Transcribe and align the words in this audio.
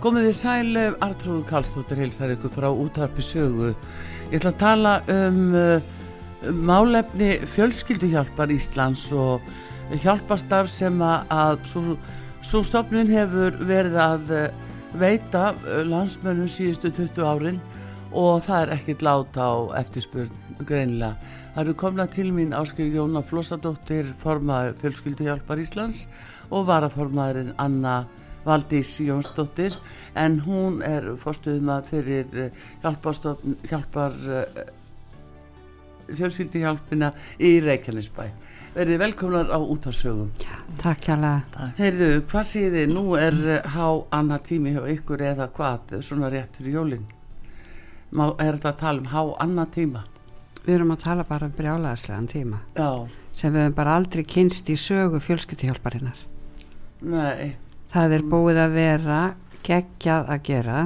Komið 0.00 0.30
þið 0.30 0.36
sæl, 0.38 0.78
Artrúður 1.04 1.42
Karlsdóttir 1.44 1.98
heilsar 2.00 2.30
ykkur 2.32 2.52
frá 2.54 2.70
útvarpi 2.72 3.20
sögu. 3.20 3.74
Ég 4.30 4.38
ætla 4.38 4.52
að 4.54 4.60
tala 4.62 4.92
um, 5.12 5.40
um 6.48 6.62
málefni 6.64 7.34
fjölskylduhjálpar 7.44 8.48
Íslands 8.54 9.02
og 9.12 9.44
hjálparstarf 10.00 10.70
sem 10.72 10.96
að 11.04 11.66
svo 11.68 12.62
stofnun 12.64 13.12
hefur 13.12 13.58
verið 13.68 13.98
að 14.00 14.32
eh, 14.38 14.46
veita 14.96 15.50
eh, 15.66 15.82
landsmönnum 15.84 16.48
síðustu 16.48 16.88
20 16.96 17.20
árin 17.20 17.58
og 18.16 18.40
það 18.46 18.62
er 18.62 18.72
ekkit 18.78 19.04
láta 19.04 19.50
á 19.52 19.54
eftirspurn 19.82 20.32
greinilega. 20.64 21.18
Það 21.52 21.62
eru 21.66 21.74
komnað 21.84 22.14
til 22.14 22.30
mín 22.32 22.56
áskil 22.56 22.88
Jóna 22.94 23.20
Flossadóttir, 23.20 24.08
formaður 24.16 24.80
fjölskylduhjálpar 24.80 25.60
Íslands 25.60 26.06
og 26.48 26.64
varaformaðurinn 26.72 27.52
Anna 27.60 27.98
Valdís 28.44 28.94
Jónsdóttir 29.00 29.74
en 30.16 30.40
hún 30.46 30.80
er 30.82 31.04
fórstuðum 31.20 31.70
fyrir 31.86 32.26
eh, 32.34 32.50
hjálpar 32.82 34.16
eh, 34.16 34.70
fjölskyldihjálpina 36.10 37.12
í 37.38 37.52
Reykjanesbæ. 37.62 38.24
Verið 38.74 38.98
velkomnar 39.02 39.52
á 39.52 39.58
útarsögum 39.60 40.32
Takk 40.80 41.06
hjá 41.06 41.14
Heyrðu, 41.78 42.10
hvað 42.30 42.48
séð 42.48 42.76
þið, 42.78 42.94
nú 42.96 43.04
er 43.20 43.38
eh, 43.44 43.70
há 43.76 43.86
annað 44.16 44.46
tími 44.50 44.74
hjá 44.74 44.82
ykkur 44.96 45.24
eða 45.30 45.50
hvað? 45.54 45.98
Svona 46.02 46.32
rétt 46.32 46.58
fyrir 46.58 46.80
jólin. 46.80 47.06
Má, 48.10 48.32
er 48.42 48.56
þetta 48.58 48.72
að 48.72 48.80
tala 48.82 49.04
um 49.04 49.10
há 49.12 49.22
annað 49.44 49.74
tíma? 49.78 50.04
Við 50.64 50.74
erum 50.74 50.94
að 50.96 51.02
tala 51.04 51.24
bara 51.28 51.46
um 51.46 51.56
brjálaðslegan 51.56 52.28
tíma. 52.28 52.60
Já. 52.76 53.06
sem 53.32 53.52
við 53.54 53.62
hefum 53.64 53.76
bara 53.78 53.96
aldrei 53.96 54.24
kynst 54.26 54.68
í 54.68 54.76
sögu 54.76 55.20
fjölskyldihjálparinnar 55.22 56.18
Nei 57.00 57.69
það 57.92 58.16
er 58.16 58.24
búið 58.30 58.60
að 58.62 58.74
vera 58.76 59.20
geggjað 59.66 60.32
að 60.34 60.42
gera. 60.46 60.80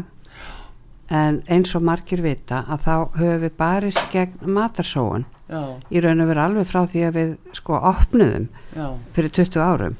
En 1.14 1.42
eins 1.52 1.74
og 1.76 1.84
margir 1.84 2.22
vita 2.24 2.62
að 2.64 2.86
þá 2.86 2.94
höfum 3.18 3.42
við 3.42 3.56
barist 3.58 4.12
gegn 4.12 4.54
matarsóun. 4.56 5.26
Í 5.92 6.00
raun 6.00 6.24
og 6.24 6.30
veru 6.30 6.40
alveg 6.40 6.68
frá 6.70 6.80
því 6.88 7.02
að 7.04 7.18
við 7.18 7.34
sko 7.58 7.76
opnuðum 7.92 8.48
Já. 8.72 8.86
fyrir 9.16 9.34
20 9.36 9.60
árum. 9.60 9.98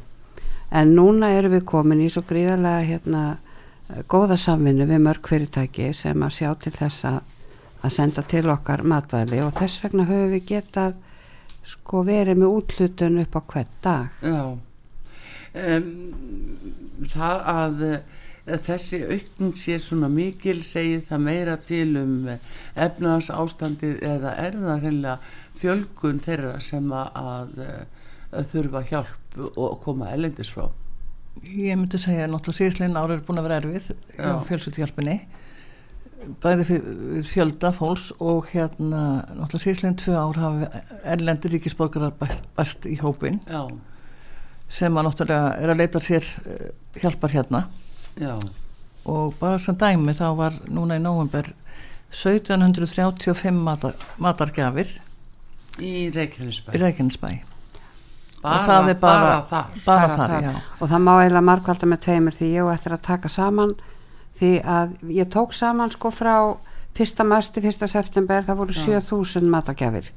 En 0.74 0.94
núna 0.96 1.30
erum 1.36 1.52
við 1.54 1.66
komin 1.68 2.00
í 2.02 2.08
svo 2.10 2.24
gríðarlega 2.26 2.88
hérna 2.88 3.24
góða 4.08 4.38
samvinnu 4.40 4.88
við 4.88 5.04
mörg 5.04 5.28
fyrirtæki 5.28 5.92
sem 5.94 6.24
að 6.24 6.36
sjá 6.38 6.50
til 6.64 6.72
þess 6.74 7.04
að, 7.12 7.20
að 7.84 7.96
senda 7.98 8.24
til 8.32 8.46
okkar 8.50 8.82
matvæli. 8.82 9.42
Og 9.44 9.52
þess 9.60 9.84
vegna 9.84 10.08
höfum 10.08 10.32
við 10.32 10.46
getað 10.48 10.96
sko 11.68 12.02
verið 12.08 12.40
með 12.40 12.56
útlutun 12.58 13.20
upp 13.20 13.36
á 13.36 13.40
hvert 13.52 13.76
dag. 13.84 14.24
Já 14.24 14.56
um, 15.54 15.88
það 17.10 17.48
að 17.54 17.82
uh, 17.88 17.98
þessi 18.44 19.00
aukning 19.08 19.56
sé 19.56 19.78
svona 19.80 20.10
mikil 20.12 20.58
segir 20.66 21.04
það 21.08 21.22
meira 21.24 21.56
til 21.64 21.96
um 21.96 22.16
eh, 22.28 22.48
efnaðans 22.76 23.30
ástandi 23.32 23.94
eða 24.04 24.34
er 24.42 24.58
það 24.58 24.82
reynilega 24.82 25.14
fjölgun 25.56 26.20
þeirra 26.24 26.58
sem 26.64 26.90
að, 26.92 27.08
að, 27.20 27.54
eh, 27.64 28.42
þurfa 28.50 28.82
hjálp 28.90 29.38
og 29.54 29.78
koma 29.84 30.10
elendis 30.12 30.52
frá? 30.52 30.68
Ég 31.40 31.78
myndi 31.78 31.98
segja 31.98 32.26
að 32.26 32.34
náttúrulega 32.34 32.60
síðslegin 32.60 33.00
ára 33.00 33.16
er 33.16 33.24
búin 33.24 33.40
að 33.40 33.48
vera 33.48 33.62
erfið 33.62 33.88
á 34.20 34.38
fjölsutthjálpunni 34.44 35.16
bæði 36.44 36.78
fjölda 37.26 37.72
fólks 37.74 38.10
og 38.20 38.52
hérna 38.52 39.24
náttúrulega 39.32 39.64
síðslegin 39.64 39.98
tvö 40.04 40.20
ár 40.20 40.40
hafa 40.44 40.84
erlendir 41.16 41.56
ríkisborgarar 41.56 42.14
bæst 42.20 42.86
í 42.92 42.98
hópin 43.00 43.40
Já 43.48 43.72
sem 44.74 44.98
að 44.98 45.08
náttúrulega 45.08 45.54
er 45.62 45.72
að 45.72 45.80
leita 45.82 46.02
sér 46.02 46.26
uh, 46.26 46.68
hjálpar 46.98 47.34
hérna 47.34 47.64
Já. 48.18 48.34
og 49.06 49.34
bara 49.40 49.58
sem 49.62 49.76
dæmi 49.78 50.14
þá 50.16 50.26
var 50.38 50.58
núna 50.66 50.98
í 50.98 51.02
nógumber 51.02 51.52
1735 52.14 53.50
matar, 53.58 53.96
matargjafir 54.22 54.90
í 55.82 56.10
Reykjanesbæ, 56.14 56.74
í 56.74 56.80
Reykjanesbæ. 56.82 57.30
Bara, 58.44 58.58
og 58.60 58.66
það 58.68 58.90
er 58.92 58.98
bara, 59.00 59.20
bara 59.24 59.38
þar, 59.48 59.78
bara 59.86 60.08
bara 60.08 60.16
þar. 60.18 60.44
þar. 60.44 60.58
og 60.78 60.90
það 60.92 61.04
má 61.06 61.12
eiginlega 61.14 61.48
markvalda 61.48 61.88
með 61.90 62.02
tveimur 62.04 62.36
því 62.38 62.50
ég 62.52 62.66
og 62.66 62.72
eftir 62.74 62.94
að 62.94 63.06
taka 63.08 63.30
saman 63.32 63.72
því 64.38 64.50
að 64.74 64.94
ég 65.16 65.30
tók 65.32 65.54
saman 65.56 65.94
sko 65.94 66.12
frá 66.12 66.34
1. 66.94 67.24
mars 67.26 67.48
til 67.50 67.64
1. 67.66 67.88
september 67.90 68.44
það 68.46 68.60
voru 68.60 68.76
7000 68.76 69.48
matargjafir 69.50 70.12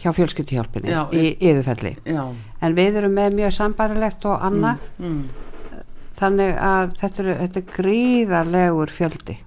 hjá 0.00 0.10
fjölskyldihjálpinni 0.16 0.92
í 1.14 1.30
yfirfelli 1.36 1.94
já. 2.08 2.24
en 2.32 2.76
við 2.76 2.98
erum 3.00 3.16
með 3.16 3.38
mjög 3.38 3.54
sambarilegt 3.58 4.26
og 4.26 4.44
anna 4.48 4.74
mm, 4.98 5.06
mm. 5.06 5.80
þannig 6.18 6.58
að 6.58 6.94
þetta 7.00 7.24
er, 7.24 7.32
þetta 7.44 7.60
er 7.60 7.72
gríðarlegur 7.76 8.92
fjöldi. 8.92 9.38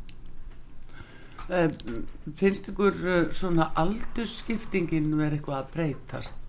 Uh, 1.46 1.70
finnst 2.40 2.72
ykkur 2.72 2.96
uh, 3.06 3.20
svona 3.36 3.70
aldurskiptingin 3.78 5.12
verið 5.14 5.40
eitthvað 5.40 5.60
að 5.60 5.72
breytast? 5.76 6.42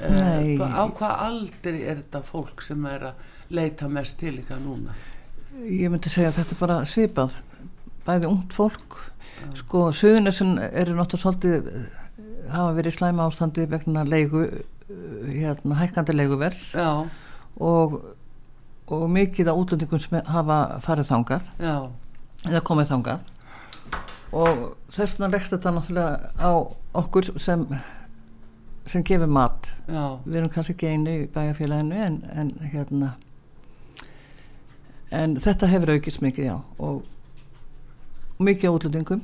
Uh, 0.00 0.56
á 0.56 0.84
hvað 0.96 1.24
aldri 1.26 1.82
er 1.82 1.98
þetta 1.98 2.22
fólk 2.24 2.62
sem 2.64 2.84
er 2.88 3.10
að 3.10 3.26
leita 3.52 3.90
mest 3.92 4.20
til 4.22 4.38
ykkar 4.40 4.62
núna? 4.62 4.94
Ég 5.66 5.90
myndi 5.92 6.08
segja 6.08 6.30
að 6.30 6.38
þetta 6.40 6.56
er 6.56 6.60
bara 6.62 6.78
svipað. 6.88 7.36
Bæði 8.06 8.30
ungt 8.30 8.54
fólk. 8.56 8.96
Sko 9.58 9.88
söðunessun 9.96 10.56
eru 10.60 10.94
náttúrulega 10.96 11.20
svolítið 11.20 11.68
hafa 12.54 12.76
verið 12.76 12.96
slæma 12.96 13.26
ástandi 13.28 13.66
vegna 13.70 14.04
leigu 14.08 14.44
hérna 15.26 15.78
hækkandi 15.78 16.14
leiguvers 16.16 16.70
og, 17.60 18.00
og 18.90 19.04
mikið 19.10 19.50
á 19.50 19.54
útlendingum 19.54 20.02
sem 20.02 20.20
hafa 20.26 20.80
farið 20.84 21.10
þangað. 21.12 21.50
Já. 21.60 21.76
eða 22.48 22.62
komið 22.64 22.92
þangað. 22.94 23.30
Og 24.32 24.60
þess 24.94 25.18
vegna 25.18 25.32
rekst 25.34 25.54
þetta 25.54 25.74
náttúrulega 25.76 26.30
á 26.38 26.50
okkur 27.02 27.32
sem 27.38 27.66
sem 28.90 29.04
gefur 29.06 29.30
mat. 29.30 29.70
Já. 29.86 30.18
við 30.24 30.40
erum 30.40 30.52
kannski 30.54 30.74
ekki 30.74 30.94
einu 30.94 31.16
í 31.22 31.26
bæjarfélaginu 31.30 32.00
en, 32.06 32.22
en 32.34 32.54
hérna 32.72 33.14
en 35.10 35.36
þetta 35.42 35.68
hefur 35.70 35.94
aukist 35.96 36.22
mikið 36.22 36.50
já. 36.50 36.56
Og 36.78 37.02
mikið 38.40 38.74
átlutningum 38.74 39.22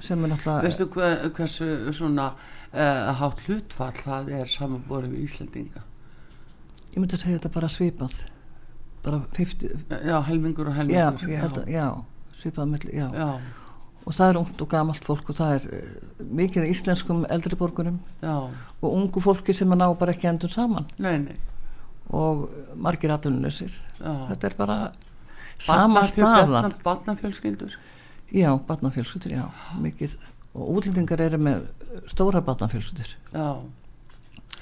sem 0.00 0.24
er 0.24 0.32
náttúrulega 0.32 0.66
veistu 0.66 0.88
hver, 0.94 1.30
hversu 1.36 1.70
svona 1.96 2.32
uh, 2.34 3.12
hátt 3.20 3.44
hlutfall 3.46 3.96
það 4.02 4.34
er 4.40 4.50
samanborið 4.50 5.16
við 5.16 5.28
Íslandinga 5.28 5.84
ég 6.90 6.98
myndi 6.98 7.16
að 7.16 7.24
segja 7.24 7.38
þetta 7.38 7.52
bara 7.54 7.70
svipað. 7.70 8.20
Bara 9.04 9.22
50 9.36 10.00
já, 10.04 10.16
helmingur 10.26 10.68
og 10.68 10.76
helmingur 10.76 11.30
já, 11.30 11.38
já. 11.40 11.64
já 11.70 12.36
svipað 12.36 12.72
melli, 12.74 12.94
já. 12.96 13.06
já. 13.14 13.28
Og 14.08 14.16
það 14.16 14.32
er 14.32 14.38
ungt 14.40 14.62
og 14.64 14.70
gamalt 14.72 15.06
fólk 15.06 15.30
og 15.30 15.36
það 15.38 15.54
er 15.58 15.68
uh, 15.76 16.24
mikið 16.40 16.66
íslenskum 16.72 17.22
eldriborgurum 17.30 18.00
og 18.24 18.88
ungu 18.90 19.22
fólki 19.22 19.54
sem 19.56 19.70
að 19.72 19.82
ná 19.82 19.86
bara 20.00 20.16
ekki 20.16 20.28
endur 20.30 20.52
saman. 20.52 20.88
Nei, 20.98 21.16
nei. 21.22 21.38
og 22.16 22.48
margir 22.74 23.12
aðunusir 23.14 23.76
þetta 24.00 24.48
er 24.48 24.56
bara 24.58 24.78
sama 25.60 26.02
staðan. 26.08 26.74
Batnafjölskyldur 26.82 27.76
Já, 28.30 28.50
batnafjölskyldur, 28.66 29.34
já 29.34 29.44
mikið, 29.82 30.16
og 30.54 30.72
útlendingar 30.76 31.22
eru 31.24 31.40
með 31.42 31.68
stóra 32.10 32.42
batnafjölskyldur 32.46 33.14
Já. 33.34 33.50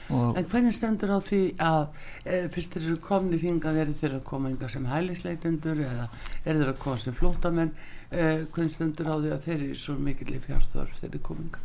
En 0.08 0.46
hvernig 0.48 0.72
stendur 0.72 1.10
á 1.12 1.20
því 1.20 1.40
að 1.60 1.82
e, 2.24 2.36
fyrst 2.52 2.72
þeir 2.72 2.86
eru 2.86 3.00
komnið 3.04 3.42
hingað 3.44 3.80
eru 3.82 3.96
þeir 3.96 4.14
að 4.16 4.22
koma 4.30 4.48
hingað 4.48 4.72
sem 4.72 4.86
hælisleitendur 4.88 5.82
eða 5.84 6.06
eru 6.46 6.62
þeir 6.62 6.70
að 6.72 6.78
koma 6.80 7.00
sem 7.02 7.16
flótamenn 7.16 7.74
e, 8.08 8.46
hvernig 8.48 8.72
stendur 8.72 9.10
á 9.12 9.16
því 9.20 9.34
að 9.34 9.44
þeir 9.44 9.58
eru 9.58 9.80
svo 9.82 9.98
mikil 10.00 10.30
í 10.32 10.40
fjárþörf 10.46 11.02
þeir 11.02 11.10
eru 11.10 11.20
kominga 11.28 11.64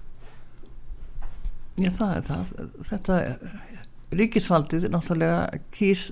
Já 1.81 1.89
það 1.95 2.11
er 2.15 2.25
það. 2.27 2.51
Þetta 2.89 3.19
ríkisfaldið 4.13 4.89
náttúrulega 4.93 5.61
kýs 5.73 6.09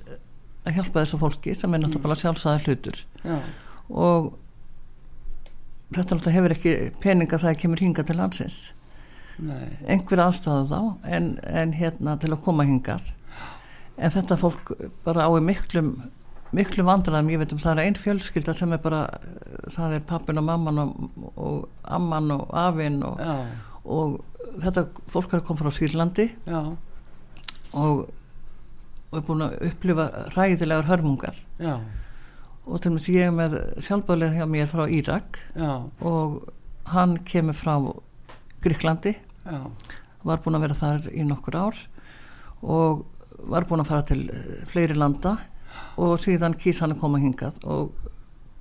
að 0.65 0.77
hjálpa 0.77 1.03
þessu 1.03 1.19
fólki 1.21 1.53
sem 1.57 1.75
er 1.75 1.83
náttúrulega 1.83 2.15
mm. 2.15 2.21
sjálfsæðar 2.23 2.65
hlutur. 2.65 3.03
Já. 3.21 3.37
og 3.91 4.31
þetta 5.91 6.17
náttúrulega 6.17 6.37
hefur 6.37 6.55
ekki 6.55 6.75
peninga 7.03 7.39
það 7.41 7.59
kemur 7.63 7.83
hinga 7.83 8.05
til 8.07 8.17
landsins. 8.19 8.61
Nei. 9.41 9.71
einhver 9.89 10.19
aðstæðu 10.21 10.67
þá 10.69 11.07
en, 11.15 11.27
en 11.49 11.71
hérna 11.73 12.13
til 12.21 12.29
að 12.35 12.41
koma 12.45 12.65
hingað. 12.67 13.07
En 13.97 14.13
þetta 14.13 14.37
fólk 14.37 14.73
bara 15.05 15.25
ái 15.25 15.39
miklum 15.41 15.95
miklu 16.51 16.83
vandræðum, 16.83 17.29
ég 17.31 17.39
veit 17.39 17.53
um 17.55 17.61
það 17.63 17.79
er 17.79 17.87
einn 17.87 17.97
fjölskylda 17.97 18.53
sem 18.53 18.73
er 18.75 18.81
bara, 18.83 19.05
það 19.71 19.95
er 19.95 20.01
pappin 20.09 20.41
og 20.41 20.45
mamman 20.49 20.81
og, 20.83 21.21
og 21.31 21.93
amman 21.95 22.33
og 22.35 22.49
afinn 22.59 22.99
og, 23.07 23.21
og 23.87 24.17
þetta 24.59 24.83
fólk 25.13 25.31
er 25.31 25.39
að 25.39 25.45
koma 25.47 25.63
frá 25.63 25.71
Sýrlandi. 25.77 26.27
Og 27.71 28.09
og 29.11 29.19
er 29.19 29.25
búin 29.27 29.43
að 29.43 29.57
upplifa 29.67 30.05
ræðilegar 30.35 30.87
hörmungar. 30.87 31.39
Já. 31.59 31.73
Og 32.65 32.81
til 32.83 32.93
og 32.93 32.97
með 33.01 33.07
ég 33.15 33.31
með 33.35 33.55
sjálfbálega 33.81 34.37
hjá 34.41 34.47
mér 34.49 34.69
frá 34.69 34.83
Írak 34.89 35.39
Já. 35.55 35.71
og 36.05 36.41
hann 36.93 37.17
kemur 37.25 37.57
frá 37.57 37.75
Gríklandi 38.61 39.15
Já. 39.45 39.61
var 40.23 40.43
búin 40.43 40.57
að 40.59 40.67
vera 40.67 40.77
þar 40.77 41.07
í 41.11 41.25
nokkur 41.25 41.57
ár 41.57 41.79
og 42.61 43.05
var 43.49 43.65
búin 43.65 43.81
að 43.81 43.89
fara 43.89 44.05
til 44.05 44.21
eh, 44.29 44.61
fleiri 44.69 44.97
landa 44.97 45.37
og 45.97 46.19
síðan 46.21 46.55
kýs 46.59 46.81
hann 46.83 46.93
að 46.93 47.01
koma 47.01 47.21
hingað 47.21 47.57
og 47.65 47.95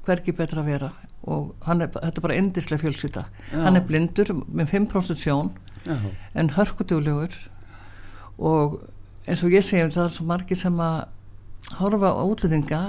hverki 0.07 0.33
betra 0.37 0.63
að 0.63 0.71
vera 0.73 0.93
og 1.29 1.53
er, 1.69 1.91
þetta 1.93 2.17
er 2.17 2.25
bara 2.25 2.39
endislega 2.41 2.83
fjölsýta 2.87 3.27
hann 3.53 3.77
er 3.77 3.85
blindur 3.85 4.33
með 4.49 4.73
5% 4.73 5.21
sjón 5.21 5.53
Já. 5.85 5.99
en 6.35 6.53
hörkutuglegur 6.57 7.37
og 8.41 8.81
eins 9.29 9.45
og 9.45 9.53
ég 9.53 9.65
segjum 9.65 9.93
það 9.93 10.07
er 10.07 10.17
svo 10.17 10.27
margi 10.29 10.57
sem 10.57 10.81
að 10.81 11.77
horfa 11.77 12.15
á 12.17 12.23
útlendinga 12.25 12.81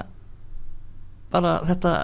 bara 1.32 1.56
þetta 1.68 1.94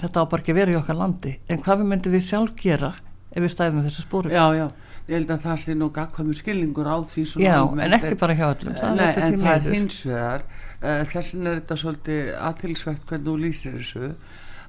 þetta 0.00 0.22
á 0.22 0.24
bara 0.30 0.42
ekki 0.42 0.56
verið 0.56 0.76
í 0.76 0.78
okkar 0.80 0.98
landi. 0.98 1.34
En 1.48 1.60
hvað 1.62 1.82
við 1.82 1.90
myndum 1.92 2.14
við 2.14 2.24
sjálf 2.26 2.56
gera 2.60 2.94
ef 3.34 3.42
við 3.42 3.52
stæðum 3.54 3.82
þessu 3.84 4.04
spóru 4.04 4.32
Já, 4.32 4.44
já, 4.54 4.64
ég 5.08 5.16
held 5.18 5.32
að 5.34 5.44
það 5.44 5.60
sé 5.64 5.76
nú 5.78 5.90
gagkvæmur 5.94 6.38
skilningur 6.38 6.90
á 6.90 6.96
því 7.10 7.26
Já, 7.42 7.58
en 7.66 7.96
ekki 7.98 8.14
bara 8.20 8.36
hjá 8.38 8.46
öllum 8.52 8.78
það 8.78 8.96
Nei, 9.00 9.06
en 9.10 9.36
það 9.42 9.54
er 9.54 9.68
hins 9.74 10.00
vegar 10.08 10.46
uh, 10.46 11.02
þessin 11.12 11.50
er 11.50 11.60
þetta 11.60 11.78
svolítið 11.82 12.32
aðtilsvægt 12.50 13.06
hvernig 13.10 13.30
þú 13.30 13.36
lýsir 13.42 13.78
þessu 13.78 14.10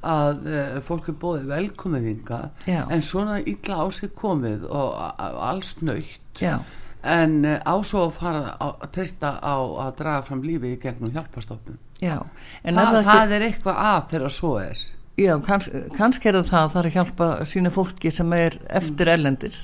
að 0.06 0.48
uh, 0.50 0.80
fólk 0.86 1.10
er 1.10 1.20
bóðið 1.22 1.52
velkomiðinga 1.54 2.42
en 2.70 3.06
svona 3.06 3.40
illa 3.42 3.82
á 3.82 3.86
sig 3.94 4.14
komið 4.18 4.68
og 4.70 5.22
alls 5.50 5.78
nöytt 5.86 6.46
en 7.06 7.40
uh, 7.46 7.60
ásó 7.70 8.08
að 8.08 8.16
fara 8.18 8.56
að 8.58 8.88
treysta 8.98 9.38
á 9.42 9.56
að 9.62 9.98
draga 10.02 10.26
fram 10.30 10.46
lífi 10.46 10.74
í 10.74 10.82
gegnum 10.82 11.14
hjálpastofnun 11.14 11.82
Já, 12.04 12.18
en 12.64 12.76
Þa, 12.76 12.86
það, 12.92 13.06
það 13.08 13.34
er 13.38 13.48
eitthvað 13.50 13.78
að 13.86 14.02
þegar 14.12 14.34
svo 14.36 14.56
er. 14.60 14.82
Já, 15.16 15.32
kanns, 15.46 15.70
kannski 15.96 16.28
er 16.28 16.36
það 16.42 16.50
það 16.50 16.66
að 16.66 16.74
það 16.74 16.82
er 16.82 16.90
að 16.90 16.98
hjálpa 16.98 17.30
sínu 17.48 17.72
fólki 17.72 18.12
sem 18.12 18.34
er 18.36 18.58
eftir 18.82 19.12
ellendis 19.14 19.62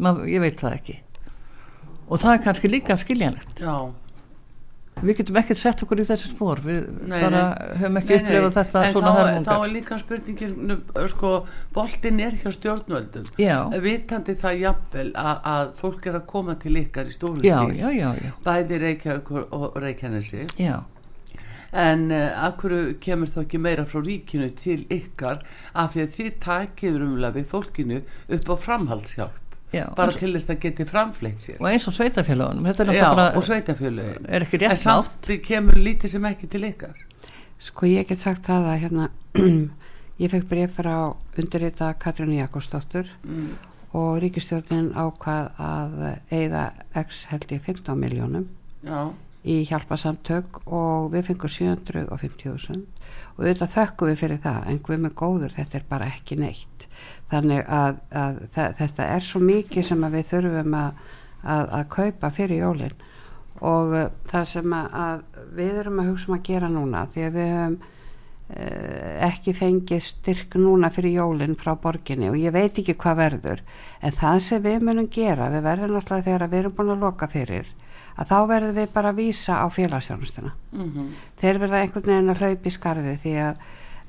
Man, 0.00 0.20
ég 0.28 0.40
veit 0.40 0.60
það 0.60 0.76
ekki. 0.78 0.94
Og 2.08 2.20
það 2.20 2.36
er 2.36 2.44
kannski 2.44 2.68
líka 2.70 2.96
skiljanlegt. 3.00 3.58
Já. 3.60 3.74
Við 5.00 5.16
getum 5.20 5.38
ekkert 5.40 5.60
sett 5.60 5.82
okkur 5.84 6.00
í 6.02 6.04
þessi 6.04 6.28
spór 6.28 6.60
við 6.60 6.88
nei, 7.08 7.20
bara 7.22 7.42
höfum 7.80 7.98
ekki 8.00 8.16
upplefað 8.18 8.56
þetta 8.58 8.82
en 8.84 8.94
svona 8.94 9.12
hörmungar. 9.16 9.38
En 9.38 9.46
þá 9.48 9.66
er 9.66 9.72
líka 9.72 9.98
spurningin 10.00 10.74
sko, 11.12 11.30
boltin 11.76 12.20
er 12.20 12.36
hjá 12.36 12.50
stjórnvöldum. 12.56 13.28
Já. 13.40 13.56
vitandi 13.80 14.36
það 14.40 14.64
jafnvel 14.66 15.06
að, 15.14 15.34
að 15.54 15.74
fólk 15.80 16.08
er 16.10 16.20
að 16.20 16.26
koma 16.34 16.56
til 16.60 16.74
ykkar 16.82 17.08
í 17.08 17.16
stóru 17.16 17.40
stíl 17.40 18.32
bæði 18.44 18.80
Reykjavík 18.84 19.32
og 19.40 19.78
Reykjanesi. 19.80 20.48
Já 20.60 20.82
en 21.72 22.10
uh, 22.10 22.46
af 22.46 22.56
hverju 22.60 22.96
kemur 23.02 23.30
þá 23.30 23.42
ekki 23.44 23.60
meira 23.62 23.84
frá 23.88 24.02
ríkinu 24.02 24.50
til 24.58 24.82
ykkar 24.90 25.42
af 25.72 25.94
því 25.94 26.02
að 26.04 26.16
þið 26.16 26.32
takiður 26.42 27.04
umlega 27.06 27.36
við 27.38 27.46
fólkinu 27.52 28.00
upp 28.36 28.50
á 28.50 28.56
framhaldshjálp? 28.64 29.36
Já, 29.70 29.84
bara 29.94 30.10
til 30.10 30.32
þess 30.34 30.50
að 30.50 30.62
geti 30.64 30.84
framfleitt 30.88 31.42
sér. 31.44 31.60
Og 31.62 31.68
eins 31.70 31.86
og 31.86 31.94
sveitafélagunum 31.94 32.66
og 32.66 33.44
sveitafélagin 33.46 34.26
er 34.26 34.42
ekki 34.42 34.58
rétt 34.58 34.74
en 34.74 34.80
samt 34.82 35.30
kemur 35.46 35.78
lítið 35.78 36.16
sem 36.16 36.26
ekki 36.26 36.50
til 36.50 36.64
ykkar. 36.66 37.04
Sko 37.60 37.86
ég 37.86 38.08
get 38.08 38.18
sagt 38.18 38.48
það 38.50 38.66
að 38.72 38.80
hérna 38.82 39.08
ég 40.22 40.32
fekk 40.32 40.50
breyf 40.50 40.74
frá 40.80 40.94
undirrita 41.38 41.92
Katrín 42.02 42.34
Jakobsdóttur 42.40 43.06
mm. 43.22 43.48
og 43.94 44.18
ríkistjórnin 44.24 44.90
ákvað 44.98 45.52
að 45.62 45.98
eigða 46.34 46.64
x 47.04 47.28
held 47.30 47.46
ég 47.54 47.62
15 47.62 47.94
miljónum 48.00 48.48
Já 48.82 49.12
í 49.48 49.62
hjálpasamtök 49.68 50.60
og 50.68 51.10
við 51.14 51.30
fengum 51.30 51.52
750.000 51.52 52.80
og 53.36 53.44
auðvitað 53.44 53.74
þökkum 53.74 54.10
við 54.10 54.18
fyrir 54.20 54.42
það 54.44 54.66
en 54.68 54.80
við 54.88 55.04
með 55.04 55.14
góður 55.16 55.54
þetta 55.56 55.78
er 55.78 55.86
bara 55.88 56.10
ekki 56.12 56.36
neitt. 56.40 56.88
Þannig 57.30 57.62
að, 57.64 58.02
að 58.12 58.42
þetta 58.56 59.06
er 59.06 59.24
svo 59.24 59.40
mikið 59.44 59.86
sem 59.86 60.04
við 60.12 60.26
þurfum 60.32 60.76
að, 60.76 61.06
að, 61.40 61.64
að 61.78 61.86
kaupa 61.96 62.32
fyrir 62.36 62.60
jólinn 62.66 63.06
og 63.60 63.96
uh, 63.96 64.04
það 64.28 64.44
sem 64.50 64.76
að 64.76 65.24
við 65.56 65.80
erum 65.82 66.02
að 66.02 66.12
hugsa 66.12 66.30
um 66.30 66.36
að 66.36 66.44
gera 66.48 66.70
núna 66.72 67.06
því 67.14 67.24
að 67.26 67.34
við 67.38 67.50
höfum 67.54 67.80
uh, 67.80 69.10
ekki 69.30 69.56
fengið 69.56 70.04
styrk 70.04 70.56
núna 70.60 70.92
fyrir 70.92 71.16
jólinn 71.16 71.58
frá 71.60 71.74
borginni 71.80 72.28
og 72.28 72.40
ég 72.40 72.52
veit 72.52 72.76
ekki 72.76 72.98
hvað 73.00 73.20
verður. 73.24 73.64
En 74.04 74.16
það 74.16 74.40
sem 74.44 74.64
við 74.68 74.80
munum 74.84 75.08
gera 75.12 75.48
við 75.52 75.64
verðum 75.68 75.96
náttúrulega 75.96 76.28
þegar 76.28 76.50
við 76.52 76.64
erum 76.64 76.76
búin 76.76 76.96
að 76.96 77.06
loka 77.08 77.30
fyrir 77.32 77.76
að 78.16 78.30
þá 78.30 78.38
verðum 78.50 78.78
við 78.78 78.88
bara 78.94 79.12
að 79.12 79.20
vísa 79.20 79.58
á 79.62 79.66
félagsjárnustuna 79.72 80.54
mm 80.72 80.88
-hmm. 80.88 81.12
þeir 81.40 81.60
verða 81.64 81.82
einhvern 81.82 82.10
veginn 82.10 82.34
að 82.34 82.42
hlaupa 82.42 82.68
í 82.68 82.74
skarði 82.74 83.18
því 83.22 83.36
að 83.44 83.68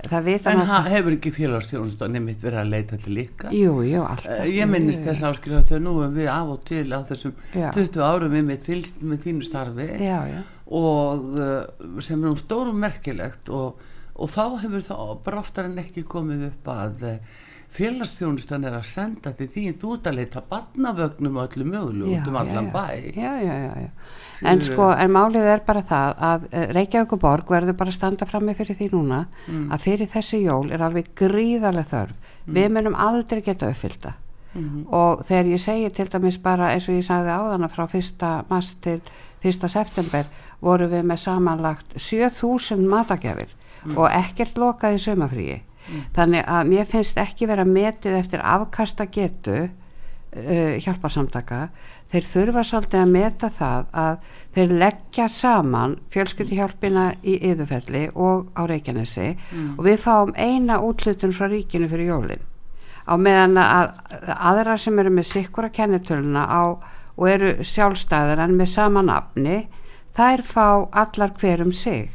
það 0.10 0.24
vita 0.26 0.52
en 0.52 0.64
það 0.66 0.90
hefur 0.96 1.16
ekki 1.18 1.32
félagsjárnustuna 1.36 2.14
nefnitt 2.16 2.44
verið 2.46 2.60
að 2.62 2.72
leita 2.74 2.98
til 2.98 3.14
líka 3.18 3.52
jú, 3.54 3.76
jú, 3.86 4.02
alltaf 4.02 4.40
uh, 4.40 4.50
ég 4.50 4.70
minnist 4.70 5.06
þess 5.06 5.28
áskilja 5.30 5.62
þegar 5.68 5.84
nú 5.86 5.94
við 6.16 6.32
af 6.34 6.54
og 6.56 6.64
til 6.66 6.88
á 6.90 7.00
þessum 7.06 7.36
já. 7.54 7.70
20 7.76 8.02
árum 8.02 8.34
við 8.34 8.48
mitt 8.50 8.66
fylst 8.66 9.02
með 9.02 9.28
þínu 9.28 9.46
starfi 9.46 9.88
já, 10.02 10.18
já. 10.32 10.42
og 10.66 11.30
uh, 11.38 12.02
sem 12.02 12.18
er 12.18 12.28
nú 12.32 12.36
stórum 12.40 12.82
merkilegt 12.82 13.54
og, 13.54 13.78
og 14.16 14.34
þá 14.34 14.44
hefur 14.66 14.86
það 14.90 15.16
bara 15.28 15.44
oftar 15.44 15.70
en 15.70 15.80
ekki 15.84 16.08
komið 16.10 16.50
upp 16.50 16.74
að 16.74 17.08
félagsþjónustan 17.72 18.66
er 18.68 18.76
að 18.76 18.88
senda 18.90 19.32
til 19.38 19.48
því 19.52 19.64
þú 19.80 19.94
ert 19.96 20.08
að 20.10 20.18
leita 20.18 20.42
barnavögnum 20.50 21.38
og 21.40 21.46
öllu 21.56 21.68
mögulegu 21.70 22.18
út 22.18 22.28
um 22.28 22.40
allan 22.42 22.68
bæ 22.74 22.88
já, 23.16 23.32
já, 23.40 23.56
já, 23.64 23.90
en 24.52 24.62
sko, 24.66 24.90
en 24.92 25.14
málið 25.16 25.48
er 25.54 25.64
bara 25.68 25.84
það 25.88 26.20
að 26.32 26.48
eh, 26.52 26.66
Reykjavík 26.76 27.16
og 27.16 27.22
Borg 27.22 27.54
verður 27.56 27.78
bara 27.80 27.94
að 27.94 28.00
standa 28.00 28.28
fram 28.28 28.44
með 28.50 28.60
fyrir 28.60 28.80
því 28.82 28.90
núna 28.96 29.22
mm. 29.48 29.70
að 29.72 29.86
fyrir 29.86 30.12
þessi 30.12 30.42
jól 30.44 30.68
er 30.72 30.84
alveg 30.84 31.14
gríðarlega 31.16 31.92
þörf 31.94 32.14
mm. 32.18 32.54
við 32.60 32.70
munum 32.76 33.00
aldrei 33.08 33.42
geta 33.46 33.72
uppfylta 33.72 34.14
mm 34.52 34.62
-hmm. 34.62 34.84
og 34.92 35.26
þegar 35.28 35.52
ég 35.56 35.66
segi 35.66 35.90
til 35.90 36.10
dæmis 36.12 36.38
bara 36.38 36.74
eins 36.74 36.90
og 36.90 36.96
ég 36.96 37.08
sagði 37.08 37.32
áðana 37.32 37.72
frá 37.72 37.88
fyrsta 37.88 38.44
mass 38.50 38.76
til 38.76 39.00
fyrsta 39.40 39.68
september 39.68 40.26
voru 40.62 40.88
við 40.88 41.04
með 41.04 41.18
samanlagt 41.18 41.96
7000 41.96 42.88
matagjafir 42.88 43.48
mm. 43.86 43.98
og 43.98 44.10
ekkert 44.12 44.58
lokaði 44.58 44.98
sömafríi 44.98 45.62
mm. 45.92 46.10
þannig 46.16 46.48
að 46.48 46.74
mér 46.74 46.90
finnst 46.90 47.22
ekki 47.22 47.50
vera 47.52 47.66
metið 47.68 48.18
eftir 48.20 48.44
afkasta 48.44 49.08
getu 49.12 49.58
uh, 49.66 50.76
hjálparsamtaka 50.82 51.66
þeir 52.12 52.28
þurfa 52.28 52.64
svolítið 52.68 53.02
að 53.02 53.12
meta 53.16 53.50
það 53.56 53.90
að 54.04 54.30
þeir 54.56 54.78
leggja 54.84 55.28
saman 55.32 55.98
fjölskyldihjálpina 56.12 57.08
í 57.24 57.38
yðurfelli 57.52 58.06
og 58.16 58.50
á 58.56 58.62
Reykjanesi 58.68 59.28
mm. 59.34 59.76
og 59.78 59.84
við 59.88 60.00
fáum 60.04 60.34
eina 60.36 60.82
útlutun 60.84 61.36
frá 61.36 61.48
ríkinu 61.52 61.90
fyrir 61.92 62.12
jólinn 62.12 62.48
á 63.08 63.14
meðan 63.18 63.58
að 63.58 63.94
aðra 64.38 64.78
sem 64.80 65.00
eru 65.02 65.12
með 65.14 65.30
sikkura 65.32 65.72
kennitöluna 65.74 66.46
á 66.48 66.64
og 67.18 67.28
eru 67.30 67.54
sjálfstæðar 67.66 68.44
en 68.46 68.58
með 68.60 68.74
sama 68.76 69.04
nafni 69.06 69.66
þær 70.18 70.44
fá 70.48 70.68
allar 71.04 71.34
hverum 71.40 71.72
sig 71.76 72.12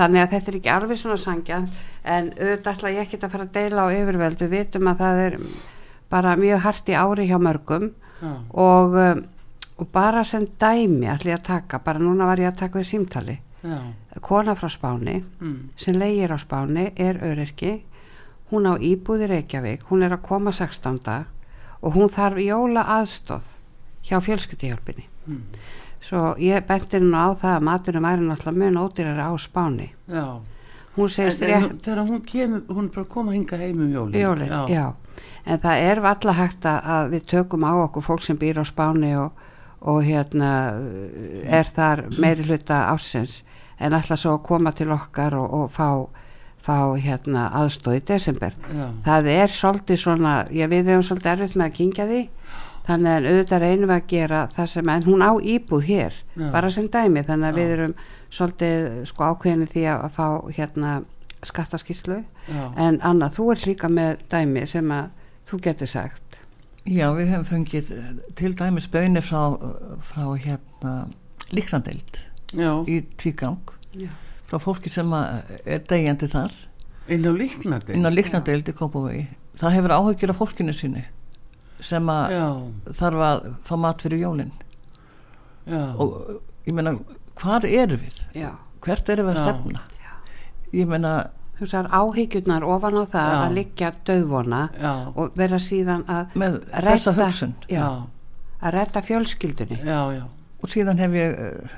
þannig 0.00 0.24
að 0.24 0.32
þetta 0.34 0.50
er 0.50 0.58
ekki 0.60 0.72
alveg 0.74 1.00
svona 1.00 1.18
sangjan 1.20 1.68
en 2.04 2.32
auðvitað 2.36 2.72
ætla 2.74 2.94
ég 2.94 3.04
ekki 3.04 3.20
að 3.20 3.34
fara 3.34 3.46
að 3.46 3.52
deila 3.58 3.84
á 3.84 3.94
yfirveld 3.96 4.42
við 4.44 4.54
vitum 4.56 4.90
að 4.90 5.04
það 5.04 5.20
er 5.26 5.36
bara 6.10 6.38
mjög 6.40 6.64
hardt 6.64 6.90
í 6.90 6.96
ári 6.98 7.28
hjá 7.28 7.36
mörgum 7.40 7.90
og, 8.20 8.96
um, 9.04 9.22
og 9.80 9.92
bara 9.92 10.24
sem 10.24 10.46
dæmi 10.60 11.08
ætla 11.08 11.34
ég 11.34 11.38
að 11.38 11.46
taka, 11.46 11.80
bara 11.84 12.02
núna 12.02 12.28
var 12.28 12.42
ég 12.42 12.50
að 12.50 12.60
taka 12.64 12.80
við 12.80 12.90
símtali 12.90 13.38
Já. 13.60 13.76
kona 14.24 14.54
frá 14.56 14.70
Spáni 14.72 15.20
mm. 15.20 15.56
sem 15.76 15.96
leigir 16.00 16.32
á 16.32 16.38
Spáni 16.40 16.90
er 16.96 17.20
öryrki 17.20 17.82
hún 18.50 18.66
á 18.66 18.80
Íbúði 18.80 19.28
Reykjavík 19.28 19.84
hún 19.90 20.02
er 20.02 20.16
að 20.16 20.24
koma 20.26 20.52
16. 20.52 20.96
og 21.80 21.96
hún 21.96 22.08
þarf 22.12 22.40
jóla 22.40 22.86
aðstóð 22.96 23.56
hjá 24.08 24.16
fjölskyttihjálpini 24.24 25.04
mm. 25.26 25.42
Svo 26.00 26.34
ég 26.40 26.64
benti 26.66 26.96
hennu 26.98 27.16
á 27.16 27.28
það 27.36 27.56
að 27.56 27.66
maturinn 27.68 28.06
væri 28.06 28.26
náttúrulega 28.28 28.60
mjög 28.62 28.84
ódýrari 28.84 29.26
á 29.26 29.32
Spáni. 29.38 29.90
Já. 30.08 30.40
Hún 30.96 31.08
segist 31.08 31.42
rétt 31.46 31.84
þegar 31.84 32.02
hún 32.08 32.22
kemur, 32.26 32.64
hún 32.68 32.88
er 32.88 32.94
bara 32.94 33.04
að 33.04 33.12
koma 33.12 33.34
hinga 33.34 33.58
heim 33.60 33.84
um 33.84 33.92
jólin, 33.92 34.16
jólin 34.18 34.50
já. 34.50 34.62
já, 34.68 34.86
en 35.46 35.60
það 35.62 35.84
er 35.90 36.00
valla 36.02 36.34
hægt 36.34 36.66
að 36.66 37.12
við 37.14 37.28
tökum 37.30 37.66
á 37.68 37.72
okkur 37.84 38.06
fólk 38.08 38.24
sem 38.26 38.40
býr 38.40 38.58
á 38.58 38.64
spáni 38.66 39.12
og, 39.20 39.30
og 39.80 40.00
hérna 40.02 40.50
er 41.46 41.70
þar 41.76 42.08
meiri 42.18 42.48
hluta 42.48 42.82
ásins 42.90 43.44
en 43.78 43.94
alltaf 43.94 44.18
svo 44.18 44.34
að 44.34 44.44
koma 44.50 44.74
til 44.76 44.90
okkar 44.90 45.38
og, 45.38 45.54
og 45.60 45.70
fá, 45.72 45.88
fá 46.58 46.76
hérna 46.98 47.46
aðstóð 47.62 48.00
í 48.00 48.04
desember. 48.10 48.58
Já. 48.74 48.90
það 49.06 49.30
er 49.36 49.56
svolítið 49.56 50.02
svona, 50.04 50.34
ég 50.50 50.74
við 50.74 50.90
hefum 50.90 51.06
svolítið 51.06 51.32
erfitt 51.36 51.56
með 51.56 51.70
að 51.70 51.78
kingja 51.78 52.10
því 52.10 52.22
þannig 52.90 53.12
að 53.12 53.28
auðvitað 53.30 53.62
reynum 53.64 53.90
við 53.90 53.96
að 53.96 54.08
gera 54.10 54.40
það 54.56 54.68
sem, 54.74 54.90
en 54.94 55.06
hún 55.06 55.24
á 55.24 55.32
íbúð 55.38 55.86
hér 55.86 56.16
já. 56.34 56.46
bara 56.50 56.70
sem 56.74 56.88
dæmi, 56.90 57.24
þannig 57.28 57.50
að 57.50 57.60
við 57.60 57.74
erum 57.76 57.94
svolítið 58.30 58.88
sko 59.10 59.30
ákveðinu 59.30 59.68
því 59.70 59.86
að, 59.92 60.04
að 60.06 60.16
fá 60.16 60.26
hérna 60.58 60.94
skattaskíslu 61.46 62.18
en 62.76 62.98
Anna, 63.06 63.30
þú 63.32 63.50
er 63.54 63.62
líka 63.70 63.90
með 63.92 64.24
dæmi 64.32 64.66
sem 64.68 64.90
að 64.92 65.10
þú 65.50 65.60
getur 65.66 65.90
sagt. 65.90 66.38
Já, 66.88 67.06
við 67.16 67.30
hefum 67.32 67.46
fengið 67.48 67.92
til 68.38 68.52
dæmis 68.56 68.88
beinir 68.90 69.24
frá, 69.24 69.56
frá 70.04 70.24
hérna 70.40 70.94
líknandeild 71.54 72.22
í 72.90 73.00
tígang 73.20 73.74
Já. 73.94 74.10
frá 74.48 74.58
fólki 74.62 74.90
sem 74.92 75.10
er 75.14 75.84
degjandi 75.90 76.30
þar. 76.30 76.54
Inn 77.10 77.26
á 77.26 77.32
líknandeild 77.34 77.96
inn 77.98 78.08
á 78.08 78.12
líknandeild 78.12 78.70
í 78.70 78.76
Kópavögi 78.76 79.26
það 79.60 79.76
hefur 79.76 79.94
áhugjur 79.96 80.32
af 80.32 80.40
fólkinu 80.40 80.74
síni 80.76 81.04
sem 81.84 82.12
að 82.12 82.36
þarf 82.96 83.26
að 83.26 83.48
fá 83.66 83.74
mat 83.80 84.04
fyrir 84.04 84.24
jólinn 84.24 84.52
og 85.70 86.40
ég 86.66 86.74
menna 86.76 86.96
hvar 87.40 87.64
eru 87.66 87.98
við? 88.00 88.16
Já. 88.36 88.50
hvert 88.84 89.12
eru 89.12 89.26
við 89.28 89.36
að 89.36 89.42
stefna? 89.44 89.84
Já. 90.00 90.14
ég 90.80 90.90
menna 90.90 91.12
þessar 91.60 91.90
áhyggjurnar 91.92 92.64
ofan 92.64 92.98
á 93.00 93.04
það 93.04 93.30
Já. 93.30 93.38
að 93.40 93.54
liggja 93.58 93.92
döðvona 94.08 94.62
og 95.14 95.36
vera 95.38 95.60
síðan 95.60 96.06
að 96.08 96.36
með 96.40 96.58
þessa 96.72 97.14
hugsun. 97.18 97.54
Að 98.60 98.74
retta 98.76 99.00
fjölskyldunni. 99.04 99.80
Og 100.60 100.68
síðan 100.68 101.00
hef 101.00 101.14
ég 101.16 101.38
eh, 101.40 101.76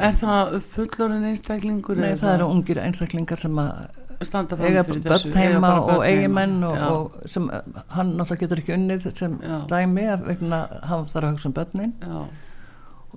er 0.00 0.14
það 0.16 0.54
fullorinn 0.64 1.26
einstaklingur? 1.28 1.98
Nei, 2.00 2.14
það 2.20 2.34
eru 2.38 2.50
ungir 2.52 2.80
einstaklingar 2.80 3.40
sem 3.40 3.58
að 3.60 3.88
standa 4.26 4.56
fram 4.58 4.74
fyrir 4.88 5.02
þessu 5.04 5.30
heima 5.36 5.72
og 5.80 6.02
eigimenn 6.02 6.58
og, 6.66 6.76
og 6.88 7.30
sem 7.30 7.46
hann 7.94 8.12
náttúrulega 8.18 8.42
getur 8.42 8.62
ekki 8.62 8.74
unnið 8.74 9.08
sem 9.14 9.38
dæmi 9.70 10.06
að 10.10 10.28
vegna 10.32 10.60
hann 10.90 11.06
þarf 11.12 11.24
að 11.24 11.32
hugsa 11.32 11.50
um 11.50 11.56
börnin. 11.58 11.94
Já. 12.02 12.20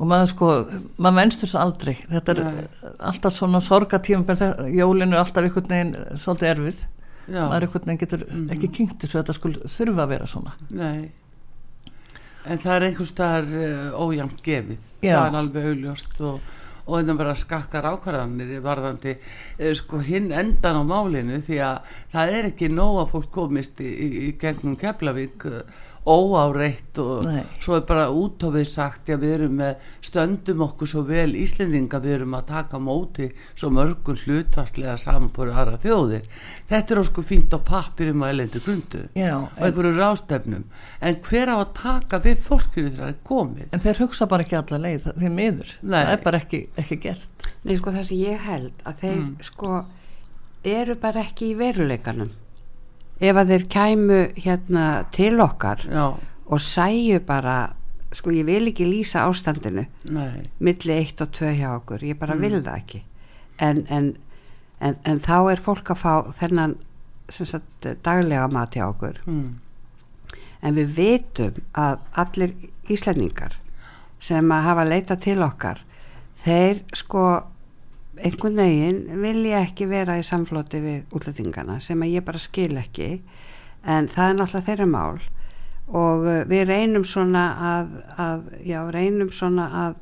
Og 0.01 0.07
maður 0.07 0.29
sko, 0.31 0.49
maður 0.97 1.17
venstur 1.19 1.49
svo 1.51 1.61
aldrei. 1.61 1.95
Þetta 2.09 2.33
er 2.33 2.43
Nei. 2.45 2.67
alltaf 3.11 3.35
svona 3.35 3.59
sorgatíma 3.61 4.35
jólinu 4.71 5.17
er 5.17 5.23
alltaf 5.23 5.45
einhvern 5.45 5.73
veginn 5.73 5.95
svolítið 6.17 6.53
erfið. 6.53 6.85
Já. 7.31 7.43
maður 7.47 7.67
einhvern 7.67 7.85
veginn 7.85 7.99
getur 8.01 8.23
mm 8.25 8.37
-hmm. 8.37 8.53
ekki 8.55 8.67
kynkt 8.77 9.03
þessu 9.03 9.19
þetta 9.19 9.33
skul 9.33 9.53
þurfa 9.65 10.03
að 10.03 10.13
vera 10.13 10.27
svona. 10.27 10.53
Nei. 10.69 11.11
En 12.45 12.57
það 12.57 12.75
er 12.75 12.85
einhvers 12.87 13.09
staðar 13.09 13.45
uh, 13.53 14.01
ójæmt 14.01 14.41
gefið. 14.41 14.79
Já. 15.01 15.15
það 15.17 15.27
er 15.27 15.37
alveg 15.41 15.65
augljóst 15.65 16.21
og, 16.21 16.39
og 16.85 16.97
þetta 16.97 17.17
bara 17.19 17.35
skakkar 17.39 17.87
ákvarðanir 17.93 18.63
varðandi 18.65 19.15
uh, 19.17 19.71
sko 19.77 20.01
hinn 20.05 20.31
endan 20.35 20.81
á 20.81 20.83
málinu 20.87 21.41
því 21.43 21.61
að 21.67 21.95
það 22.13 22.35
er 22.37 22.49
ekki 22.51 22.71
nóg 22.73 23.01
að 23.03 23.13
fólk 23.15 23.31
komist 23.35 23.81
í, 23.83 23.89
í, 23.89 24.09
í 24.27 24.31
gegnum 24.41 24.77
Keflavík 24.79 25.47
uh, 25.49 25.61
óáreitt 26.01 26.97
og 26.97 27.25
Nei. 27.27 27.43
svo 27.61 27.75
er 27.77 27.83
bara 27.85 28.07
útofið 28.09 28.65
sagt 28.65 29.09
já 29.11 29.17
við 29.21 29.35
erum 29.35 29.59
með 29.59 29.83
stöndum 30.01 30.63
okkur 30.65 30.89
svo 30.89 31.03
vel 31.05 31.35
Íslendinga 31.37 31.99
við 32.01 32.15
erum 32.15 32.33
að 32.39 32.47
taka 32.49 32.79
móti 32.81 33.27
svo 33.53 33.69
mörgum 33.75 34.17
hlutvarslega 34.23 34.95
samanbúru 34.97 35.53
aðra 35.53 35.77
þjóðir 35.83 36.25
þetta 36.71 36.95
er 36.95 37.03
ósku 37.03 37.25
fínt 37.25 37.53
á 37.53 37.61
pappirum 37.61 38.25
og 38.25 38.33
elendi 38.33 38.63
grundu 38.65 39.03
og 39.05 39.61
einhverju 39.61 39.93
rástefnum 39.99 40.65
en 40.99 41.21
hver 41.29 41.53
á 41.53 41.55
að 41.59 41.73
taka 41.77 42.21
við 42.25 42.43
fólkinu 42.49 42.89
þegar 42.89 43.05
það 43.05 43.13
er 43.13 43.23
komið 43.29 43.69
en 43.69 43.85
þeir 43.85 44.01
hugsa 44.01 44.29
bara 44.31 44.47
ekki 44.47 44.57
alla 44.57 44.83
leið 44.87 45.09
þeir 45.11 45.37
miður, 45.37 45.73
Nei. 45.81 46.01
það 46.01 46.13
er 46.17 46.23
bara 46.25 46.41
ekki, 46.41 46.63
ekki 46.81 47.01
gert 47.05 47.49
Nei 47.61 47.77
sko 47.77 47.93
það 47.93 48.07
sem 48.09 48.23
ég 48.25 48.45
held 48.49 48.85
að 48.89 49.03
þeir 49.05 49.19
mm. 49.21 49.33
sko 49.45 49.83
eru 50.65 50.97
bara 51.01 51.27
ekki 51.27 51.53
í 51.53 51.57
veruleikanum 51.61 52.33
ef 53.21 53.37
að 53.37 53.53
þeir 53.53 53.67
kæmu 53.75 54.19
hérna 54.39 54.87
til 55.13 55.37
okkar 55.43 55.85
Já. 55.85 56.05
og 56.45 56.61
sæju 56.61 57.21
bara 57.25 57.73
sko 58.11 58.33
ég 58.35 58.47
vil 58.47 58.67
ekki 58.71 58.87
lýsa 58.87 59.25
ástandinu 59.29 59.85
Nei. 60.11 60.43
milli 60.59 60.97
eitt 60.97 61.21
og 61.23 61.31
tvö 61.35 61.53
hjá 61.55 61.69
okkur 61.77 62.03
ég 62.03 62.19
bara 62.19 62.35
mm. 62.35 62.41
vil 62.41 62.59
það 62.59 62.77
ekki 62.77 63.03
en, 63.61 63.83
en, 63.89 64.13
en, 64.79 64.97
en 65.05 65.21
þá 65.23 65.37
er 65.53 65.63
fólk 65.63 65.93
að 65.93 66.01
fá 66.01 66.13
þennan 66.41 66.75
sagt, 67.31 67.87
daglega 68.03 68.49
mat 68.51 68.75
hjá 68.75 68.87
okkur 68.89 69.21
mm. 69.25 69.47
en 70.61 70.79
við 70.79 70.97
veitum 70.97 71.61
að 71.77 72.01
allir 72.25 72.55
íslendingar 72.91 73.55
sem 74.21 74.51
að 74.51 74.67
hafa 74.67 74.87
leita 74.89 75.17
til 75.21 75.39
okkar 75.45 75.85
þeir 76.43 76.83
sko 76.97 77.25
einhvern 78.19 78.59
veginn 78.59 79.21
vil 79.21 79.45
ég 79.47 79.69
ekki 79.69 79.87
vera 79.89 80.17
í 80.19 80.25
samflóti 80.25 80.81
við 80.83 81.15
útlendingana 81.15 81.79
sem 81.83 82.01
að 82.01 82.17
ég 82.17 82.25
bara 82.27 82.41
skil 82.41 82.75
ekki. 82.81 83.11
En 83.81 84.09
það 84.11 84.29
er 84.29 84.37
náttúrulega 84.39 84.67
þeirra 84.69 84.89
mál. 84.91 85.21
Og 85.91 86.27
uh, 86.27 86.43
við 86.47 86.67
reynum 86.69 87.07
svona 87.07 87.45
að, 87.71 87.97
að 88.21 88.45
já, 88.67 88.79
reynum 88.93 89.31
svona 89.33 89.67
að 89.85 89.99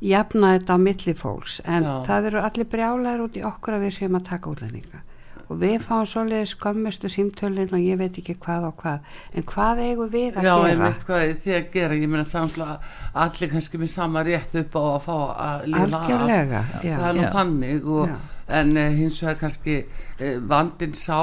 jafna 0.00 0.54
þetta 0.56 0.74
á 0.74 0.78
milli 0.80 1.14
fólks. 1.14 1.60
En 1.68 1.86
já. 1.86 1.94
það 2.08 2.30
eru 2.30 2.42
allir 2.48 2.70
brjálæður 2.72 3.26
út 3.26 3.38
í 3.38 3.46
okkur 3.46 3.76
að 3.76 3.86
við 3.86 3.96
séum 3.98 4.18
að 4.20 4.28
taka 4.32 4.52
útlendinga 4.54 5.04
og 5.50 5.58
við 5.58 5.82
fáum 5.82 6.06
svolítið 6.06 6.48
skömmustu 6.52 7.10
símtölinn 7.10 7.72
og 7.74 7.82
ég 7.82 7.98
veit 7.98 8.18
ekki 8.20 8.36
hvað 8.38 8.68
og 8.68 8.76
hvað. 8.84 9.14
En 9.34 9.46
hvað 9.50 9.82
eigum 9.88 10.12
við 10.12 10.38
að 10.38 10.46
Já, 10.46 10.52
gera? 10.54 10.68
Já, 10.68 10.70
ég 10.70 10.82
veit 10.84 11.06
hvað 11.08 11.24
þið 11.44 11.56
að 11.58 11.70
gera? 11.74 11.98
Ég 11.98 12.12
meina 12.12 12.26
það 12.30 12.60
er 12.66 12.92
allir 13.24 13.52
kannski 13.54 13.80
með 13.80 13.92
sama 13.96 14.22
rétt 14.26 14.58
upp 14.62 14.78
á 14.78 14.82
að 14.82 15.00
fá 15.08 15.16
að 15.18 15.66
Algjörlega, 15.80 16.60
af. 16.60 16.84
Já, 16.86 16.94
það 16.94 17.08
er 17.08 17.18
nú 17.18 17.24
já. 17.24 17.32
þannig 17.34 17.90
og, 17.96 18.14
en 18.50 18.72
uh, 18.76 18.86
hins 18.98 19.20
vegar 19.22 19.38
kannski 19.40 19.76
uh, 19.84 20.38
vandin 20.50 20.94
sá 20.98 21.20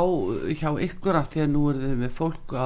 hjá 0.57 0.71
ykkur 0.87 1.19
af 1.19 1.31
því 1.33 1.43
að 1.45 1.53
nú 1.53 1.63
er 1.71 1.81
þið 1.83 1.95
með 2.03 2.13
fólk 2.17 2.55
á, 2.55 2.65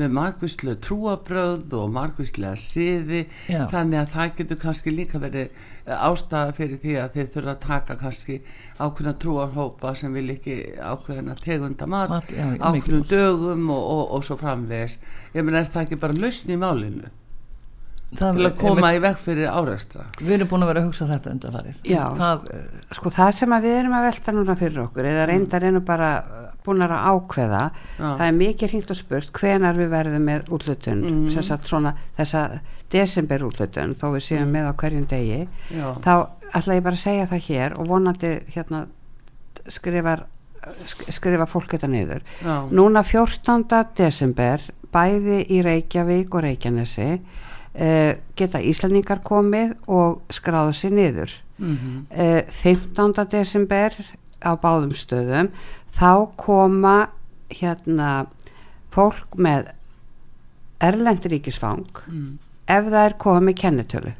með 0.00 0.14
margvíslega 0.16 0.80
trúabröð 0.86 1.76
og 1.76 1.90
margvíslega 1.92 2.56
siði. 2.58 3.26
Þannig 3.48 4.00
að 4.00 4.14
það 4.14 4.34
getur 4.38 4.60
kannski 4.62 4.94
líka 4.94 5.20
verið 5.20 5.50
ástæða 5.90 6.54
fyrir 6.56 6.80
því 6.82 6.96
að 7.00 7.14
þeir 7.16 7.30
þurfa 7.34 7.52
að 7.54 7.62
taka 7.64 7.96
kannski 8.00 8.36
ákveðna 8.80 9.14
trúarhópa 9.22 9.94
sem 9.98 10.14
vil 10.14 10.26
ekki 10.34 10.56
ákveðna 10.78 11.36
tegunda 11.40 11.88
mat, 11.90 12.12
mat 12.12 12.34
já, 12.34 12.46
ákveðnum 12.58 13.06
dögum 13.10 13.72
og, 13.74 13.86
og, 13.94 14.04
og 14.16 14.26
svo 14.26 14.38
framvegs 14.40 14.98
ég 15.34 15.44
menn 15.44 15.58
er 15.58 15.68
það 15.68 15.86
ekki 15.86 16.00
bara 16.04 16.20
lausn 16.20 16.54
í 16.54 16.60
málinu 16.60 17.10
það 18.18 18.38
til 18.38 18.46
að 18.48 18.58
koma 18.58 18.92
í 18.96 19.00
veg 19.02 19.18
fyrir 19.22 19.50
áreistra 19.50 20.04
við 20.18 20.36
erum 20.36 20.50
búin 20.50 20.64
að 20.66 20.72
vera 20.72 20.82
að 20.82 20.88
hugsa 20.88 21.08
þetta 21.10 21.34
undan 21.34 21.56
farið 21.56 21.90
já, 21.90 22.02
það, 22.18 22.48
sko 22.98 23.12
það 23.14 23.32
sem 23.38 23.56
við 23.62 23.76
erum 23.76 23.96
að 23.98 24.06
velta 24.08 24.34
núna 24.34 24.56
fyrir 24.58 24.84
okkur 24.86 25.10
eða 25.12 25.26
reyndar 25.30 25.66
einu 25.68 25.82
bara 25.86 26.10
búin 26.64 26.84
að 26.84 26.94
ákveða 26.96 27.62
Já. 27.70 28.08
það 28.18 28.24
er 28.26 28.36
mikið 28.36 28.74
hringt 28.74 28.92
og 28.92 28.98
spurt 28.98 29.32
hvenar 29.36 29.78
við 29.78 29.92
verðum 29.94 30.26
með 30.28 30.50
útlutun 30.52 31.04
mm. 31.08 31.54
svona, 31.66 31.94
þessa 32.18 32.42
desember 32.92 33.46
útlutun 33.46 33.94
þó 33.98 34.06
við 34.16 34.26
séum 34.26 34.48
mm. 34.48 34.56
með 34.56 34.68
á 34.68 34.72
hverjum 34.82 35.06
degi 35.10 35.40
Já. 35.70 35.86
þá 36.04 36.12
ætla 36.58 36.76
ég 36.76 36.84
bara 36.86 36.98
að 36.98 37.04
segja 37.06 37.30
það 37.30 37.46
hér 37.48 37.78
og 37.78 37.90
vonandi 37.90 38.34
hérna 38.54 38.84
skrifar 39.70 40.26
skrifa 41.08 41.46
fólk 41.48 41.76
þetta 41.76 41.88
niður 41.88 42.26
Já. 42.44 42.56
núna 42.68 43.04
14. 43.06 43.64
desember 43.96 44.66
bæði 44.92 45.44
í 45.48 45.62
Reykjavík 45.64 46.34
og 46.34 46.44
Reykjanesi 46.44 47.12
uh, 47.74 48.12
geta 48.38 48.60
Íslandingar 48.62 49.22
komið 49.26 49.76
og 49.90 50.20
skráðu 50.32 50.74
sér 50.76 50.94
niður 50.96 51.34
mm 51.58 51.76
-hmm. 51.76 51.98
uh, 52.10 52.42
15. 52.50 53.26
desember 53.30 53.94
á 54.40 54.50
báðum 54.56 54.94
stöðum 54.94 55.50
þá 55.92 56.28
koma 56.36 57.10
hérna 57.50 58.26
fólk 58.90 59.36
með 59.36 59.72
erlendiríkisfang 60.80 62.04
mm. 62.06 62.38
ef 62.66 62.84
það 62.84 63.04
er 63.04 63.14
komið 63.18 63.54
kennetölu 63.54 64.12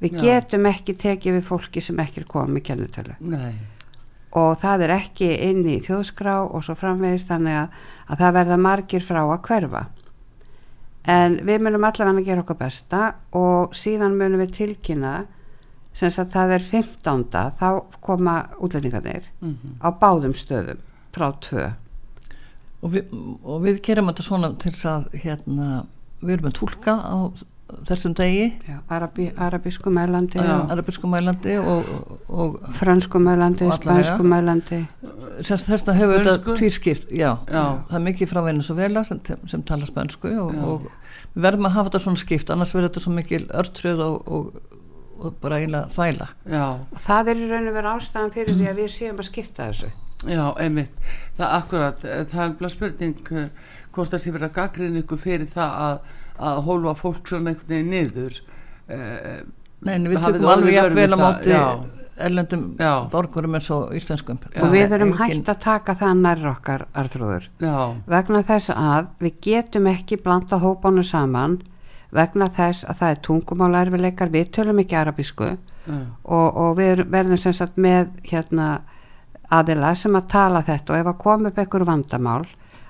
við 0.00 0.12
Já. 0.12 0.20
getum 0.22 0.66
ekki 0.66 0.94
tekið 0.94 1.38
við 1.38 1.44
fólki 1.46 1.80
sem 1.80 1.98
ekki 1.98 2.20
er 2.20 2.26
komið 2.26 2.62
kennetölu 2.62 3.14
nei 3.20 3.54
og 4.32 4.56
það 4.62 4.86
er 4.86 4.94
ekki 4.96 5.28
inn 5.44 5.64
í 5.68 5.78
þjóðskrá 5.84 6.38
og 6.46 6.64
svo 6.64 6.76
framvegist 6.78 7.28
þannig 7.28 7.58
að, 7.62 7.74
að 8.08 8.22
það 8.22 8.36
verða 8.38 8.58
margir 8.66 9.04
frá 9.04 9.20
að 9.22 9.42
hverfa 9.48 9.82
en 11.08 11.38
við 11.46 11.62
munum 11.64 11.84
allavega 11.84 12.18
að 12.18 12.26
gera 12.26 12.42
okkar 12.44 12.58
besta 12.60 13.02
og 13.38 13.74
síðan 13.74 14.16
munum 14.18 14.42
við 14.44 14.56
tilkynna 14.58 15.14
sem 15.92 16.08
að 16.08 16.30
það 16.32 16.54
er 16.56 16.66
15. 16.70 17.24
þá 17.58 17.68
koma 18.00 18.36
útlendingarnir 18.58 19.24
mm 19.40 19.54
-hmm. 19.54 19.72
á 19.82 19.88
báðum 19.92 20.34
stöðum 20.34 20.78
frá 21.12 21.32
tvö 21.40 21.72
og 22.82 22.92
við, 22.92 23.04
og 23.44 23.62
við 23.62 23.80
gerum 23.82 24.08
þetta 24.10 24.22
svona 24.22 24.54
til 24.62 24.72
að 24.88 25.08
hérna, 25.12 25.84
við 26.20 26.34
erum 26.36 26.50
að 26.50 26.58
tólka 26.58 26.94
á 26.98 27.16
þessum 27.88 28.14
degi. 28.18 28.48
Arabísku 28.92 29.92
mælandi 29.92 30.42
arabísku 30.42 31.10
mælandi 31.10 31.56
og, 31.60 31.88
og 32.28 32.58
fransku 32.78 33.20
mælandi, 33.22 33.68
spænsku 33.76 34.26
mælandi. 34.26 34.82
Þess 35.42 35.70
að 35.88 36.00
hefur 36.00 36.26
þetta 36.26 36.56
tvískipt 36.58 37.14
já, 37.14 37.30
já, 37.48 37.64
það 37.88 37.96
er 37.98 38.04
mikið 38.08 38.32
frá 38.32 38.42
Venezuela 38.46 39.04
sem, 39.06 39.22
sem 39.48 39.64
tala 39.66 39.88
spænsku 39.88 40.30
og, 40.42 40.60
og 40.62 40.86
við 41.32 41.46
verðum 41.46 41.70
að 41.70 41.76
hafa 41.78 41.90
þetta 41.90 42.04
svona 42.06 42.22
skipt 42.22 42.52
annars 42.52 42.74
verður 42.76 42.90
þetta 42.90 43.04
svo 43.06 43.16
mikil 43.16 43.42
örtröð 43.62 44.04
og, 44.06 44.30
og 45.22 45.34
bara 45.42 45.60
eiginlega 45.60 45.92
þvæla. 45.96 46.30
Og 46.92 47.04
það 47.08 47.32
er 47.32 47.42
í 47.42 47.50
raun 47.50 47.68
og 47.70 47.76
verið 47.78 47.92
ástæðan 47.96 48.34
fyrir 48.36 48.58
því 48.58 48.72
að 48.72 48.80
við 48.82 48.96
séum 48.96 49.22
að 49.22 49.30
skipta 49.30 49.68
þessu. 49.70 49.92
Já, 50.22 50.42
einmitt, 50.62 51.06
það 51.34 51.54
akkurat 51.56 52.04
það 52.30 52.42
er 52.44 52.52
bara 52.60 52.68
spurning 52.70 53.30
eh, 53.34 53.70
hvort 53.94 54.12
það 54.12 54.20
sé 54.22 54.32
verið 54.34 54.46
að 54.46 54.58
gagriðin 54.58 55.00
ykkur 55.00 55.18
fyrir 55.18 55.48
það 55.50 55.72
að 55.86 56.12
að 56.38 56.62
hólfa 56.68 56.94
fólk 57.00 57.28
svona 57.28 57.52
einhvern 57.52 57.74
veginn 57.74 57.92
niður 57.92 58.38
uh, 58.92 59.42
Nei, 59.82 59.96
við 60.06 60.20
tökum 60.22 60.46
alveg 60.46 60.76
jafn 60.76 60.94
vel 60.94 61.10
á 61.10 61.18
móti 61.18 61.56
erlendum 62.22 62.62
já. 62.78 63.08
borgurum 63.10 63.56
eins 63.56 63.68
og 63.74 63.90
íslenskum. 63.96 64.38
Og 64.60 64.70
við 64.70 64.94
erum 64.94 65.14
hægt 65.18 65.48
að 65.48 65.58
taka 65.64 65.96
það 65.98 66.20
nær 66.20 66.44
okkar 66.52 66.84
arþróður 66.94 67.48
vegna 68.06 68.42
þess 68.46 68.72
að 68.76 69.10
við 69.24 69.38
getum 69.48 69.88
ekki 69.90 70.20
blanda 70.22 70.60
hópánu 70.62 71.02
saman 71.06 71.58
vegna 72.12 72.50
þess 72.52 72.86
að 72.86 73.00
það 73.00 73.14
er 73.14 73.20
tungumálærfileikar 73.26 74.32
við 74.32 74.50
tölum 74.58 74.82
ekki 74.84 74.98
arabísku. 75.00 75.54
Og, 76.22 76.48
og 76.62 76.76
við 76.78 77.06
verðum 77.10 77.40
sem 77.40 77.54
sagt 77.56 77.80
með 77.80 78.12
hérna 78.28 78.82
aðila 79.52 79.94
sem 79.98 80.14
að 80.14 80.28
tala 80.30 80.62
þetta 80.62 80.92
og 80.92 81.00
ef 81.00 81.08
að 81.10 81.22
koma 81.24 81.50
upp 81.50 81.58
einhver 81.58 81.84
vandamál 81.88 82.44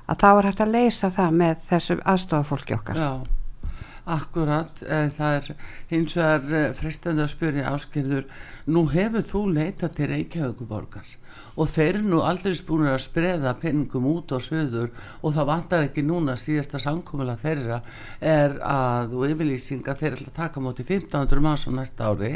að 0.07 0.25
þá 0.25 0.29
er 0.33 0.51
hægt 0.51 0.65
að 0.65 0.75
leysa 0.79 1.13
það 1.15 1.39
með 1.43 1.63
þessu 1.71 2.01
aðstofafólki 2.15 2.77
okkar. 2.79 2.99
Já 2.99 3.42
Akkurat, 4.03 4.83
það 5.17 5.37
er 5.39 5.51
hins 5.93 6.17
vegar 6.19 6.55
eh, 6.59 6.71
fristandi 6.75 7.23
að 7.23 7.33
spyrja 7.37 7.71
áskilður, 7.71 8.25
nú 8.67 8.87
hefur 8.91 9.27
þú 9.31 9.43
leitað 9.55 9.99
til 9.99 10.09
Reykjavíkuborgar 10.11 11.19
og 11.57 11.69
þeir 11.69 11.99
eru 11.99 12.03
nú 12.09 12.21
aldrei 12.25 12.55
spúnir 12.57 12.95
að 12.95 13.03
spreða 13.05 13.53
penningum 13.61 14.07
út 14.09 14.33
á 14.33 14.39
söður 14.41 14.91
og 15.21 15.35
það 15.37 15.49
vantar 15.51 15.87
ekki 15.87 16.05
núna 16.07 16.37
síðasta 16.41 16.81
samkómula 16.83 17.37
þeirra 17.41 17.81
er 18.19 18.57
að 18.65 19.17
og 19.19 19.27
yfirlýsinga 19.29 19.97
þeir 19.99 20.13
er 20.13 20.23
að 20.27 20.37
taka 20.39 20.63
móti 20.65 20.87
1500 20.87 21.45
manns 21.45 21.67
á 21.69 21.71
næsta 21.77 22.13
ári 22.13 22.33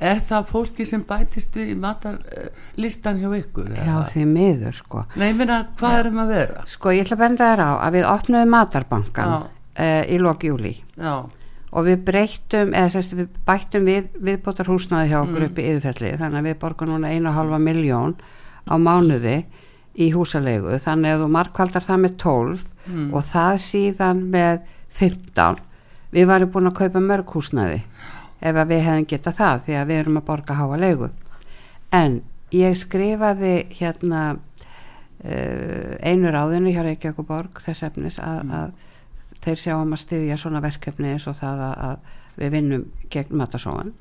er 0.00 0.22
það 0.30 0.48
fólki 0.52 0.88
sem 0.88 1.04
bætist 1.06 1.58
í 1.58 1.68
matarlistan 1.78 3.22
hjá 3.22 3.30
ykkur? 3.38 3.70
Já 3.78 4.00
því 4.12 4.26
miður 4.32 4.80
sko 4.82 5.04
Nei, 5.18 5.30
minna, 5.36 5.62
hvað 5.78 6.00
erum 6.02 6.24
að 6.24 6.34
vera? 6.34 6.66
Sko 6.66 6.94
ég 6.94 7.06
ætla 7.06 7.18
að 7.18 7.24
benda 7.26 7.52
þér 7.52 7.62
á 7.62 7.70
að 7.78 7.94
við 7.98 8.10
opnaðum 8.16 8.54
matarbankan 8.56 9.32
Já 9.36 9.38
uh, 9.78 10.02
í 10.08 10.18
lokjúli 10.22 10.74
og 11.68 11.84
við 11.84 12.02
breyttum 12.06 12.74
eða 12.76 12.92
sérst 12.96 13.14
við 13.16 13.30
bættum 13.46 13.88
við 13.88 14.10
viðbótar 14.24 14.70
húsnaði 14.70 15.12
hjá 15.12 15.18
okkur 15.20 15.42
mm. 15.42 15.48
upp 15.50 15.58
í 15.58 15.66
yðurfelli 15.70 16.12
þannig 16.20 16.40
að 16.40 16.48
við 16.48 16.58
borgum 16.62 16.92
núna 16.92 17.12
einu 17.12 17.30
og 17.30 17.36
halva 17.36 17.60
miljón 17.62 18.14
á 18.68 18.74
mánuði 18.80 19.36
í 19.98 20.10
húsalegu 20.14 20.78
þannig 20.80 21.14
að 21.14 21.24
þú 21.24 21.30
markvaldar 21.34 21.84
það 21.84 22.02
með 22.04 22.16
12 22.24 22.64
mm. 22.86 23.06
og 23.12 23.26
það 23.28 23.60
síðan 23.66 24.24
með 24.32 24.64
15 24.98 25.60
við 26.14 26.28
varum 26.30 26.52
búin 26.54 26.70
að 26.70 26.78
kaupa 26.80 27.04
mörg 27.04 27.36
húsnaði 27.36 27.82
ef 28.38 28.60
við 28.70 28.84
hefum 28.86 29.08
getað 29.10 29.40
það 29.42 29.64
því 29.66 29.78
að 29.78 29.88
við 29.90 30.02
erum 30.02 30.20
að 30.20 30.28
borga 30.30 30.58
háa 30.58 30.80
legu 30.80 31.10
en 31.94 32.20
ég 32.54 32.76
skrifaði 32.78 33.54
hérna 33.76 34.22
uh, 34.38 35.90
einu 36.00 36.32
ráðinu 36.32 36.72
hjá 36.72 36.84
Reykjavík 36.86 37.26
borg 37.28 37.60
þess 37.64 37.84
efnis 37.90 38.20
að, 38.22 38.44
mm. 38.44 38.54
að 38.62 38.87
þeir 39.44 39.62
sjáum 39.62 39.94
að 39.94 40.02
styðja 40.04 40.40
svona 40.40 40.64
verkefni 40.64 41.12
eins 41.14 41.28
og 41.30 41.38
það 41.38 41.62
að 41.68 42.10
við 42.38 42.52
vinnum 42.54 42.84
gegn 43.12 43.38
matasóan 43.38 43.94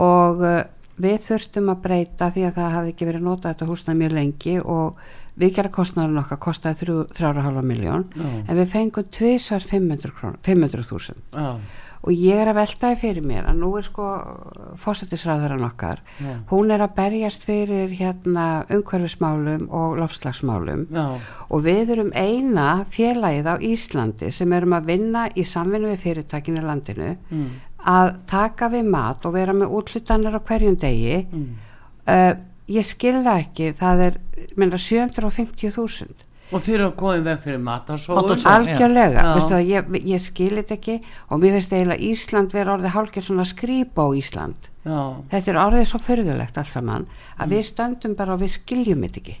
og 0.00 0.44
uh, 0.44 0.60
við 1.00 1.18
þurftum 1.26 1.72
að 1.72 1.82
breyta 1.84 2.30
því 2.34 2.46
að 2.48 2.56
það 2.58 2.72
hafði 2.76 2.94
ekki 2.94 3.08
verið 3.08 3.26
notað 3.26 3.52
þetta 3.52 3.68
húsnað 3.70 4.00
mjög 4.00 4.16
lengi 4.16 4.56
og 4.60 5.02
við 5.40 5.54
gera 5.56 5.72
kostnæðun 5.72 6.22
okkar 6.22 6.40
kostaði 6.44 6.88
3,5 7.16 7.60
miljón 7.64 8.08
en 8.20 8.56
við 8.58 8.66
fengum 8.72 9.06
tviðsvar 9.16 9.64
500.000 9.64 10.34
500 10.44 10.84
og 12.00 12.12
ég 12.16 12.40
er 12.40 12.48
að 12.48 12.60
veltaði 12.60 12.98
fyrir 13.00 13.24
mér 13.26 13.48
að 13.50 13.58
nú 13.60 13.70
er 13.76 13.84
sko 13.84 14.06
fósættisræðaran 14.80 15.66
okkar 15.66 16.00
Já. 16.16 16.32
hún 16.48 16.72
er 16.72 16.84
að 16.84 16.94
berjast 16.96 17.44
fyrir 17.48 17.92
hérna 17.92 18.64
umhverfismálum 18.72 19.66
og 19.68 19.98
lofslagsmálum 20.00 20.86
Já. 20.88 21.18
og 21.48 21.64
við 21.66 21.94
erum 21.96 22.12
eina 22.16 22.86
félagið 22.92 23.50
á 23.52 23.54
Íslandi 23.60 24.32
sem 24.32 24.52
erum 24.56 24.76
að 24.78 24.88
vinna 24.94 25.26
í 25.34 25.44
samvinnu 25.44 25.92
við 25.92 26.04
fyrirtækinu 26.06 26.64
landinu 26.64 27.10
mm. 27.16 27.50
að 27.92 28.14
taka 28.30 28.70
við 28.72 28.88
mat 28.96 29.28
og 29.28 29.36
vera 29.36 29.56
með 29.56 29.76
útlutanir 29.80 30.36
á 30.36 30.40
hverjum 30.40 30.80
degi 30.80 31.20
mm. 31.26 31.46
uh, 32.08 32.32
ég 32.70 32.86
skilða 32.86 33.36
ekki 33.44 33.74
það 33.76 34.06
er 34.08 34.20
750.000 34.56 36.29
og 36.50 36.64
þeir 36.64 36.76
eru 36.76 36.88
að 36.88 36.96
góða 37.02 37.20
veg 37.28 37.44
fyrir 37.44 37.62
matarsóður 37.66 38.46
algjörlega, 38.50 39.26
að, 39.34 39.54
ég, 39.68 39.92
ég 40.10 40.24
skilit 40.24 40.72
ekki 40.74 40.98
og 41.28 41.42
mér 41.42 41.58
finnst 41.58 41.76
eiginlega 41.76 42.10
Ísland 42.10 42.56
verið 42.56 42.74
orðið 42.76 42.96
hálkið 42.96 43.28
svona 43.28 43.46
skrýpa 43.48 44.06
á 44.06 44.08
Ísland. 44.18 44.70
Já. 44.80 45.20
þetta 45.28 45.52
er 45.52 45.60
orðið 45.60 45.86
svo 45.90 46.00
förðulegt 46.00 46.58
alls 46.58 46.72
saman 46.72 47.06
að 47.36 47.44
mm. 47.44 47.52
við 47.52 47.64
stöndum 47.68 48.16
bara 48.16 48.32
og 48.36 48.40
við 48.40 48.54
skiljum 48.56 49.02
þetta 49.04 49.20
ekki. 49.20 49.36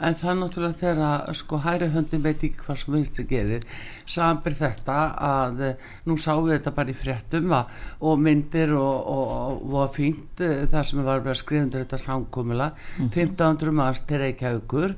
En 0.00 0.16
það 0.16 0.30
er 0.30 0.36
náttúrulega 0.38 0.80
þegar 0.80 1.34
sko 1.36 1.58
hæri 1.60 1.88
höndin 1.92 2.22
veit 2.24 2.44
ekki 2.46 2.62
hvað 2.62 2.78
svo 2.80 2.94
vinstri 2.94 3.24
gerir. 3.28 3.66
Samir 4.08 4.56
þetta 4.56 4.98
að 5.26 5.60
nú 6.08 6.16
sáum 6.20 6.46
við 6.46 6.56
þetta 6.56 6.72
bara 6.78 6.92
í 6.92 6.96
fréttum 6.96 7.52
og 7.52 8.22
myndir 8.24 8.72
og, 8.78 9.10
og, 9.12 9.34
og 9.34 9.66
var 9.74 9.92
fínt 9.96 10.40
eh, 10.44 10.64
þar 10.72 10.88
sem 10.88 11.02
við 11.02 11.10
varum 11.10 11.28
að 11.28 11.40
skrifa 11.42 11.66
undir 11.66 11.84
þetta 11.84 12.00
samkómula 12.00 12.70
mm. 12.72 13.10
1500 13.12 13.76
manns 13.76 14.02
til 14.08 14.22
Reykjavíkur 14.24 14.96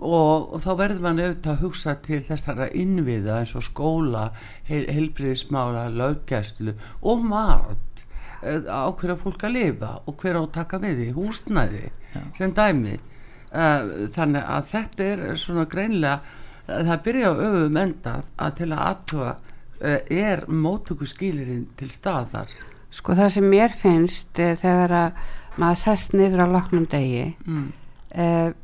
og, 0.00 0.52
og 0.52 0.60
þá 0.60 0.70
verður 0.76 1.02
mann 1.06 1.20
auðvitað 1.22 1.52
að 1.54 1.62
hugsa 1.64 1.94
til 2.04 2.20
þessara 2.24 2.68
innviða 2.76 3.40
eins 3.40 3.54
og 3.56 3.64
skóla, 3.64 4.28
heil, 4.68 4.84
heilbriðismála, 4.92 5.86
löggæslu 5.96 6.74
og 7.02 7.24
margt 7.24 8.04
eh, 8.42 8.66
á 8.68 8.92
hverja 8.92 9.16
fólk 9.20 9.46
að 9.48 9.56
lifa 9.56 9.92
og 10.04 10.18
hverja 10.20 10.42
að 10.42 10.52
taka 10.58 10.80
við 10.82 11.04
í 11.06 11.10
húsnæði 11.16 11.86
Já. 11.88 12.20
sem 12.36 12.52
dæmi 12.56 12.96
eh, 12.96 13.88
þannig 14.16 14.52
að 14.58 14.68
þetta 14.74 15.08
er 15.14 15.24
svona 15.40 15.66
greinlega 15.70 16.20
það 16.66 17.02
byrja 17.06 17.32
á 17.32 17.34
öfum 17.46 17.80
enda 17.80 18.14
að 18.42 18.54
til 18.60 18.70
að 18.72 18.84
aðtöfa 18.90 19.32
eh, 19.80 20.14
er 20.28 20.44
mótöku 20.50 21.08
skýlirinn 21.08 21.66
til 21.78 21.90
staðar 21.94 22.52
sko 22.92 23.16
það 23.16 23.32
sem 23.38 23.48
mér 23.48 23.74
finnst 23.76 24.36
þegar 24.36 24.96
að 25.00 25.26
maður 25.56 25.82
sest 25.86 26.12
niður 26.12 26.44
á 26.44 26.46
loknum 26.52 26.84
degi 26.90 27.30
mm. 27.46 27.66
eða 28.12 28.54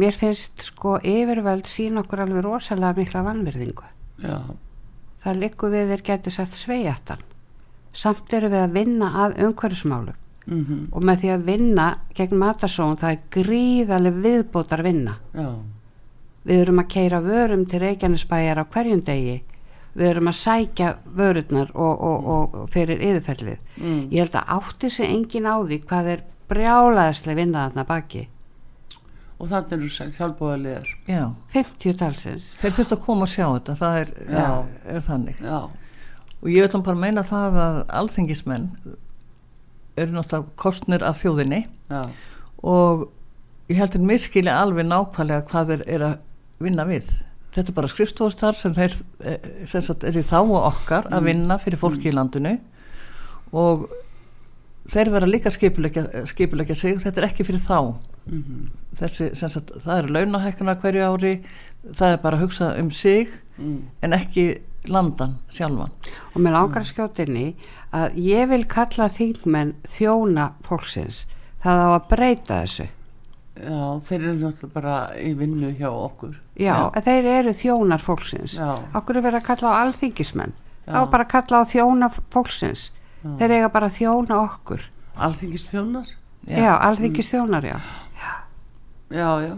mér 0.00 0.16
finnst 0.16 0.64
sko 0.70 0.98
yfirvöld 0.98 1.68
sín 1.70 2.00
okkur 2.00 2.24
alveg 2.24 2.44
rosalega 2.46 2.96
mikla 2.98 3.24
vannverðingu 3.26 3.88
Já. 4.24 4.38
það 5.24 5.42
likur 5.44 5.74
við 5.74 5.92
þeir 5.94 6.06
getur 6.10 6.36
sett 6.36 6.56
sveijattan 6.58 7.26
samt 7.92 8.32
eru 8.36 8.50
við 8.52 8.64
að 8.64 8.76
vinna 8.78 9.10
að 9.24 9.38
umhverfsmálum 9.46 10.16
mm 10.46 10.64
-hmm. 10.64 10.86
og 10.92 11.04
með 11.04 11.20
því 11.20 11.34
að 11.34 11.44
vinna 11.50 11.86
gegn 12.14 12.38
matarsóun 12.38 12.96
það 12.96 13.10
er 13.10 13.20
gríðarlega 13.30 14.22
viðbótar 14.26 14.82
vinna 14.82 15.14
Já. 15.34 15.48
við 16.44 16.60
erum 16.60 16.78
að 16.78 16.88
keira 16.88 17.20
vörum 17.20 17.66
til 17.66 17.80
Reykjanesbæjar 17.80 18.62
á 18.62 18.64
hverjum 18.64 19.00
degi 19.04 19.42
við 19.94 20.06
erum 20.06 20.28
að 20.30 20.38
sækja 20.38 20.96
vörurnar 21.16 21.70
og, 21.74 22.00
og, 22.00 22.26
og, 22.26 22.54
og 22.54 22.68
fyrir 22.70 23.00
yðurfellið 23.02 23.58
mm. 23.76 24.08
ég 24.10 24.20
held 24.20 24.34
að 24.34 24.52
átti 24.56 24.90
sig 24.90 25.10
engin 25.10 25.50
á 25.50 25.56
því 25.58 25.80
hvað 25.82 26.06
er 26.06 26.22
brjálaðislega 26.48 27.40
vinnaðarna 27.40 27.84
baki 27.84 28.28
og 29.40 29.48
þannig 29.48 29.76
eru 29.76 29.90
sjálfbóðarlegar 30.14 30.90
50 31.54 31.96
talsins. 32.00 32.50
Þeir 32.60 32.74
þurft 32.76 32.96
að 32.96 33.04
koma 33.06 33.24
og 33.24 33.32
sjá 33.32 33.46
þetta 33.46 33.76
það 33.80 34.00
er, 34.00 34.10
er, 34.26 34.50
er 34.94 35.06
þannig. 35.06 35.40
Já. 35.40 35.60
og 36.40 36.50
ég 36.52 36.66
vil 36.66 36.82
bara 36.88 37.00
meina 37.00 37.24
það 37.26 37.56
að 37.64 37.78
alþengismenn 38.00 38.68
eru 40.00 40.16
náttúrulega 40.16 40.54
kostnir 40.60 41.04
af 41.06 41.22
þjóðinni. 41.22 41.64
Já. 41.90 42.02
og 42.60 43.08
ég 43.70 43.80
heldur 43.80 44.04
miskili 44.04 44.52
alveg 44.52 44.86
nákvæmlega 44.88 45.46
hvað 45.48 45.72
þeir 45.72 45.86
eru 45.86 46.10
að 46.10 46.20
vinna 46.60 46.86
við. 46.88 47.08
Þetta 47.54 47.72
er 47.72 47.76
bara 47.80 47.90
skrifstofstar 47.90 48.54
sem 48.54 48.76
þeir 48.76 48.94
eh, 49.26 49.48
sem 49.66 49.82
sagt, 49.82 50.04
er 50.06 50.20
í 50.20 50.22
þá 50.26 50.38
og 50.42 50.60
okkar 50.68 51.08
að 51.08 51.22
mm. 51.22 51.30
vinna 51.30 51.58
fyrir 51.62 51.80
fólki 51.80 52.04
mm. 52.04 52.12
í 52.12 52.16
landinu. 52.18 52.52
Og 53.56 53.88
þeir 54.90 55.10
vera 55.16 55.26
líka 55.30 55.50
skipulegja 55.50 56.76
sig. 56.78 57.00
Þetta 57.02 57.22
er 57.22 57.28
ekki 57.30 57.46
fyrir 57.48 57.62
þá 57.62 57.96
mm 58.30 58.44
-hmm. 58.44 58.68
Þessi, 59.00 59.34
sagt, 59.34 59.70
það 59.84 59.98
er 59.98 60.10
launahækkuna 60.10 60.74
hverju 60.74 61.02
ári 61.04 61.34
það 61.96 62.12
er 62.12 62.18
bara 62.22 62.36
að 62.36 62.42
hugsa 62.42 62.74
um 62.80 62.90
sig 62.90 63.28
mm. 63.58 63.82
en 64.02 64.12
ekki 64.12 64.60
landan 64.88 65.36
sjálfan 65.52 65.92
og 66.34 66.38
með 66.40 66.52
langar 66.56 66.86
skjótinni 66.88 67.54
að 67.92 68.16
ég 68.16 68.48
vil 68.48 68.64
kalla 68.70 69.08
þingmenn 69.12 69.74
þjóna 69.88 70.52
fólksins 70.66 71.26
það 71.64 71.82
á 71.84 71.88
að 71.90 72.08
breyta 72.08 72.62
þessu 72.62 72.88
Já, 73.60 74.00
þeir 74.06 74.20
eru 74.20 74.34
náttúrulega 74.38 74.72
bara 74.72 74.94
í 75.20 75.32
vinnu 75.36 75.72
hjá 75.76 75.90
okkur 75.90 76.36
Já, 76.56 76.92
Já. 76.94 77.00
þeir 77.04 77.26
eru 77.34 77.52
þjónar 77.52 78.04
fólksins 78.04 78.56
Já. 78.56 78.70
okkur 78.96 79.18
er 79.18 79.26
verið 79.26 79.40
að 79.42 79.48
kalla 79.50 79.74
á 79.74 79.80
alþingismenn 79.84 80.54
þá 80.86 81.00
bara 81.12 81.28
kalla 81.28 81.60
á 81.60 81.64
þjóna 81.68 82.08
fólksins 82.32 82.88
Já. 83.20 83.34
þeir 83.42 83.56
eiga 83.58 83.72
bara 83.74 83.90
að 83.90 83.98
þjóna 84.00 84.40
okkur 84.46 84.88
Alþingistjónar? 85.20 86.14
Já, 86.48 86.72
alþingistjónar, 86.80 87.66
já 87.66 87.76
Já, 89.10 89.30
já 89.42 89.54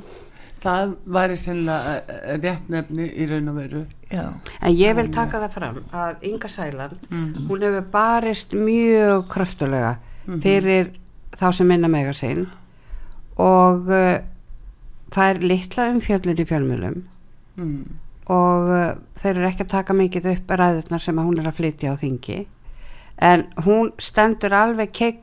það 0.62 0.94
væri 1.16 1.36
sennilega 1.38 1.94
eh, 1.96 2.16
eh, 2.16 2.40
rétt 2.42 2.70
nefni 2.72 3.06
í 3.10 3.26
raun 3.30 3.50
og 3.50 3.58
veru 3.58 3.82
Já. 4.12 4.24
en 4.60 4.74
ég 4.76 4.96
vil 4.98 5.10
taka 5.14 5.40
það 5.42 5.54
fram 5.56 5.78
að 5.90 6.26
Inga 6.28 6.48
Sæland 6.48 6.98
mm 7.08 7.22
-hmm. 7.24 7.46
hún 7.48 7.62
hefur 7.62 7.86
barist 7.92 8.52
mjög 8.52 9.28
kröftulega 9.28 9.96
mm 9.96 10.34
-hmm. 10.34 10.42
fyrir 10.42 10.92
þá 11.36 11.52
sem 11.52 11.66
minna 11.66 11.88
mega 11.88 12.12
sinn 12.12 12.46
og 13.36 13.88
uh, 13.88 14.18
það 15.10 15.30
er 15.30 15.38
litla 15.38 15.90
umfjöldin 15.90 16.38
í 16.38 16.44
fjölmjölum 16.44 17.02
mm. 17.56 17.84
og 18.26 18.68
uh, 18.68 18.94
þeir 19.16 19.36
eru 19.36 19.46
ekki 19.46 19.62
að 19.62 19.68
taka 19.68 19.92
mikið 19.92 20.26
upp 20.26 20.50
ræðurnar 20.50 21.00
sem 21.00 21.18
hún 21.18 21.38
er 21.38 21.46
að 21.46 21.54
flytja 21.54 21.92
á 21.92 21.96
þingi 21.96 22.46
en 23.18 23.46
hún 23.56 23.92
stendur 23.98 24.52
alveg 24.52 24.92
kegg 24.92 25.18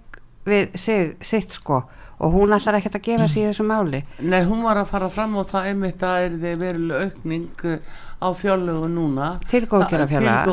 við 0.46 0.78
sig, 0.78 1.16
sitt 1.22 1.54
sko 1.54 1.84
og 2.20 2.34
hún 2.36 2.52
ætlar 2.52 2.80
ekkert 2.80 2.98
að 3.00 3.06
gefa 3.06 3.28
sér 3.32 3.50
þessu 3.50 3.66
máli. 3.68 4.02
Nei, 4.20 4.42
hún 4.48 4.64
var 4.66 4.82
að 4.82 4.90
fara 4.92 5.08
fram 5.14 5.38
og 5.40 5.48
það 5.48 5.70
einmitt 5.72 6.04
að 6.04 6.24
er 6.26 6.38
þið 6.42 6.64
veruleg 6.64 7.04
aukning 7.06 7.62
uh, 7.72 8.00
á 8.20 8.28
fjárlögu 8.36 8.90
núna. 8.92 9.30
Til 9.48 9.64
góðgerafélag 9.72 10.50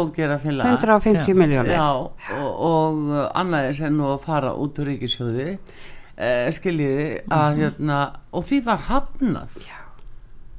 150 0.70 1.34
miljónir 1.34 1.80
og, 1.82 2.12
og 2.38 3.00
annaðis 3.34 3.82
en 3.82 3.98
nú 3.98 4.12
að 4.12 4.22
fara 4.28 4.52
út 4.54 4.78
úr 4.78 4.92
ríkisjóði 4.92 5.48
eh, 5.50 6.46
skiljiði 6.54 7.08
að 7.26 7.48
mm 7.48 7.64
hérna 7.64 7.98
og 8.30 8.46
því 8.46 8.60
var 8.68 8.86
hafnað. 8.86 9.58
Já. 9.64 9.74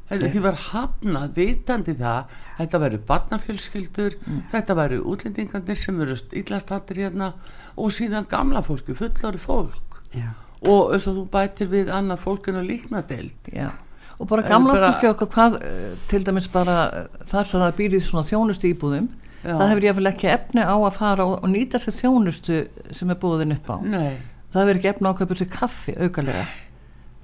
Því 0.07 0.41
var 0.43 0.59
hafnað 0.69 1.33
vitandi 1.35 1.95
það 1.99 2.35
þetta 2.57 2.81
veru 2.83 2.99
barnafjölskyldur 3.09 4.17
mm. 4.17 4.41
þetta 4.53 4.75
veru 4.79 4.99
útlendingarnir 5.11 5.79
sem 5.79 5.99
veru 5.99 6.15
íllastattir 6.41 7.03
hérna 7.03 7.33
og 7.75 7.95
síðan 7.95 8.27
gamla 8.31 8.63
fólki, 8.65 8.95
fullori 8.97 9.39
fólk. 9.39 10.01
Já 10.15 10.31
og 10.65 10.93
eins 10.95 11.05
og 11.09 11.19
þú 11.19 11.25
bætir 11.33 11.69
við 11.71 11.91
annað 11.93 12.23
fólkinu 12.23 12.63
líkna 12.65 13.03
deild 13.07 13.51
Já. 13.53 13.69
og 14.17 14.29
bara 14.29 14.45
gamla 14.47 14.77
fólki 14.81 15.09
okkar 15.11 15.31
hvað, 15.35 15.57
eh, 15.61 15.95
til 16.09 16.23
dæmis 16.25 16.49
bara 16.53 16.77
eh, 16.89 17.25
þar 17.29 17.49
sem 17.49 17.61
það 17.61 17.75
býrið 17.81 18.05
svona 18.07 18.27
þjónustu 18.27 18.71
íbúðum 18.71 19.09
Já. 19.43 19.53
það 19.53 19.67
hefur 19.71 19.85
ég 19.85 19.93
að 19.93 19.99
vel 19.99 20.11
ekki 20.11 20.31
efni 20.33 20.65
á 20.65 20.75
að 20.75 20.95
fara 20.97 21.27
og, 21.29 21.43
nýta 21.51 21.81
sér 21.81 21.97
þjónustu 21.99 22.61
sem 22.91 23.13
er 23.13 23.19
búðin 23.21 23.53
upp 23.53 23.69
á 23.69 23.77
Nei. 23.85 24.17
það 24.53 24.63
hefur 24.63 24.79
ekki 24.79 24.93
efni 24.93 25.05
á 25.05 25.11
að 25.11 25.19
köpa 25.21 25.37
sér 25.41 25.51
kaffi 25.53 25.97
augalega 25.97 26.47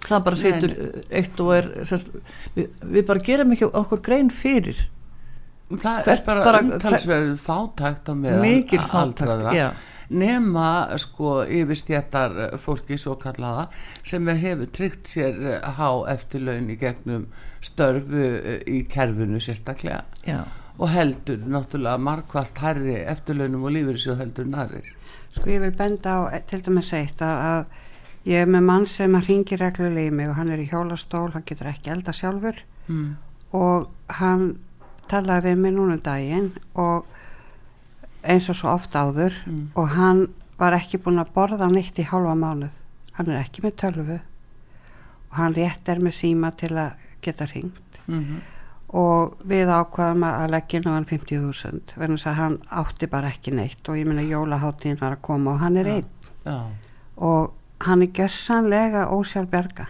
það 0.03 0.25
bara 0.27 0.41
setur 0.43 0.75
Nei. 0.77 1.05
eitt 1.21 1.41
og 1.41 1.53
er 1.55 1.71
sérst, 1.89 2.11
við, 2.53 2.69
við 2.83 3.07
bara 3.09 3.25
gerum 3.25 3.55
ekki 3.55 3.71
okkur 3.71 4.03
grein 4.05 4.29
fyrir 4.33 4.85
það 5.73 6.05
Hvert 6.05 6.19
er 6.19 6.25
bara, 6.27 6.43
bara 6.45 6.61
umtalsverð 6.61 7.33
fátækt 7.41 8.11
á 8.11 8.13
meðan 8.13 8.43
mikil 8.45 8.83
fátækt, 8.85 9.49
já 9.57 9.71
nema 10.13 10.97
sko 11.02 11.43
yfirstjættar 11.43 12.58
fólki 12.62 12.97
svo 13.02 13.15
kallaða 13.21 13.67
sem 14.06 14.28
hefur 14.28 14.71
tryggt 14.78 15.13
sér 15.15 15.39
eh, 15.56 15.69
há 15.78 15.89
eftirlaun 16.13 16.69
í 16.71 16.78
gegnum 16.80 17.28
störfu 17.63 18.26
eh, 18.39 18.60
í 18.67 18.84
kerfinu 18.89 19.41
sérstaklega 19.43 20.04
Já. 20.28 20.43
og 20.78 20.89
heldur 20.93 21.45
náttúrulega 21.45 22.02
markvallt 22.10 22.62
herri 22.63 22.99
eftirlaunum 23.02 23.65
og 23.67 23.76
lífeyrisjóð 23.78 24.21
heldur 24.23 24.49
narir 24.49 24.93
Sko 25.34 25.49
ég 25.49 25.63
vil 25.63 25.73
benda 25.78 26.19
á 26.19 26.21
eh, 26.34 26.43
til 26.49 26.62
dæmis 26.65 26.93
eitt 26.93 27.23
að, 27.26 27.47
að 27.54 28.30
ég 28.30 28.43
er 28.43 28.52
með 28.52 28.67
mann 28.69 28.86
sem 28.88 29.15
að 29.17 29.32
ringi 29.32 29.60
reglulega 29.60 30.12
í 30.12 30.17
mig 30.19 30.30
og 30.30 30.38
hann 30.38 30.54
er 30.54 30.62
í 30.62 30.69
hjólastól, 30.69 31.32
hann 31.34 31.47
getur 31.47 31.71
ekki 31.73 31.91
elda 31.95 32.13
sjálfur 32.15 32.62
mm. 32.88 33.10
og 33.58 33.89
hann 34.19 34.54
talaði 35.12 35.52
við 35.52 35.65
mig 35.65 35.76
núna 35.76 35.97
um 35.97 36.06
daginn 36.06 36.54
og 36.80 37.10
eins 38.23 38.49
og 38.49 38.57
svo 38.57 38.71
oft 38.73 38.95
áður 38.95 39.36
mm. 39.45 39.63
og 39.75 39.89
hann 39.97 40.27
var 40.59 40.75
ekki 40.77 40.99
búin 41.01 41.21
að 41.21 41.33
borða 41.36 41.67
nýtt 41.71 41.99
í 41.99 42.07
hálfa 42.07 42.36
mánuð 42.39 42.79
hann 43.17 43.29
er 43.29 43.41
ekki 43.41 43.63
með 43.65 43.77
tölvu 43.83 44.19
og 44.19 45.38
hann 45.39 45.55
rétt 45.57 45.89
er 45.89 46.01
með 46.03 46.17
síma 46.19 46.51
til 46.57 46.73
að 46.77 46.93
geta 47.23 47.47
ringt 47.49 47.99
mm 48.05 48.19
-hmm. 48.19 48.39
og 48.99 49.36
við 49.49 49.67
ákvaðum 49.69 50.23
að 50.27 50.51
leggja 50.55 50.81
á 50.86 50.95
hann 50.95 51.09
50.000 51.09 51.97
verðan 51.97 52.17
þess 52.17 52.27
að 52.27 52.39
hann 52.41 52.57
átti 52.69 53.07
bara 53.07 53.27
ekki 53.27 53.51
neitt 53.51 53.89
og 53.89 53.97
ég 53.97 54.07
minna 54.07 54.21
jólaháttíðin 54.21 55.01
var 55.01 55.17
að 55.17 55.21
koma 55.21 55.51
og 55.51 55.59
hann 55.59 55.77
er 55.77 55.88
ja. 55.88 55.93
einn 55.93 56.07
ja. 56.45 56.62
og 57.17 57.53
hann 57.79 58.01
er 58.01 58.07
gössanlega 58.07 59.07
ósjálfberga 59.09 59.88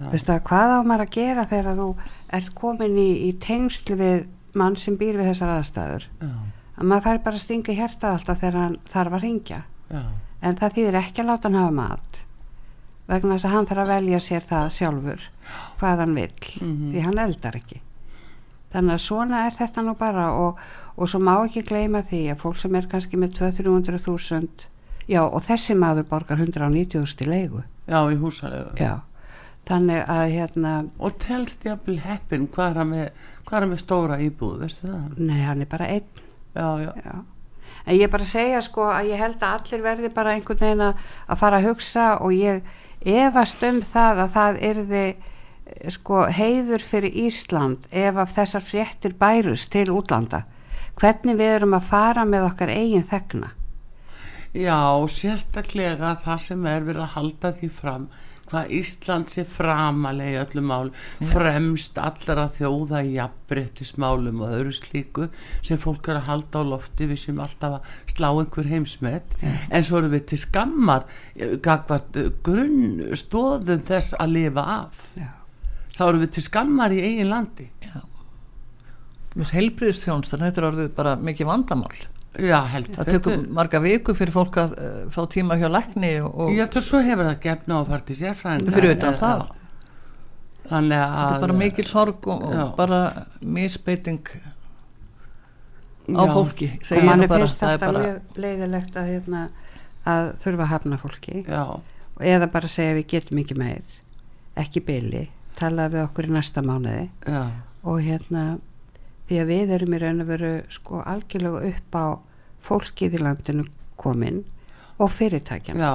ja. 0.00 0.10
veistu 0.10 0.32
að 0.32 0.42
hvað 0.42 0.70
á 0.72 0.80
maður 0.82 1.06
að 1.06 1.10
gera 1.10 1.46
þegar 1.46 1.76
þú 1.76 1.96
ert 2.28 2.54
komin 2.54 2.98
í, 2.98 3.28
í 3.28 3.32
tengslu 3.32 3.96
við 3.96 4.26
mann 4.54 4.76
sem 4.76 4.96
býr 4.96 5.16
við 5.16 5.26
þessar 5.26 5.58
aðstæður 5.58 6.08
já 6.20 6.55
að 6.76 6.84
maður 6.90 7.06
fær 7.06 7.22
bara 7.24 7.40
að 7.40 7.44
stinga 7.44 7.72
í 7.72 7.80
hérta 7.80 8.12
alltaf 8.12 8.40
þegar 8.42 8.60
hann 8.60 8.78
þarf 8.92 9.16
að 9.16 9.24
ringja 9.24 9.62
Já. 9.90 10.02
en 10.40 10.60
það 10.60 10.76
þýðir 10.76 11.00
ekki 11.00 11.22
að 11.22 11.30
láta 11.30 11.48
hann 11.48 11.58
hafa 11.60 11.76
mat 11.80 12.20
vegna 13.06 13.36
þess 13.36 13.48
að 13.48 13.54
hann 13.54 13.68
þarf 13.70 13.82
að 13.84 13.92
velja 13.94 14.22
sér 14.22 14.46
það 14.50 14.70
sjálfur 14.76 15.26
hvað 15.80 16.02
hann 16.04 16.14
vil 16.14 16.30
mm 16.30 16.72
-hmm. 16.72 16.92
því 16.92 17.04
hann 17.06 17.18
eldar 17.26 17.58
ekki 17.60 17.80
þannig 18.72 18.94
að 18.94 19.04
svona 19.06 19.46
er 19.46 19.56
þetta 19.56 19.82
nú 19.82 19.94
bara 19.98 20.30
og, 20.32 20.58
og 20.96 21.08
svo 21.08 21.20
má 21.22 21.34
ekki 21.38 21.62
gleyma 21.62 22.02
því 22.02 22.22
að 22.32 22.40
fólk 22.42 22.58
sem 22.60 22.74
er 22.74 22.88
kannski 22.90 23.16
með 23.16 23.38
200-300.000 23.40 24.68
já 25.06 25.22
og 25.22 25.42
þessi 25.42 25.74
maður 25.78 26.08
borgar 26.10 26.38
190.000 26.38 27.22
í 27.22 27.30
leigu 27.30 27.62
já 27.86 28.00
í 28.10 28.16
húsalegu 28.20 28.74
já 28.76 29.00
þannig 29.66 30.04
að 30.10 30.30
hérna 30.30 30.72
og 30.98 31.18
telst 31.22 31.64
jafnvel 31.66 31.98
heppin 32.04 32.46
hvað 32.48 32.70
er 32.70 32.78
hann 32.80 32.92
með, 32.92 33.08
með 33.70 33.80
stóra 33.82 34.18
íbúð, 34.22 34.60
veistu 34.62 34.86
það? 34.86 35.18
Nei, 35.18 35.40
hann 35.42 35.62
er 35.62 35.70
bara 35.70 35.88
einn 35.90 36.25
já, 36.56 36.92
já. 37.04 37.14
en 37.86 37.94
ég 37.96 38.10
bara 38.10 38.26
segja 38.28 38.62
sko 38.64 38.88
að 38.90 39.12
ég 39.12 39.22
held 39.22 39.38
að 39.42 39.56
allir 39.60 39.84
verði 39.84 40.10
bara 40.16 40.34
einhvern 40.34 40.62
veginn 40.64 40.84
að 40.88 41.38
fara 41.40 41.60
að 41.60 41.70
hugsa 41.70 42.08
og 42.24 42.34
ég 42.34 42.64
efast 43.06 43.62
um 43.66 43.80
það 43.84 44.22
að 44.24 44.34
það 44.36 44.60
erði 44.70 45.04
eh, 45.06 45.90
sko 45.94 46.24
heiður 46.32 46.84
fyrir 46.84 47.20
Ísland 47.26 47.86
ef 47.90 48.22
af 48.22 48.34
þessar 48.38 48.64
fréttir 48.64 49.16
bærus 49.18 49.68
til 49.70 49.90
útlanda. 49.94 50.44
Hvernig 50.96 51.36
við 51.36 51.58
erum 51.58 51.76
að 51.76 51.90
fara 51.90 52.24
með 52.24 52.48
okkar 52.48 52.72
eigin 52.72 53.04
þegna. 53.06 53.52
Já, 54.56 54.80
sérstaklega 55.12 56.14
það 56.22 56.38
sem 56.40 56.62
er 56.70 56.86
verið 56.86 57.02
að 57.04 57.14
halda 57.18 57.52
því 57.58 57.68
fram 57.76 58.06
hvað 58.50 58.72
Ísland 58.78 59.30
sé 59.32 59.44
framalega 59.48 60.32
í 60.32 60.40
öllum 60.40 60.68
mál, 60.70 60.90
Já. 61.20 61.28
fremst 61.32 61.98
allar 62.00 62.42
að 62.44 62.58
þjóða 62.60 63.02
í 63.06 63.14
jafnbrettismálum 63.16 64.42
og 64.44 64.56
öðru 64.58 64.74
slíku 64.76 65.28
sem 65.66 65.80
fólk 65.82 66.10
er 66.10 66.20
að 66.20 66.28
halda 66.30 66.62
á 66.62 66.70
lofti 66.72 67.08
við 67.10 67.22
sem 67.26 67.40
alltaf 67.42 67.78
að 67.78 67.94
slá 68.14 68.28
einhver 68.30 68.70
heimsmet 68.70 69.38
Já. 69.42 69.54
en 69.70 69.86
svo 69.86 70.02
eru 70.02 70.12
við 70.14 70.26
til 70.32 70.40
skammar 70.46 71.06
eh, 71.34 71.56
gagvart 71.62 72.20
eh, 72.20 72.32
grunn 72.46 73.16
stóðum 73.18 73.86
þess 73.86 74.16
að 74.20 74.36
lifa 74.38 74.66
af 74.78 75.06
Já. 75.18 75.30
þá 75.96 76.04
eru 76.10 76.24
við 76.24 76.36
til 76.36 76.46
skammar 76.50 76.94
í 76.94 77.02
eigin 77.04 77.32
landi 77.32 77.70
Mjög 79.36 79.50
heilbriðstjónstan, 79.52 80.40
þetta 80.46 80.62
er 80.62 80.66
orðið 80.70 80.86
bara 80.96 81.10
mikið 81.20 81.48
vandamál 81.50 81.96
Já, 82.36 82.58
heldur 82.68 82.98
Það 82.98 83.12
tökum 83.14 83.44
marga 83.56 83.80
viku 83.80 84.14
fyrir 84.16 84.34
fólk 84.34 84.58
að 84.60 84.74
uh, 84.76 84.96
fá 85.12 85.22
tíma 85.32 85.56
hjá 85.60 85.68
lækni 85.72 86.10
og... 86.26 86.50
Já, 86.52 86.66
þú 86.72 86.82
svo 86.84 87.00
hefur 87.04 87.28
það 87.30 87.38
gefna 87.46 87.78
á 87.78 87.78
að 87.78 87.92
fara 87.92 88.06
til 88.08 88.16
sérfræðinga. 88.20 88.74
Fyrir 88.74 88.96
utan 88.96 89.16
það. 89.16 89.46
Þannig 90.66 91.00
að... 91.00 91.14
Þetta 91.16 91.38
er 91.38 91.44
bara 91.46 91.56
mikil 91.62 91.86
sorg 91.88 92.28
og, 92.32 92.44
og 92.50 92.74
bara 92.76 93.00
misbeiting 93.40 94.20
á 96.12 96.22
já. 96.22 96.32
fólki. 96.34 96.70
Og 96.76 97.08
manni 97.08 97.30
finnst 97.30 97.62
þetta 97.62 97.86
bara... 97.86 98.04
mjög 98.04 98.40
leiðilegt 98.44 99.00
að, 99.00 99.10
hérna, 99.14 99.42
að 100.04 100.30
þurfa 100.44 100.66
að 100.66 100.72
hafna 100.74 101.00
fólki. 101.02 101.42
Já. 101.46 101.64
Eða 102.36 102.50
bara 102.52 102.72
segja 102.72 102.96
við 102.96 103.08
getum 103.14 103.42
ekki 103.42 103.58
meir, 103.60 103.98
ekki 104.56 104.82
byli, 104.84 105.26
tala 105.58 105.90
við 105.92 106.06
okkur 106.06 106.28
í 106.28 106.36
næsta 106.36 106.64
mánuði. 106.64 107.08
Já. 107.24 107.42
Og 107.86 108.00
hérna 108.02 108.46
því 109.26 109.42
að 109.42 109.50
við 109.50 109.74
erum 109.76 109.96
í 109.96 110.00
raun 110.02 110.22
og 110.22 110.30
veru 110.30 110.54
sko 110.72 111.02
algjörlega 111.02 111.70
upp 111.72 111.98
á 111.98 112.06
fólkið 112.66 113.18
í 113.18 113.24
landinu 113.24 113.66
komin 114.00 114.44
og 115.02 115.12
fyrirtækjan 115.12 115.80
Já, 115.80 115.92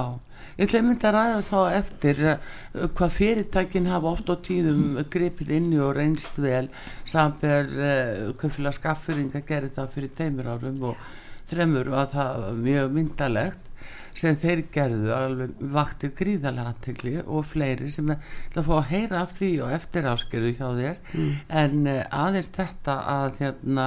ég 0.58 0.68
ætla 0.68 0.82
mynda 0.84 1.10
að 1.10 1.16
ræða 1.16 1.40
þá 1.48 1.58
eftir 1.78 2.22
uh, 2.34 2.52
hvað 2.96 3.16
fyrirtækin 3.16 3.90
hafa 3.90 4.12
oft 4.12 4.30
á 4.30 4.36
tíðum 4.46 5.02
gripið 5.12 5.56
inni 5.58 5.80
og 5.82 5.96
reynst 5.98 6.38
vel. 6.42 6.68
Samfer 7.08 7.72
uh, 7.72 8.30
hvað 8.38 8.56
fyrir 8.56 8.70
að 8.70 8.78
skaffurinn 8.78 9.34
að 9.34 9.50
gera 9.50 9.74
það 9.74 9.92
fyrir 9.96 10.16
teimur 10.18 10.54
árum 10.54 10.88
og 10.92 11.10
þremur 11.50 11.92
og 11.92 12.00
að 12.04 12.16
það 12.16 12.48
mjög 12.62 12.96
myndalegt 12.96 13.68
sem 14.16 14.36
þeir 14.36 14.60
gerðu 14.72 15.12
alveg 15.16 15.60
vaktir 15.72 16.12
gríðarlega 16.16 16.72
aðtegli 16.74 17.14
og 17.22 17.46
fleiri 17.48 17.88
sem 17.90 18.10
er 18.12 18.18
að 18.60 18.66
fá 18.66 18.72
að 18.76 18.90
heyra 18.90 19.22
af 19.24 19.32
því 19.38 19.50
og 19.64 19.72
eftir 19.78 20.08
áskerðu 20.10 20.52
hjá 20.58 20.66
þér. 20.78 20.98
Mm. 21.16 21.30
en 21.62 21.86
uh, 21.88 22.02
aðeins 22.22 22.52
þetta 22.52 22.98
að 23.16 23.38
hérna 23.40 23.86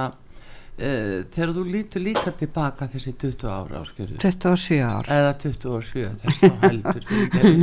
uh, 0.76 1.24
þegar 1.34 1.54
þú 1.56 1.66
lítur 1.72 2.04
líka 2.04 2.32
tilbaka 2.40 2.88
þessi 2.92 3.14
20 3.22 3.50
ára 3.50 3.82
áskerðu 3.82 4.18
27 4.22 4.80
ár. 4.86 5.12
Eða 5.18 5.34
27 5.44 6.10
þess 6.24 6.48
að 6.48 6.66
heldur 6.66 7.06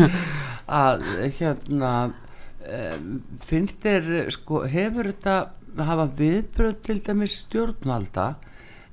að 0.83 1.05
hérna 1.39 1.93
um, 2.07 3.11
finnst 3.43 3.83
þér 3.83 4.31
sko 4.33 4.63
hefur 4.71 5.11
þetta 5.11 5.37
hafa 5.83 6.09
viðbröð 6.17 6.81
til 6.85 6.99
dæmis 7.03 7.39
stjórnvalda 7.43 8.33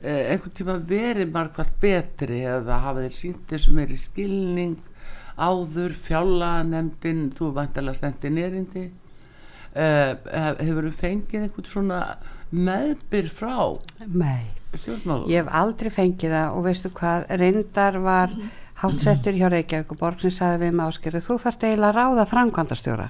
Eh, 0.00 0.30
einhvern 0.32 0.52
tíma 0.56 0.74
verið 0.88 1.28
margfald 1.28 1.74
betri 1.80 2.38
eða 2.48 2.78
hafa 2.80 3.02
þeir 3.04 3.16
sínt 3.18 3.42
þessum 3.50 3.80
er 3.82 3.90
í 3.92 3.98
skilning 4.00 4.78
áður, 5.36 5.92
fjálanemdin 5.92 7.26
þú 7.36 7.50
vantilega 7.58 7.98
sendi 7.98 8.30
nýrindi 8.32 8.86
hefur 9.74 10.88
þú 10.88 10.94
fengið 10.96 11.44
einhvern 11.44 11.68
svona 11.70 12.00
meðbyr 12.50 13.28
frá 13.30 13.54
Nei, 14.06 14.48
stjórnmálum? 14.74 15.28
Ég 15.30 15.44
hef 15.44 15.52
aldrei 15.60 15.92
fengið 15.94 16.34
það 16.34 16.56
og 16.56 16.66
veistu 16.66 16.90
hvað, 16.96 17.28
reyndar 17.38 18.00
var 18.02 18.34
hátsettur 18.80 19.36
hjá 19.36 19.46
Reykjavík 19.52 19.92
og 19.94 20.00
Borg 20.00 20.24
sem 20.24 20.34
saði 20.34 20.64
við 20.64 20.74
með 20.78 20.90
áskerðu, 20.90 21.22
þú 21.26 21.38
þarf 21.44 21.64
eiginlega 21.68 21.90
að 21.90 21.98
ráða 22.00 22.26
framkvæmdastjóra. 22.30 23.08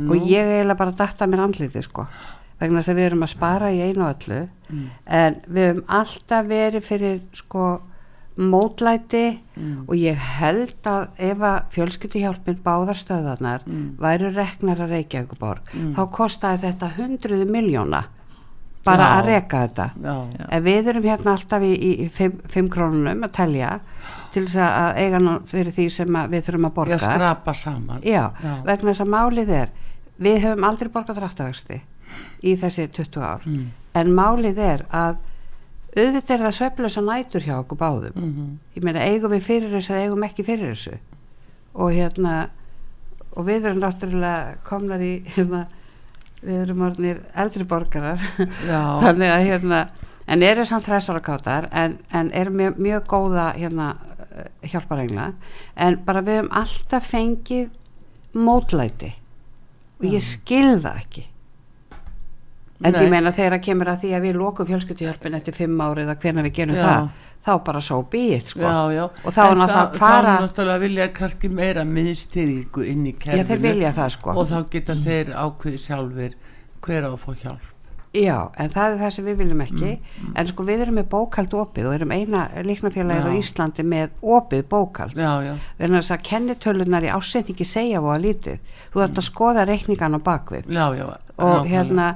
Og 0.00 0.28
ég 0.28 0.52
eiginlega 0.52 0.78
bara 0.78 0.98
datta 0.98 1.26
mér 1.30 1.46
andliti 1.46 1.82
sko 1.82 2.06
vegna 2.60 2.82
þess 2.82 2.92
að 2.92 2.98
við 2.98 3.06
erum 3.08 3.24
að 3.24 3.32
spara 3.32 3.70
í 3.72 3.78
einu 3.80 4.04
og 4.04 4.10
öllu. 4.14 4.40
Mm. 4.70 4.88
en 5.18 5.38
við 5.50 5.64
höfum 5.66 5.86
alltaf 5.98 6.44
verið 6.46 6.84
fyrir 6.86 7.16
sko 7.34 7.64
mótlæti 8.36 9.40
mm. 9.56 9.88
og 9.88 9.96
ég 9.98 10.20
held 10.38 10.86
að 10.88 11.08
ef 11.30 11.42
að 11.44 11.58
fjölskyldihjálpin 11.74 12.60
báðarstöðarnar 12.64 13.66
mm. 13.66 13.84
væri 14.00 14.30
reknar 14.36 14.80
að 14.84 14.94
Reykjavíkuborg 14.94 15.74
mm. 15.74 15.92
þá 15.98 16.02
kostaði 16.14 16.62
þetta 16.68 16.92
hundruðu 16.96 17.48
miljóna 17.50 18.04
bara 18.86 19.10
já. 19.10 19.14
að 19.18 19.26
reka 19.28 19.62
þetta 19.66 19.86
já, 20.00 20.14
en 20.48 20.64
við 20.64 20.90
erum 20.92 21.08
hérna 21.10 21.34
alltaf 21.36 21.66
í, 21.66 21.72
í 21.76 22.08
fimm, 22.14 22.38
fimm 22.48 22.70
krónunum 22.72 23.26
að 23.26 23.34
telja 23.36 23.74
til 24.32 24.46
þess 24.46 24.60
að 24.64 25.00
eiga 25.02 25.20
nú 25.20 25.36
fyrir 25.50 25.74
því 25.76 25.86
sem 25.92 26.20
við 26.32 26.46
þurfum 26.46 26.68
að 26.70 26.76
borga 26.78 26.96
Já, 26.96 27.04
skrapa 27.04 27.54
saman 27.58 28.04
Já, 28.06 28.22
vegna 28.64 28.92
þess 28.92 29.04
að 29.04 29.12
málið 29.16 29.54
er 29.58 29.74
við 30.20 30.44
höfum 30.46 30.68
aldrei 30.70 30.92
borgað 30.94 31.20
dráttavexti 31.20 31.80
í 32.46 32.54
þessi 32.60 32.86
20 32.94 33.26
ár 33.26 33.44
mm. 33.44 33.66
en 34.00 34.14
málið 34.16 34.62
er 34.64 34.86
að 34.88 35.18
auðvitað 35.96 36.34
er 36.36 36.44
það 36.44 36.56
söflösa 36.58 37.02
nætur 37.04 37.44
hjá 37.46 37.56
okkur 37.58 37.78
báðum. 37.78 38.14
Mm 38.14 38.32
-hmm. 38.34 38.50
ég 38.76 38.84
meina 38.84 39.06
eigum 39.06 39.32
við 39.32 39.42
fyrir 39.42 39.70
þessu 39.70 39.92
eða 39.92 40.04
eigum 40.04 40.24
ekki 40.24 40.44
fyrir 40.44 40.74
þessu? 40.74 40.98
Og 41.74 41.92
hérna 41.92 42.50
og 43.36 43.46
við 43.46 43.64
erum 43.64 43.80
náttúrulega 43.80 44.56
komnar 44.64 45.00
í 45.00 45.22
hérna, 45.34 45.66
við 46.42 46.62
erum 46.62 46.82
orðinir 46.82 47.20
eldri 47.34 47.64
borgarar. 47.64 48.18
Þannig 49.04 49.30
að 49.30 49.46
hérna 49.46 49.88
en 50.26 50.42
eru 50.42 50.64
samt 50.64 50.86
þræsvara 50.86 51.20
kátar 51.20 51.68
en, 51.72 51.98
en 52.12 52.30
eru 52.32 52.50
mjög, 52.50 52.78
mjög 52.78 53.06
góða 53.06 53.52
hérna 53.56 53.96
hjálparengla 54.62 55.32
en 55.76 55.98
bara 56.06 56.22
við 56.22 56.40
hefum 56.40 56.52
alltaf 56.52 57.10
fengið 57.10 57.70
mótlæti. 58.32 59.14
Og 60.00 60.06
ég 60.06 60.22
skilða 60.22 60.94
ekki 61.02 61.26
en 62.80 62.94
Nei. 62.94 63.02
ég 63.04 63.10
meina 63.12 63.32
þegar 63.36 63.56
það 63.56 63.64
kemur 63.66 63.90
að 63.92 64.04
því 64.04 64.12
að 64.16 64.22
við 64.26 64.38
lókum 64.40 64.68
fjölskyldihjálpin 64.70 65.36
eftir 65.36 65.56
fimm 65.56 65.80
árið 65.84 66.06
eða 66.06 66.20
hvernig 66.22 66.46
við 66.48 66.54
gerum 66.60 66.78
já. 66.78 66.84
það 66.86 67.10
þá 67.40 67.52
bara 67.64 67.80
svo 67.84 68.02
býð 68.12 68.52
sko. 68.52 68.68
og 68.68 69.32
þá 69.32 69.40
er 69.46 69.58
náttúrulega 69.60 69.82
að 69.82 69.98
fara 70.00 70.36
þá 70.36 70.44
náttúrulega 70.44 70.84
vilja 70.84 71.08
kannski 71.16 71.50
meira 71.52 71.84
miðstyrku 71.88 72.84
inn 72.84 73.06
í 73.08 73.16
kerfinu 73.16 73.92
sko. 74.16 74.36
og 74.36 74.48
þá 74.50 74.58
geta 74.72 74.96
mm. 74.96 75.04
þeir 75.06 75.34
ákveði 75.34 75.82
sjálfur 75.86 76.38
hver 76.84 77.08
á 77.08 77.10
að 77.10 77.20
fá 77.20 77.30
hjálp 77.42 77.68
já, 78.10 78.36
en 78.58 78.72
það 78.74 78.92
er 78.92 78.98
það 79.00 79.14
sem 79.14 79.26
við 79.28 79.38
viljum 79.38 79.62
ekki 79.64 79.86
mm. 79.86 80.10
Mm. 80.24 80.34
en 80.40 80.50
sko 80.50 80.66
við 80.66 80.84
erum 80.84 80.98
með 80.98 81.08
bókald 81.12 81.56
opið 81.60 81.88
og 81.88 81.96
erum 81.96 82.12
eina 82.16 82.42
líknafélagið 82.66 83.30
á 83.30 83.32
Íslandi 83.38 83.86
með 83.86 84.18
opið 84.36 84.66
bókald 84.72 85.16
við 85.16 85.86
erum 85.86 85.96
þess 86.00 86.16
að 86.16 86.26
kennitölunar 86.28 87.06
í 87.06 87.12
ásetningi 87.14 87.68
segja 87.68 88.02
að 88.02 88.26
lítið 88.26 88.76
þú 88.90 89.04
þarf 89.04 89.22
að 89.22 89.28
skoða 89.28 89.66
reikningan 89.70 90.18
á 90.18 90.20
bakvið 90.26 90.68
já, 90.74 90.84
já, 90.98 91.06
og 91.40 91.70
hérna 91.70 92.10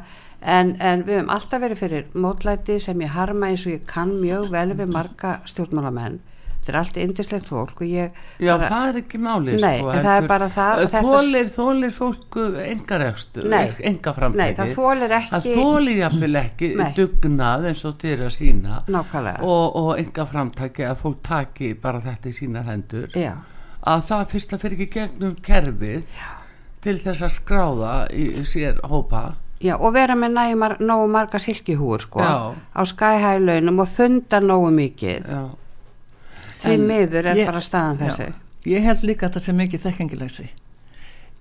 En, 0.45 0.75
en 0.77 1.07
við 1.07 1.23
höfum 1.23 1.33
alltaf 1.33 1.63
verið 1.63 1.81
fyrir 1.81 2.09
mótlæti 2.13 2.79
sem 2.83 3.01
ég 3.01 3.15
harma 3.15 3.49
eins 3.49 3.65
og 3.65 3.73
ég 3.79 3.87
kann 3.89 4.13
mjög 4.21 4.51
vel 4.53 4.71
við 4.77 4.91
marga 4.93 5.39
stjórnmálamenn 5.49 6.21
þetta 6.65 6.73
er 6.73 6.79
allt 6.81 6.99
indislegt 7.01 7.49
fólk 7.49 7.83
Já, 7.85 8.09
bara, 8.57 8.69
það 8.69 8.87
er 8.89 8.99
ekki 9.03 9.21
máli 9.21 9.57
Nei, 9.59 9.79
sko, 9.79 9.91
það 9.93 10.11
er 10.15 10.29
bara 10.31 10.49
það 10.55 10.83
Þólir, 10.95 11.51
þólir 11.53 11.95
fólk 11.95 12.39
engaregstu 12.65 13.45
engaframtæki 13.45 14.41
Nei, 14.41 14.57
það 14.59 14.73
þólir 14.79 15.17
ekki 15.19 15.35
Það 15.35 15.49
þólir 15.61 16.01
jáfnvel 16.01 16.41
ekki 16.41 16.71
nei. 16.81 16.87
dugnað 16.97 17.69
eins 17.71 17.85
og 17.89 17.99
þeirra 18.01 18.31
sína 18.33 18.81
Nákvæmlega 18.89 19.51
og, 19.55 19.79
og 19.83 19.91
engaframtæki 20.01 20.89
að 20.89 21.03
fólk 21.05 21.21
taki 21.29 21.73
bara 21.85 22.03
þetta 22.05 22.31
í 22.33 22.37
sína 22.41 22.65
hendur 22.69 23.19
Já. 23.19 23.35
að 23.85 24.07
það 24.11 24.27
fyrst 24.33 24.57
að 24.57 24.65
fyrir 24.65 24.81
ekki 24.81 24.91
gegnum 24.99 25.39
kerfið 25.45 26.03
Já. 26.17 26.29
til 26.85 26.99
þess 27.05 27.29
að 27.29 27.35
skráða 27.39 27.97
í 28.13 28.29
sér 28.49 28.81
hópa 28.89 29.27
Já, 29.63 29.77
og 29.79 29.95
vera 29.95 30.17
með 30.19 30.35
nægumar, 30.35 30.77
nógu 30.83 31.07
marga 31.13 31.39
silkihúur 31.41 32.03
sko, 32.05 32.21
Já. 32.21 32.53
á 32.55 32.81
skæhælaunum 32.91 33.79
og 33.81 33.89
funda 33.89 34.41
nógu 34.41 34.73
mikið. 34.75 35.29
Já. 35.31 35.45
því 36.65 36.75
en 36.75 36.85
miður 36.89 37.31
er 37.31 37.39
ég, 37.39 37.47
bara 37.47 37.61
staðan 37.61 37.99
þessi. 38.03 38.29
Ég 38.67 38.85
held 38.85 39.03
líka 39.05 39.29
að 39.29 39.39
það 39.39 39.47
sé 39.47 39.53
mikið 39.53 39.83
þekkengilegsi 39.85 40.51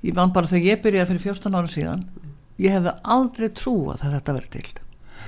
ég 0.04 0.16
vann 0.18 0.34
bara 0.36 0.50
þegar 0.50 0.70
ég 0.74 0.82
byrjaði 0.84 1.10
fyrir 1.14 1.26
14 1.32 1.58
ára 1.58 1.72
síðan 1.72 2.04
ég 2.62 2.76
hefði 2.76 2.94
aldrei 3.16 3.50
trúað 3.56 4.04
að 4.04 4.18
þetta 4.18 4.36
verði 4.38 4.52
til. 4.58 4.82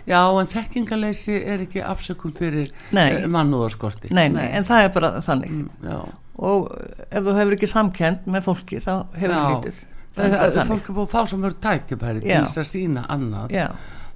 Já, 0.06 0.20
en 0.38 0.50
þekkingaleysi 0.52 1.40
er 1.40 1.64
ekki 1.64 1.82
afsökum 1.82 2.34
fyrir 2.36 2.68
eh, 2.94 3.24
mannúðarskorti. 3.32 4.12
Nei, 4.14 4.28
nei, 4.30 4.46
en 4.54 4.68
það 4.68 4.86
er 4.86 4.92
bara 4.94 5.12
þannig. 5.26 5.56
Mm, 5.56 6.12
og 6.36 6.68
ef 7.10 7.24
þú 7.26 7.36
hefur 7.40 7.56
ekki 7.56 7.70
samkend 7.72 8.28
með 8.30 8.46
fólki 8.50 8.82
þá 8.84 8.94
hefur 9.16 9.34
það 9.34 9.54
lítið 9.56 9.84
það 10.16 10.58
er 10.62 10.70
fólk 10.72 10.90
er 10.90 10.98
búin 10.98 11.06
að 11.06 11.14
fá 11.14 11.22
svo 11.30 11.40
mörg 11.42 11.62
tækifæri 11.64 12.24
til 12.24 12.42
þess 12.42 12.62
að 12.62 12.68
sína 12.72 13.06
annað. 13.12 13.56
Já. 13.56 13.68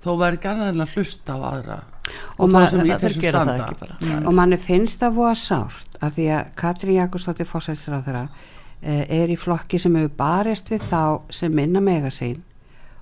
þó 0.03 0.11
annað 0.53 0.73
en 0.73 0.85
að 0.85 0.93
hlusta 0.95 1.35
á 1.35 1.39
aðra 1.49 1.79
og, 1.79 2.45
og 2.45 2.53
það 2.53 2.67
sem 2.71 2.85
í 2.85 2.93
þessu 3.03 3.23
standa. 3.25 3.69
og 4.23 4.29
manni 4.37 4.59
finnst 4.61 5.01
það 5.03 5.17
búið 5.17 5.31
að 5.31 5.41
sárt 5.43 5.97
að 5.99 6.13
því 6.17 6.27
að 6.37 6.53
Katri 6.61 6.95
Jakobsdóttir 6.97 7.49
þeirra 8.07 8.21
eh, 8.81 9.03
er 9.19 9.33
í 9.33 9.39
flokki 9.39 9.81
sem 9.81 9.97
hefur 9.99 10.15
barist 10.21 10.71
við 10.71 10.85
þá 10.91 11.01
sem 11.35 11.55
minna 11.55 11.83
mega 11.83 12.11
sín 12.13 12.39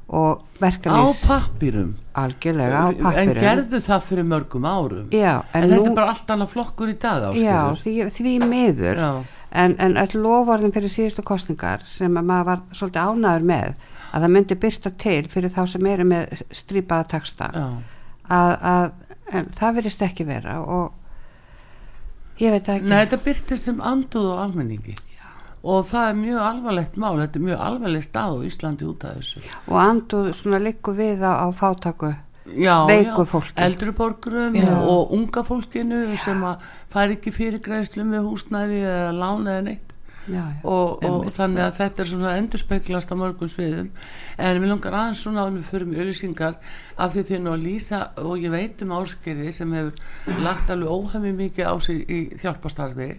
og 0.07 0.45
verkanis 0.62 1.21
á 1.27 1.27
pappirum 1.27 1.95
algjörlega 2.15 2.79
á 2.79 2.88
pappirum 2.95 3.21
en 3.21 3.41
gerðu 3.43 3.81
það 3.83 4.05
fyrir 4.07 4.27
mörgum 4.27 4.65
árum. 4.65 5.10
Já, 5.12 5.43
en, 5.51 5.65
en 5.65 5.67
nú, 5.67 5.73
þetta 5.75 5.91
er 5.91 5.97
bara 5.99 6.13
allt 6.13 6.31
annað 6.36 6.53
flokkur 6.53 6.93
í 6.93 6.95
dag 7.01 7.27
já, 7.36 7.60
því, 7.83 7.97
því 8.15 8.38
miður. 8.47 9.03
Já 9.03 9.12
en, 9.51 9.75
en 9.79 9.97
öll 9.97 10.19
lovorðin 10.19 10.73
fyrir 10.75 10.91
síðustu 10.91 11.23
kostningar 11.25 11.86
sem 11.88 12.13
maður 12.13 12.49
var 12.51 12.63
svolítið 12.75 13.12
ánaður 13.12 13.47
með 13.51 13.75
að 14.12 14.23
það 14.23 14.33
myndi 14.36 14.60
byrsta 14.63 14.91
til 14.99 15.23
fyrir 15.31 15.53
þá 15.55 15.62
sem 15.73 15.89
eru 15.91 16.07
með 16.07 16.43
strípaða 16.55 17.10
taksta 17.13 17.49
að, 17.55 18.53
að 18.71 19.51
það 19.57 19.79
verist 19.79 20.05
ekki 20.05 20.27
vera 20.27 20.60
og 20.63 22.41
ég 22.41 22.53
veit 22.53 22.69
ekki. 22.69 22.88
Nei, 22.88 23.01
þetta 23.03 23.19
byrtist 23.25 23.69
sem 23.69 23.81
anduð 23.83 24.31
og 24.33 24.43
almenningi. 24.45 24.95
Já. 25.17 25.25
og 25.63 25.88
það 25.89 26.10
er 26.12 26.19
mjög 26.21 26.45
alvarlegt 26.51 27.01
mál 27.01 27.17
þetta 27.19 27.39
er 27.39 27.45
mjög 27.47 27.65
alvarlegt 27.69 28.10
stað 28.10 28.38
á 28.38 28.38
Íslandi 28.51 28.88
út 28.88 29.07
af 29.07 29.17
þessu. 29.19 29.43
Og 29.67 29.81
anduð 29.81 30.31
svona 30.38 30.62
likku 30.63 30.95
við 30.97 31.25
á, 31.25 31.33
á 31.43 31.47
fátaku 31.55 32.13
veiku 32.47 33.25
fólki. 33.27 33.53
Eldruborgurum 33.55 34.55
og 34.88 35.12
unga 35.13 35.43
fólkinu 35.43 36.03
já. 36.13 36.17
sem 36.23 36.43
að 36.43 36.63
fær 36.93 37.13
ekki 37.15 37.33
fyrir 37.36 37.62
græslu 37.63 38.05
með 38.07 38.29
húsnæði 38.29 38.79
eða 38.86 39.12
lána 39.15 39.57
eða 39.57 39.65
neitt. 39.67 39.93
Já, 40.27 40.43
já. 40.43 40.60
og, 40.67 41.03
og 41.07 41.29
þannig 41.31 41.63
að 41.63 41.75
þetta 41.77 42.03
er 42.03 42.10
svona 42.10 42.31
endurspeglast 42.36 43.12
á 43.12 43.15
mörgum 43.15 43.51
sviðum. 43.51 43.91
En 44.38 44.62
við 44.62 44.73
langar 44.73 44.97
aðeins 44.99 45.21
svona 45.23 45.45
að 45.45 45.60
við 45.60 45.69
förum 45.71 45.93
auðvisingar 45.95 46.57
af 46.97 47.13
því 47.13 47.23
því 47.29 47.41
að 47.43 47.63
lýsa 47.63 48.01
og 48.23 48.43
ég 48.43 48.51
veit 48.51 48.83
um 48.83 48.95
áskeri 48.97 49.53
sem 49.55 49.75
hefur 49.77 50.41
lagt 50.43 50.71
alveg 50.73 50.91
óhæmi 50.91 51.31
mikið 51.38 51.71
á 51.71 51.75
sig 51.79 52.03
í 52.12 52.19
hjálpastarfi 52.41 53.13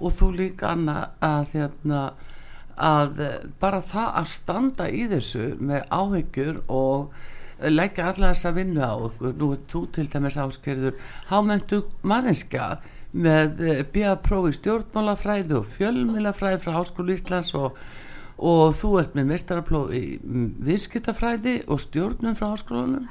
og 0.00 0.12
þú 0.16 0.30
líka 0.36 0.74
Anna 0.74 1.10
að 1.20 1.56
hérna 1.56 2.02
að 2.80 3.20
bara 3.60 3.80
það 3.84 4.14
að 4.20 4.30
standa 4.32 4.88
í 4.88 5.04
þessu 5.10 5.54
með 5.60 5.84
áhyggjur 5.92 6.62
og 6.72 7.12
leggja 7.68 8.08
alla 8.10 8.32
þessa 8.32 8.54
vinnu 8.56 8.80
á 8.80 8.94
nú 8.96 9.52
er 9.54 9.60
þú 9.70 9.84
til 9.94 10.06
dæmis 10.12 10.38
áskerður 10.40 10.96
hámentu 11.30 11.82
manninska 12.02 12.78
með 13.12 13.60
eh, 13.66 13.82
bíaprófi 13.90 14.54
stjórnmálafræði 14.60 15.56
og 15.58 15.68
fjölmilafræði 15.72 16.62
frá 16.62 16.76
Háskólu 16.78 17.16
Íslands 17.16 17.52
og, 17.58 17.78
og 18.38 18.74
þú 18.78 18.92
ert 19.02 19.16
með 19.18 19.32
mestaraprófi 19.32 20.02
viðskiptafræði 20.68 21.60
og 21.66 21.82
stjórnum 21.82 22.38
frá 22.38 22.52
háskólunum 22.52 23.08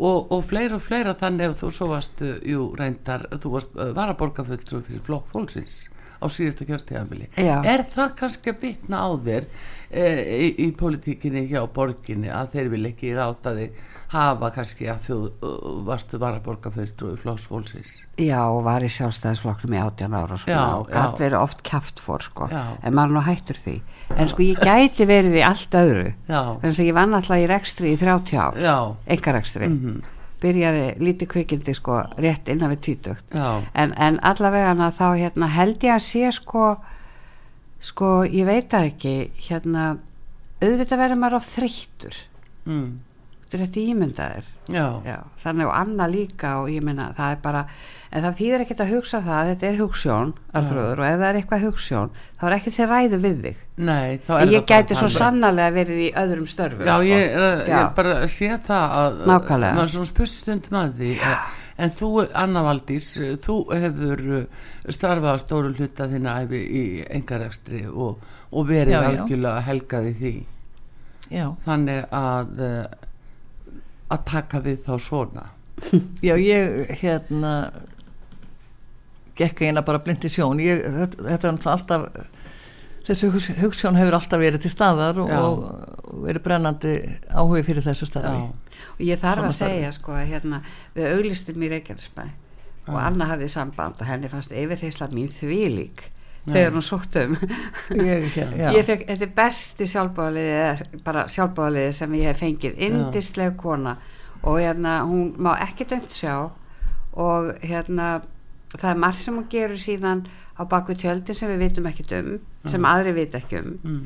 og, 0.00 0.32
og 0.32 0.44
fleira 0.48 0.78
og 0.78 0.84
fleira 0.84 1.14
þannig 1.18 1.50
ef 1.50 1.60
þú 1.60 1.72
svo 1.76 1.90
varst 1.92 2.22
eh, 2.24 2.38
jú, 2.52 2.70
reyndar, 2.78 3.28
þú 3.38 3.54
varst 3.56 3.74
eh, 3.76 3.94
varaborgarfulltrú 3.96 4.82
fyrir 4.86 5.04
flokk 5.06 5.30
fólksins 5.30 5.76
á 6.20 6.26
síðasta 6.28 6.66
kjörtíðanbili 6.68 7.30
er 7.40 7.84
það 7.88 8.16
kannski 8.18 8.52
að 8.52 8.62
bytna 8.64 9.04
á 9.06 9.08
þér 9.24 9.46
í, 9.90 10.50
í 10.66 10.68
politíkinni 10.78 11.46
hjá 11.50 11.64
borginni 11.74 12.30
að 12.30 12.52
þeir 12.54 12.68
vil 12.74 12.84
ekki 12.92 13.14
rátaði 13.16 13.70
hafa 14.10 14.50
kannski 14.54 14.88
að 14.90 15.02
þú 15.06 15.16
uh, 15.22 15.56
varstu 15.86 16.18
varaborgarfylgdu 16.22 17.14
flóksfólksins 17.20 17.92
Já, 18.18 18.40
og 18.50 18.64
var 18.66 18.82
í 18.82 18.90
sjálfstæðisflokknum 18.90 19.74
í 19.76 19.80
18 19.80 20.16
ára 20.18 20.38
sko, 20.40 20.60
það 20.90 21.16
verið 21.20 21.38
oft 21.40 21.62
kæft 21.66 22.02
fór 22.02 22.24
sko, 22.26 22.48
já. 22.50 22.62
en 22.82 22.96
maður 22.96 23.16
nú 23.16 23.24
hættur 23.24 23.58
því. 23.58 23.76
En 24.16 24.30
sko 24.30 24.44
ég 24.44 24.62
gæti 24.62 25.06
verið 25.08 25.38
í 25.40 25.44
allt 25.46 25.76
öðru. 25.78 26.14
Þannig 26.28 26.70
að 26.70 26.88
ég 26.88 26.96
vann 26.98 27.16
alltaf 27.16 27.40
í 27.40 27.50
rekstri 27.50 27.94
í 27.94 28.00
30 28.00 28.40
ár, 28.42 28.58
engarekstri 29.06 29.68
mm 29.68 29.78
-hmm. 29.80 30.16
byrjaði 30.42 30.86
lítið 31.00 31.32
kvikindi 31.34 31.74
sko 31.74 32.02
rétt 32.18 32.48
innan 32.48 32.74
við 32.74 32.80
títugt 32.80 33.24
en, 33.34 33.92
en 33.96 34.20
allavega 34.22 34.90
þá 34.98 35.08
hérna, 35.16 35.46
held 35.46 35.82
ég 35.84 35.94
að 35.94 36.04
sé 36.04 36.32
sko 36.32 36.78
sko 37.80 38.10
ég 38.28 38.48
veit 38.48 38.74
að 38.76 38.90
ekki 38.92 39.14
hérna 39.48 39.86
auðvitað 40.60 41.00
verður 41.00 41.20
maður 41.22 41.38
of 41.40 41.48
þreyttur. 41.54 42.18
Mm. 42.68 42.90
Þetta 43.50 43.80
ímyndaðir 43.82 44.44
Já. 44.70 44.84
Já, 45.02 45.16
þannig 45.42 45.66
og 45.66 45.72
Anna 45.74 46.06
líka 46.06 46.52
og 46.60 46.68
ég 46.70 46.84
minna 46.86 47.08
það 47.16 47.32
er 47.34 47.40
bara 47.42 47.62
en 48.10 48.22
það 48.22 48.36
þýðir 48.38 48.62
ekkert 48.64 48.82
að 48.84 48.92
hugsa 48.94 49.20
það 49.26 49.48
þetta 49.50 49.66
er 49.66 49.78
hugssjón 49.80 50.30
alþröður 50.60 51.02
og 51.02 51.06
ef 51.08 51.16
það 51.16 51.26
er 51.28 51.38
eitthvað 51.40 51.64
hugssjón 51.66 52.12
þá 52.38 52.44
er 52.46 52.56
ekkert 52.56 52.76
sér 52.76 52.90
ræðu 52.92 53.20
við 53.24 53.40
þig. 53.46 53.64
Nei, 53.90 54.20
ég 54.54 54.66
gæti 54.70 54.98
svo 54.98 55.10
sannarlega 55.10 55.74
verið 55.80 56.02
í 56.04 56.08
öðrum 56.22 56.46
störfu 56.50 56.86
Já, 56.86 56.94
sko. 56.94 57.08
ég, 57.10 57.34
uh, 57.34 57.64
ég 57.70 57.90
bara 57.98 58.16
sé 58.30 58.52
það 58.68 58.96
að 59.00 59.20
Nákvæmlega. 59.32 59.78
maður 59.80 59.92
svona 59.96 60.10
spuststund 60.12 60.70
með 60.70 60.94
því 61.00 61.12
en 61.80 61.92
þú, 61.96 62.10
Anna 62.36 62.62
Valdís 62.66 63.10
þú 63.44 63.56
hefur 63.72 64.24
uh, 64.38 64.64
starfað 64.88 65.36
á 65.36 65.42
stóru 65.42 65.74
hluta 65.74 66.08
þína 66.10 66.38
í 66.56 66.84
engarekstri 67.08 67.84
og, 67.90 68.20
og 68.52 68.66
verið 68.68 68.96
já, 68.96 69.02
algjörlega 69.10 69.68
helgaði 69.68 70.16
því. 70.22 70.34
Já. 71.30 71.44
þannig 71.64 72.06
að 72.16 72.62
uh, 72.66 72.84
að 74.10 74.26
taka 74.26 74.60
við 74.64 74.84
þá 74.86 74.92
svona. 75.02 75.46
Já, 76.26 76.34
ég 76.36 76.90
hérna 77.00 77.52
gekk 79.38 79.62
eina 79.64 79.84
bara 79.86 80.02
blindi 80.04 80.28
sjón. 80.32 80.60
Ég, 80.60 80.82
þetta, 80.82 81.24
þetta 81.28 81.48
er 81.48 81.70
alltaf 81.74 82.39
þessu 83.10 83.30
hugssjón 83.60 83.98
hefur 83.98 84.16
alltaf 84.18 84.40
verið 84.40 84.64
til 84.64 84.72
staðar 84.72 85.18
og, 85.22 85.32
og 85.32 86.22
verið 86.26 86.44
brennandi 86.44 86.94
áhugi 87.30 87.64
fyrir 87.66 87.84
þessu 87.84 88.08
starfi. 88.08 88.46
Og 88.96 89.02
ég 89.04 89.20
þarf 89.20 89.42
Svona 89.42 89.50
að 89.52 89.58
segja 89.58 89.90
sko 89.96 90.14
að 90.16 90.30
hérna 90.30 90.62
við 90.94 91.10
auglistum 91.16 91.66
í 91.66 91.72
Reykjanesbæ 91.74 92.24
og 92.90 92.96
Anna 92.98 93.28
hafið 93.30 93.52
samband 93.52 94.00
og 94.00 94.08
henni 94.08 94.30
fannst 94.32 94.54
yfirheysla 94.56 95.10
mín 95.12 95.28
því 95.34 95.60
lík 95.74 96.06
þegar 96.46 96.72
hún 96.76 96.84
sótt 96.84 97.18
um. 97.20 97.36
Ég, 97.94 98.30
ég 98.76 98.86
fekk, 98.86 99.04
þetta 99.10 99.26
er 99.26 99.34
besti 99.36 99.88
sjálfbáðaliði 99.90 101.02
bara 101.04 101.26
sjálfbáðaliði 101.30 101.96
sem 101.98 102.16
ég 102.16 102.30
hef 102.30 102.40
fengið. 102.40 102.78
Indislega 102.88 103.54
kona. 103.60 103.96
Og 104.40 104.56
hérna 104.62 105.02
hún 105.04 105.34
má 105.36 105.52
ekki 105.60 105.84
dömt 105.90 106.14
sjá 106.16 106.48
og 107.20 107.50
hérna 107.60 108.22
það 108.72 108.90
er 108.92 109.02
marg 109.02 109.18
sem 109.18 109.36
hún 109.36 109.48
gerur 109.52 109.80
síðan 109.82 110.24
á 110.60 110.62
baku 110.68 110.94
tjöldin 110.94 111.36
sem 111.36 111.50
við 111.54 111.64
vitum 111.64 111.88
ekki 111.90 112.06
um 112.18 112.30
sem 112.68 112.84
aðri 112.84 113.16
vit 113.16 113.34
ekki 113.38 113.60
um 113.62 113.72
mm. 113.80 114.00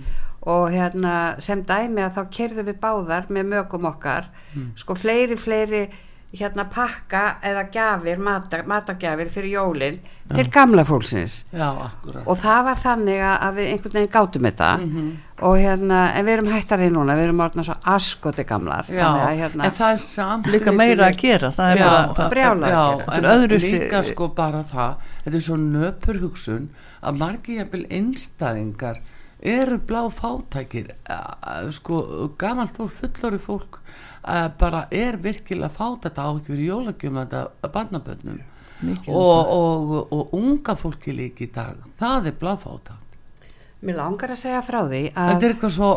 og 0.54 0.70
hérna 0.70 1.14
sem 1.42 1.64
dæmi 1.66 2.04
að 2.06 2.18
þá 2.18 2.22
kerðum 2.38 2.70
við 2.70 2.80
báðar 2.82 3.28
með 3.28 3.50
mögum 3.52 3.88
okkar 3.90 4.30
mm. 4.54 4.74
sko 4.78 4.94
fleiri 4.98 5.38
fleiri 5.40 5.86
hérna 6.34 6.64
pakka 6.70 7.36
eða 7.46 7.62
gafir, 7.70 8.18
matagjafir 8.66 9.30
fyrir 9.30 9.52
jólinn 9.52 10.00
ja. 10.02 10.34
til 10.34 10.46
gamla 10.52 10.84
fólksins 10.86 11.44
Já, 11.54 11.68
og 12.24 12.40
það 12.40 12.60
var 12.68 12.80
þannig 12.82 13.22
að 13.28 13.60
við 13.60 13.70
einhvern 13.70 13.96
veginn 13.98 14.12
gátum 14.16 14.48
þetta 14.48 14.70
mm 14.80 14.88
-hmm. 14.94 15.12
og 15.48 15.56
hérna, 15.62 16.00
en 16.14 16.26
við 16.26 16.36
erum 16.36 16.50
hættarið 16.50 16.92
núna 16.96 17.16
við 17.18 17.28
erum 17.28 17.44
orðin 17.46 17.68
svo 17.68 17.76
askoti 17.94 18.44
gamlar 18.44 18.90
að, 18.90 19.36
hérna, 19.42 19.64
en 19.64 19.76
það 19.78 19.92
er 19.92 20.02
samt 20.06 20.46
líka 20.46 20.72
meira 20.72 21.06
að 21.06 21.20
gera 21.22 21.50
það 21.50 21.70
er 21.70 21.78
Já, 21.78 21.84
bara 21.84 22.14
það, 22.14 22.30
brjála 22.30 22.66
að 22.66 23.04
gera 23.14 23.34
er 23.34 23.58
líka 23.68 24.02
sko 24.02 24.28
bara 24.28 24.64
það 24.64 24.94
þetta 25.24 25.36
er 25.40 25.46
svo 25.48 25.58
nöpur 25.60 26.20
hugsun 26.22 26.70
að 27.02 27.20
margi 27.20 27.58
jæfnvel 27.58 27.84
einstæðingar 27.90 29.02
eru 29.44 29.76
blá 29.84 30.06
fátækir. 30.08 30.94
Sko 31.74 32.30
gamalt 32.40 32.76
fólk, 32.76 32.94
fullori 33.00 33.40
fólk 33.42 33.80
bara 34.58 34.86
er 34.90 35.18
virkilega 35.20 35.68
fát 35.72 36.06
þetta 36.06 36.28
áhugjur 36.28 36.60
í 36.60 36.68
jólagjum 36.70 37.20
að 37.20 37.34
barnabönnum 37.74 38.40
og, 39.08 39.50
og, 39.52 40.12
og 40.12 40.34
unga 40.36 40.74
fólki 40.76 41.14
líki 41.14 41.48
í 41.48 41.52
dag 41.52 41.80
það 42.00 42.30
er 42.30 42.38
bláfáta 42.40 42.96
Mér 43.84 43.98
langar 43.98 44.32
að 44.32 44.40
segja 44.40 44.62
frá 44.64 44.78
því 44.88 45.00
að 45.12 45.30
Þetta 45.30 45.46
er 45.46 45.54
eitthvað 45.54 45.72
svo 45.74 45.90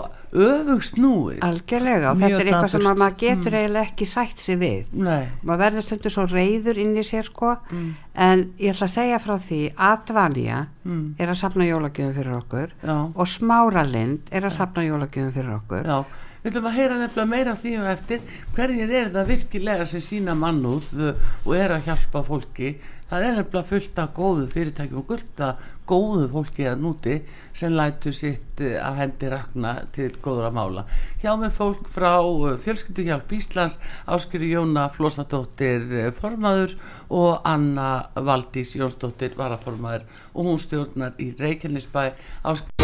öfugst 0.48 1.00
núi 1.00 1.38
Algjörlega 1.48 2.12
og 2.12 2.20
þetta 2.20 2.40
er 2.42 2.50
eitthvað 2.50 2.74
sem 2.74 2.86
maður 2.88 3.16
getur 3.22 3.54
mm. 3.54 3.58
eiginlega 3.62 3.88
ekki 3.88 4.08
sætt 4.12 4.44
sér 4.44 4.60
við 4.62 4.94
Nei. 5.08 5.30
maður 5.42 5.62
verður 5.64 5.88
stundur 5.88 6.16
svo 6.18 6.26
reyður 6.28 6.82
inn 6.84 7.00
í 7.00 7.06
sér 7.08 7.30
sko 7.30 7.54
mm. 7.72 7.90
en 8.28 8.46
ég 8.60 8.76
ætla 8.76 8.90
að 8.90 8.96
segja 8.98 9.22
frá 9.24 9.36
því 9.48 9.62
að 9.88 10.06
Dvanja 10.12 10.62
mm. 10.84 11.04
er 11.16 11.32
að 11.32 11.42
sapna 11.46 11.70
jólagjöfum 11.70 12.16
fyrir 12.20 12.38
okkur 12.42 12.78
Já. 12.84 12.98
og 13.08 13.34
Smáralind 13.38 14.32
er 14.36 14.50
að 14.50 14.58
sapna 14.60 14.88
jólagjöfum 14.88 15.36
fyrir 15.40 15.60
okkur 15.62 15.88
Já 15.88 16.00
við 16.48 16.52
ætlum 16.54 16.68
að 16.70 16.78
heyra 16.78 16.98
nefnilega 17.02 17.30
meira 17.32 17.54
því 17.60 17.72
og 17.82 17.88
eftir 17.92 18.36
hverjir 18.56 18.92
er 18.96 19.10
það 19.12 19.32
virkilega 19.34 19.88
sem 19.90 20.04
sína 20.06 20.36
mannúð 20.38 20.94
og 21.10 21.50
er 21.58 21.74
að 21.76 21.90
hjálpa 21.90 22.22
fólki 22.24 22.76
það 23.10 23.26
er 23.26 23.36
nefnilega 23.38 23.70
fullt 23.72 24.00
af 24.02 24.14
góðu 24.18 24.48
fyrirtækjum 24.52 25.02
og 25.02 25.12
fullt 25.12 25.44
af 25.46 25.66
góðu 25.88 26.28
fólki 26.32 26.66
að 26.68 26.82
núti 26.84 27.16
sem 27.56 27.74
lætu 27.74 28.12
sitt 28.16 28.62
eh, 28.64 28.76
að 28.84 29.00
hendi 29.02 29.32
rakna 29.32 29.74
til 29.96 30.10
góður 30.24 30.50
að 30.50 30.58
mála. 30.58 30.84
Hjá 31.22 31.32
með 31.40 31.56
fólk 31.58 31.88
frá 31.92 32.12
eh, 32.20 32.58
fjölskylduhjálp 32.66 33.34
Íslands 33.40 33.80
Áskri 34.06 34.52
Jóna 34.52 34.88
Flósadóttir 34.94 35.88
eh, 35.88 36.12
formaður 36.16 36.76
og 37.08 37.48
Anna 37.48 38.10
Valdís 38.16 38.76
Jónsdóttir 38.78 39.38
varaformaður. 39.40 40.06
Og 40.36 40.52
hún 40.52 40.62
stjórnar 40.62 41.16
í 41.24 41.32
Reykjanesbæ. 41.40 42.12
Áskri 42.44 42.76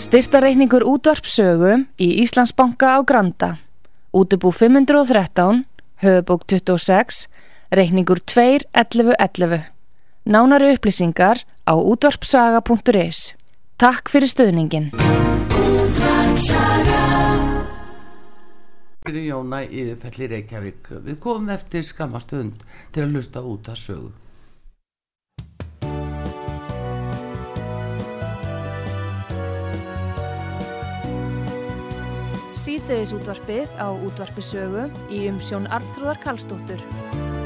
Styrtareikningur 0.00 0.82
útvarpsögu 0.90 1.84
í 2.02 2.08
Íslandsbanka 2.24 2.96
á 2.96 3.00
Granda. 3.06 3.69
Útubú 4.12 4.50
513, 4.50 5.66
höfubók 6.02 6.42
26, 6.46 7.28
reikningur 7.70 8.18
2.11.11. 8.18 9.70
Nánari 10.26 10.74
upplýsingar 10.74 11.46
á 11.62 11.78
útvarpsaga.is. 11.78 13.38
Takk 13.78 14.10
fyrir 14.10 14.26
stöðningin. 14.26 14.90
Við 19.06 21.16
komum 21.22 21.54
eftir 21.54 21.86
skamastund 21.86 22.66
til 22.90 23.06
að 23.06 23.14
lusta 23.14 23.46
út 23.46 23.70
að 23.70 23.78
sögu. 23.78 24.10
Síðdeðis 32.60 33.14
útvarpið 33.16 33.70
á 33.80 33.88
útvarpisögu 33.88 34.88
í 35.08 35.24
umsjón 35.32 35.68
Arnþróðar 35.72 36.20
Kallstóttur. 36.20 37.39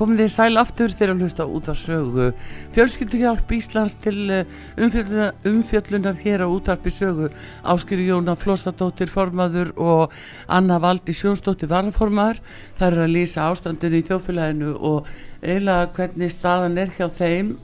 Komið 0.00 0.22
þið 0.22 0.30
sæl 0.32 0.60
aftur 0.60 0.92
þegar 0.96 1.10
að 1.12 1.24
hlusta 1.24 1.46
út 1.46 1.66
af 1.68 1.76
sögu. 1.76 2.28
Fjölskylduhjálp 2.72 3.50
Íslands 3.52 3.96
til 4.00 4.16
eh, 4.32 4.54
umfjöllunar, 4.80 5.34
umfjöllunar 5.50 6.20
hér 6.22 6.44
á 6.44 6.48
útarpi 6.48 6.92
sögu. 6.94 7.28
Áskýri 7.60 8.06
Jóna 8.08 8.36
Flóstadóttir 8.40 9.12
formaður 9.12 9.74
og 9.76 10.16
Anna 10.48 10.80
Valdi 10.80 11.12
Sjónsdóttir 11.16 11.68
varaformaður. 11.68 12.40
Það 12.80 12.88
eru 12.88 13.04
að 13.04 13.14
lýsa 13.18 13.50
ástandinu 13.50 14.00
í 14.00 14.06
þjófélaginu 14.08 14.72
og 14.80 15.12
eiginlega 15.42 15.92
hvernig 15.98 16.32
staðan 16.32 16.80
er 16.80 16.96
hjá 16.96 17.06
þeim 17.20 17.54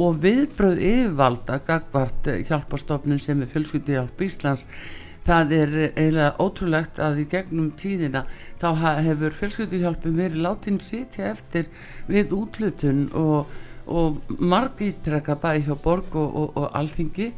og 0.00 0.16
viðbröð 0.24 0.80
yfirvalda 0.80 1.60
gagvart 1.66 2.28
hjálpastofnun 2.48 3.20
sem 3.20 3.44
er 3.44 3.52
fjölskylduhjálp 3.52 4.24
Íslands 4.24 4.64
það 5.26 5.52
er 5.56 5.74
eiginlega 5.86 6.30
ótrúlegt 6.42 7.00
að 7.02 7.20
í 7.22 7.26
gegnum 7.30 7.68
tíðina 7.78 8.24
þá 8.62 8.68
hefur 9.06 9.36
fjölskylduhjálpum 9.38 10.16
verið 10.18 10.42
látin 10.46 10.80
sitja 10.82 11.30
eftir 11.30 11.68
við 12.08 12.34
útlutun 12.36 13.04
og, 13.18 13.52
og 13.86 14.18
margítrekka 14.38 15.38
bæði 15.42 15.68
hjá 15.68 15.76
borg 15.84 16.16
og, 16.18 16.34
og, 16.42 16.56
og 16.58 16.74
alþingi 16.80 17.30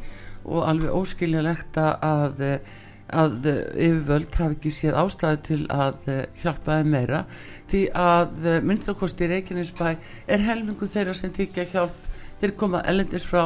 og 0.45 0.65
alveg 0.69 0.97
óskiljalegt 0.97 1.79
að 1.81 2.43
að 3.13 3.45
yfirvöld 3.45 4.33
hafi 4.33 4.55
ekki 4.55 4.71
séð 4.73 4.95
ástæði 4.97 5.41
til 5.45 5.59
að 5.69 6.07
hjálpa 6.41 6.79
þeim 6.79 6.87
meira. 6.89 7.19
Því 7.69 7.81
að 8.01 8.47
myndlokosti 8.65 9.27
Reykjanesbæ 9.29 9.91
er 10.25 10.45
helmingu 10.47 10.89
þeirra 10.89 11.13
sem 11.13 11.33
þykja 11.35 11.67
hjálp. 11.69 11.99
Þeir 12.41 12.55
koma 12.57 12.81
ellendis 12.89 13.27
frá 13.29 13.43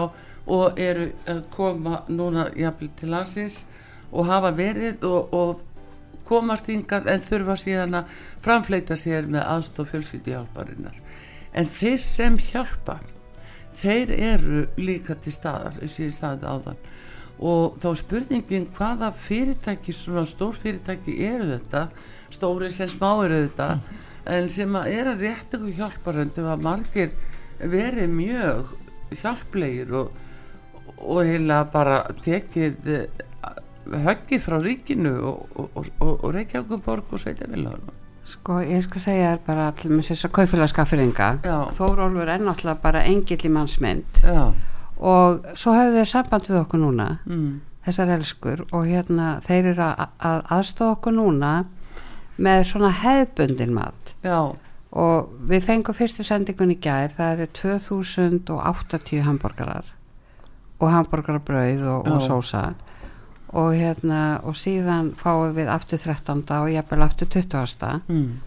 og 0.50 0.80
eru 0.80 1.10
að 1.28 1.44
koma 1.54 2.04
núna 2.08 2.48
jafnvel 2.56 2.90
til 2.98 3.12
landsins 3.12 3.66
og 4.12 4.30
hafa 4.30 4.52
verið 4.58 5.06
og, 5.08 5.34
og 5.34 5.66
komast 6.30 6.70
yngar 6.70 7.08
en 7.10 7.24
þurfa 7.26 7.56
síðan 7.60 8.02
að 8.02 8.18
framfleita 8.44 8.98
sér 9.00 9.30
með 9.30 9.48
aðstof 9.56 9.94
fjölskyldihjálparinnar 9.94 11.00
en 11.58 11.70
þeir 11.70 11.98
sem 12.04 12.38
hjálpa 12.50 13.00
þeir 13.80 14.14
eru 14.14 14.64
líka 14.78 15.16
til 15.24 15.34
staðar 15.34 15.80
eins 15.80 15.98
og 15.98 16.06
ég 16.06 16.16
staði 16.16 16.50
á 16.50 16.56
þann 16.68 16.88
og 17.50 17.80
þá 17.80 17.90
spurningin 18.02 18.68
hvaða 18.76 19.14
fyrirtæki 19.16 19.96
svona 19.96 20.26
stór 20.28 20.58
fyrirtæki 20.60 21.16
eru 21.30 21.48
þetta 21.54 21.86
stóri 22.34 22.70
sem 22.74 22.90
smá 22.92 23.12
eru 23.26 23.46
þetta 23.46 23.70
mm. 23.78 24.00
en 24.36 24.50
sem 24.54 24.76
að 24.76 24.92
er 24.94 25.12
að 25.14 25.24
rétt 25.26 25.56
ykkur 25.56 25.78
hjálparöndum 25.80 26.50
að 26.52 26.66
margir 26.68 27.16
verið 27.60 28.12
mjög 28.12 28.76
hjálplegir 29.22 29.96
og, 30.02 30.12
og 31.00 31.24
heila 31.26 31.64
bara 31.72 32.04
tekið 32.22 32.92
höggið 33.90 34.44
frá 34.44 34.60
ríkinu 34.62 35.16
og, 35.32 35.56
og, 35.56 35.90
og, 36.00 36.14
og 36.14 36.30
Reykjavíkuborg 36.36 37.14
og 37.14 37.22
Sveitafélagunum 37.24 37.98
Sko 38.30 38.60
ég 38.62 38.84
skal 38.86 39.02
segja 39.02 39.32
þér 39.34 39.40
bara 39.46 39.70
allir 39.72 39.96
með 39.96 40.12
þess 40.12 40.28
að 40.28 40.34
kaufélagskaffiringa 40.38 41.30
Þórólfur 41.78 42.30
er 42.30 42.44
náttúrulega 42.44 42.84
bara 42.84 43.06
engill 43.10 43.42
í 43.48 43.52
mannsmynd. 43.54 44.22
Já. 44.22 44.54
og 45.00 45.46
svo 45.56 45.74
hafðu 45.74 46.02
þeir 46.02 46.10
samband 46.12 46.48
við 46.50 46.60
okkur 46.60 46.82
núna 46.82 47.10
mm. 47.26 47.52
þessar 47.88 48.10
elskur 48.18 48.66
og 48.68 48.90
hérna 48.90 49.30
þeir 49.48 49.72
eru 49.74 49.86
að, 49.86 50.10
að 50.20 50.42
aðstofa 50.58 50.98
okkur 50.98 51.16
núna 51.16 51.54
með 52.40 52.66
svona 52.68 52.92
hefbundin 53.02 53.74
mat. 53.76 54.14
Já. 54.24 54.52
og 54.92 55.32
við 55.50 55.66
fengum 55.66 55.96
fyrstu 55.96 56.26
sendingun 56.28 56.76
í 56.76 56.78
gær 56.84 57.16
það 57.16 57.34
eru 57.38 57.48
2080 57.62 59.26
hambúrgarar 59.26 59.96
og 60.80 60.94
hambúrgarabrauð 60.94 61.88
og, 61.88 62.08
og 62.12 62.22
sósa 62.24 62.64
og 63.58 63.74
hérna 63.74 64.40
og 64.46 64.58
síðan 64.58 65.14
fáum 65.18 65.56
við 65.58 65.72
aftur 65.74 65.98
13. 66.02 66.44
og 66.60 66.70
jafnvel 66.70 67.06
aftur 67.06 67.30
20. 67.34 68.02
Mm. 68.08 68.42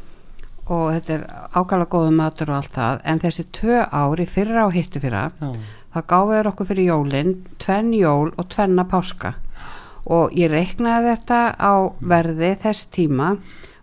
og 0.70 0.84
þetta 0.94 1.14
er 1.14 1.22
ákala 1.58 1.86
góðu 1.90 2.12
matur 2.14 2.52
og 2.52 2.60
allt 2.60 2.76
það 2.76 3.00
en 3.04 3.22
þessi 3.22 3.44
tvö 3.50 3.80
ári 3.90 4.26
fyrra 4.30 4.66
og 4.68 4.76
hitti 4.76 5.02
fyrra 5.02 5.24
oh. 5.42 5.56
þá 5.94 6.00
gáði 6.12 6.36
þér 6.36 6.50
okkur 6.52 6.68
fyrir 6.70 6.90
jólinn 6.92 7.32
tvenn 7.58 7.90
jól 7.96 8.30
og 8.36 8.46
tvenna 8.52 8.86
páska 8.86 9.34
og 10.06 10.34
ég 10.38 10.50
reiknaði 10.50 11.16
þetta 11.16 11.40
á 11.58 11.74
verði 11.98 12.54
þess 12.62 12.86
tíma 12.94 13.34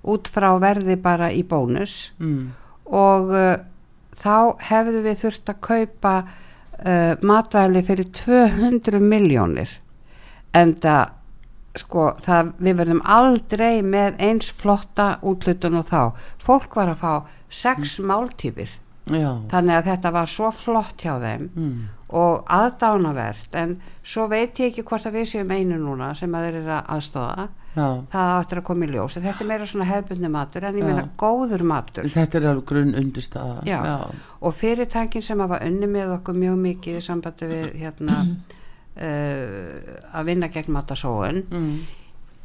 út 0.08 0.32
frá 0.32 0.54
verði 0.62 0.96
bara 1.00 1.32
í 1.36 1.44
bónus 1.44 2.14
mm. 2.20 2.48
og 2.96 3.36
uh, 3.36 3.60
þá 4.16 4.56
hefðu 4.70 5.04
við 5.04 5.22
þurft 5.26 5.52
að 5.52 5.62
kaupa 5.68 6.16
uh, 6.24 7.14
matvæli 7.20 7.84
fyrir 7.88 8.12
200 8.16 9.04
miljónir 9.04 9.80
en 10.58 10.76
það 10.84 11.16
sko 11.80 12.06
það 12.26 12.54
við 12.58 12.78
verðum 12.82 13.02
aldrei 13.06 13.82
með 13.86 14.18
eins 14.26 14.50
flotta 14.58 15.20
útlutun 15.22 15.80
og 15.80 15.90
þá. 15.90 16.02
Fólk 16.42 16.76
var 16.76 16.94
að 16.96 17.02
fá 17.04 17.14
sex 17.50 18.00
mm. 18.00 18.08
máltífir. 18.10 18.78
Já. 19.10 19.30
þannig 19.50 19.74
að 19.74 19.88
þetta 19.90 20.12
var 20.14 20.30
svo 20.30 20.50
flott 20.54 21.02
hjá 21.02 21.16
þeim 21.22 21.46
mm. 21.48 21.78
og 22.20 22.44
aðdánavert 22.54 23.56
en 23.58 23.78
svo 24.06 24.28
veit 24.30 24.60
ég 24.62 24.70
ekki 24.70 24.84
hvort 24.86 25.08
að 25.10 25.18
við 25.20 25.32
séum 25.32 25.54
einu 25.54 25.80
núna 25.82 26.12
sem 26.18 26.36
að 26.36 26.46
þeir 26.46 26.60
eru 26.60 26.76
að 26.76 26.92
aðstóða 26.96 27.48
Já. 27.76 27.88
það 28.12 28.34
áttur 28.36 28.62
að 28.62 28.66
koma 28.66 28.86
í 28.86 28.92
ljós. 28.92 29.18
Þetta 29.18 29.44
er 29.46 29.50
meira 29.50 29.70
svona 29.70 29.90
hefbundi 29.90 30.32
matur 30.34 30.66
en 30.66 30.80
ég 30.80 30.88
meina 30.88 31.08
góður 31.22 31.66
matur. 31.70 32.10
Þetta 32.10 32.40
er 32.40 32.48
alveg 32.52 32.70
grunn 32.72 32.96
undirstaða. 32.98 33.98
Og 34.42 34.56
fyrirtækin 34.58 35.26
sem 35.26 35.44
hafa 35.44 35.62
unni 35.66 35.90
með 35.90 36.16
okkur 36.18 36.38
mjög 36.38 36.58
mikið 36.64 36.98
í 36.98 37.04
sambandi 37.06 37.50
við 37.50 37.68
hérna 37.84 38.24
uh, 38.98 39.80
að 40.14 40.30
vinna 40.30 40.50
gegn 40.54 40.74
matasóun 40.74 41.42
mm. 41.46 41.72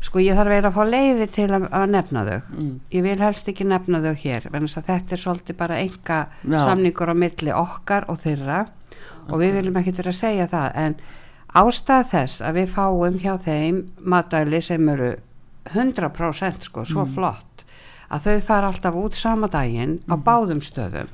sko 0.04 0.22
ég 0.22 0.38
þarf 0.38 0.58
að 0.60 0.70
fá 0.76 0.82
leiði 0.88 1.28
til 1.32 1.48
að, 1.50 1.66
að 1.70 1.88
nefna 1.94 2.24
þau 2.28 2.38
mm. 2.38 2.70
ég 2.94 3.06
vil 3.08 3.18
helst 3.24 3.50
ekki 3.50 3.66
nefna 3.68 4.02
þau 4.04 4.14
hér 4.24 4.48
þetta 4.52 5.16
er 5.16 5.24
svolítið 5.24 5.60
bara 5.60 5.80
enga 5.82 6.20
Já. 6.42 6.58
samningur 6.60 7.12
á 7.12 7.16
milli 7.16 7.52
okkar 7.54 8.08
og 8.12 8.22
þeirra 8.24 8.64
okay. 8.64 9.30
og 9.30 9.38
við 9.42 9.60
viljum 9.60 9.82
ekki 9.82 9.96
vera 9.98 10.14
að 10.14 10.20
segja 10.20 10.48
það 10.52 10.80
en 10.84 10.98
ástæð 11.54 12.08
þess 12.10 12.42
að 12.42 12.60
við 12.60 12.74
fáum 12.74 13.20
hjá 13.22 13.34
þeim 13.44 13.84
matæli 14.02 14.60
sem 14.64 14.88
eru 14.90 15.14
100% 15.70 16.66
sko, 16.68 16.84
svo 16.84 17.04
mm. 17.06 17.12
flott 17.14 17.62
að 18.12 18.26
þau 18.26 18.40
fara 18.46 18.70
alltaf 18.70 18.96
út 19.00 19.16
sama 19.16 19.48
daginn 19.50 19.98
á 20.10 20.14
mm. 20.14 20.24
báðum 20.26 20.60
stöðum 20.64 21.08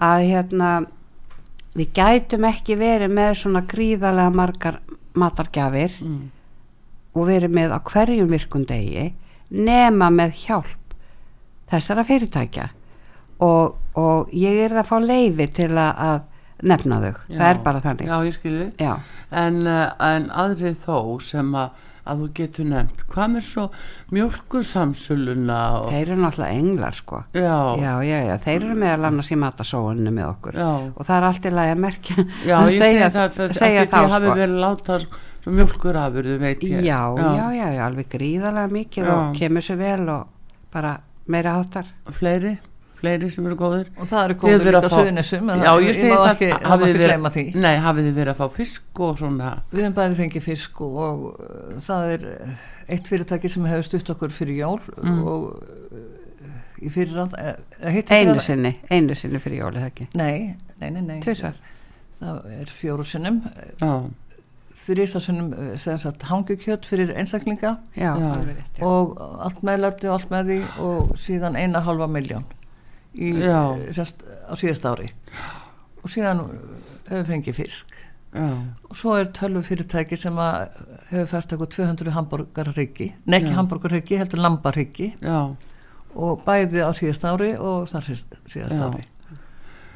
að 0.00 0.24
hérna 0.30 0.70
við 1.76 1.92
gætum 1.96 2.46
ekki 2.48 2.76
verið 2.80 3.14
með 3.14 3.32
svona 3.42 3.62
gríðarlega 3.70 4.34
margar 4.34 4.80
matargjafir 5.18 5.94
mm. 6.02 6.20
og 7.14 7.28
verið 7.30 7.54
með 7.54 7.74
á 7.74 7.78
hverjum 7.90 8.30
virkundegi 8.30 9.10
nema 9.50 10.10
með 10.14 10.34
hjálp 10.44 10.96
þessara 11.70 12.04
fyrirtækja. 12.06 12.68
Og, 13.40 13.76
og 13.96 14.32
ég 14.36 14.58
er 14.66 14.74
það 14.74 14.82
að 14.82 14.90
fá 14.90 14.96
leiði 15.00 15.46
til 15.56 15.70
að, 15.72 16.02
að 16.06 16.66
nefna 16.70 16.98
þau, 17.00 17.12
já, 17.14 17.36
það 17.36 17.46
er 17.50 17.60
bara 17.64 17.82
þannig. 17.84 18.10
Já, 18.82 18.90
en, 19.42 19.60
eh, 19.64 19.86
en 20.10 20.26
aðrið 20.42 20.82
þó 20.82 20.98
sem 21.24 21.54
að 21.56 21.86
að 22.04 22.22
þú 22.22 22.28
getur 22.38 22.68
nefnt. 22.70 23.02
Hvað 23.10 23.32
með 23.34 23.44
svo 23.46 23.64
mjölkusamsuluna 24.16 25.58
og... 25.80 25.88
þeir 25.94 26.02
eru 26.04 26.18
náttúrulega 26.20 26.60
englar 26.60 26.98
sko. 26.98 27.22
Já. 27.36 27.56
Já, 27.80 27.92
já, 28.06 28.36
þeir 28.44 28.56
eru 28.60 28.78
meðal 28.84 29.10
annars 29.10 29.32
í 29.32 29.40
matasóuninu 29.40 30.14
með 30.16 30.30
okkur. 30.30 30.60
Og 30.94 31.02
það 31.02 31.16
er 31.16 31.28
allt 31.30 31.50
í 31.50 31.54
lagi 31.56 31.74
að 31.74 31.84
merkja 31.86 32.16
já, 32.46 32.56
ég 32.56 32.78
segja 32.84 33.10
það, 33.10 33.36
það, 33.36 33.58
segja 33.60 33.84
það, 33.84 34.08
það 34.14 34.26
sko. 34.26 34.38
verið 34.40 34.64
látað 34.64 35.06
mjölkur 35.50 36.00
afur, 36.00 36.32
þú 36.32 36.40
veit 36.40 36.66
ég. 36.68 36.80
Já, 36.84 37.00
já, 37.16 37.46
já, 37.56 37.68
alveg 37.86 38.10
gríðarlega 38.12 38.74
mikið 38.74 39.14
og 39.14 39.38
kemur 39.38 39.64
sér 39.64 39.80
vel 39.80 40.02
og 40.12 40.58
bara 40.70 40.98
meira 41.30 41.54
áttar 41.60 41.88
fleiri 42.16 42.58
fleiri 43.00 43.30
sem 43.32 43.46
eru 43.48 43.58
góður 43.58 43.90
og 43.96 44.10
það 44.10 44.24
eru 44.26 44.38
góður 44.44 44.66
líka 44.68 44.82
á 44.86 44.90
söðunisum 44.94 45.52
já 45.60 45.70
ég 45.84 45.98
segi 45.98 46.12
það 46.12 46.26
hafið 46.70 46.92
þið 48.06 48.18
verið, 48.20 48.32
að 48.34 48.40
fá 48.40 48.56
fisk 48.60 49.02
og 49.06 49.18
svona 49.20 49.54
við 49.72 49.82
hefum 49.84 49.96
bæðið 49.98 50.20
fengið 50.24 50.46
fisk 50.46 50.84
og, 50.86 50.94
og 51.00 51.82
það 51.86 52.14
er 52.14 52.28
eitt 52.90 53.10
fyrirtæki 53.10 53.50
sem 53.50 53.68
hefur 53.70 53.86
stutt 53.86 54.14
okkur 54.14 54.34
fyrir 54.34 54.62
jól 54.62 54.80
mm. 54.96 55.20
og 55.30 55.50
uh, 55.60 56.08
í 56.80 56.90
fyrirrand 56.92 57.36
einu 58.10 58.40
sinni, 58.42 58.74
einu 58.90 59.16
sinni 59.18 59.40
fyrir 59.42 59.64
jól 59.64 59.74
eða 59.76 59.90
ekki? 59.90 60.08
Nei, 60.18 60.56
nei, 60.80 60.90
nei, 60.96 61.02
nei. 61.04 61.20
það 62.20 62.50
er 62.56 62.72
fjóru 62.72 63.06
sinnum. 63.06 63.42
Já. 63.80 63.92
Þrýstarsunum 64.80 65.50
hangukjött 66.24 66.86
fyrir 66.88 67.10
einstaklinga 67.20 67.74
Já, 68.00 68.14
og 68.82 69.12
allt 69.44 69.60
meðlætti 69.66 70.08
og 70.08 70.16
allt 70.16 70.32
með 70.32 70.48
því 70.48 70.56
og 70.86 71.12
síðan 71.20 71.58
eina 71.60 71.82
halva 71.84 72.08
miljón 72.10 72.46
í, 73.14 73.32
sérst, 73.96 74.22
á 74.26 74.52
síðast 74.58 74.86
ári. 74.86 75.10
Og 76.00 76.12
síðan 76.12 76.46
hefur 77.08 77.28
fengið 77.32 77.60
fisk. 77.62 77.98
Já. 78.30 78.46
og 78.86 78.94
svo 78.94 79.16
er 79.18 79.32
tölvu 79.34 79.58
fyrirtæki 79.66 80.14
sem 80.14 80.36
hefur 80.38 81.24
fært 81.32 81.50
eitthvað 81.50 81.72
200 81.74 82.12
hambúrgarryggi 82.14 83.08
nekki 83.26 83.56
hambúrgarryggi, 83.56 84.20
heldur 84.20 84.38
lambarryggi 84.44 85.08
og 86.14 86.44
bæði 86.46 86.84
á 86.86 86.94
síðast 86.94 87.26
ári 87.26 87.56
og 87.58 87.88
þar 87.90 88.06
síðast 88.06 88.76
Já. 88.78 88.84
ári. 88.86 89.02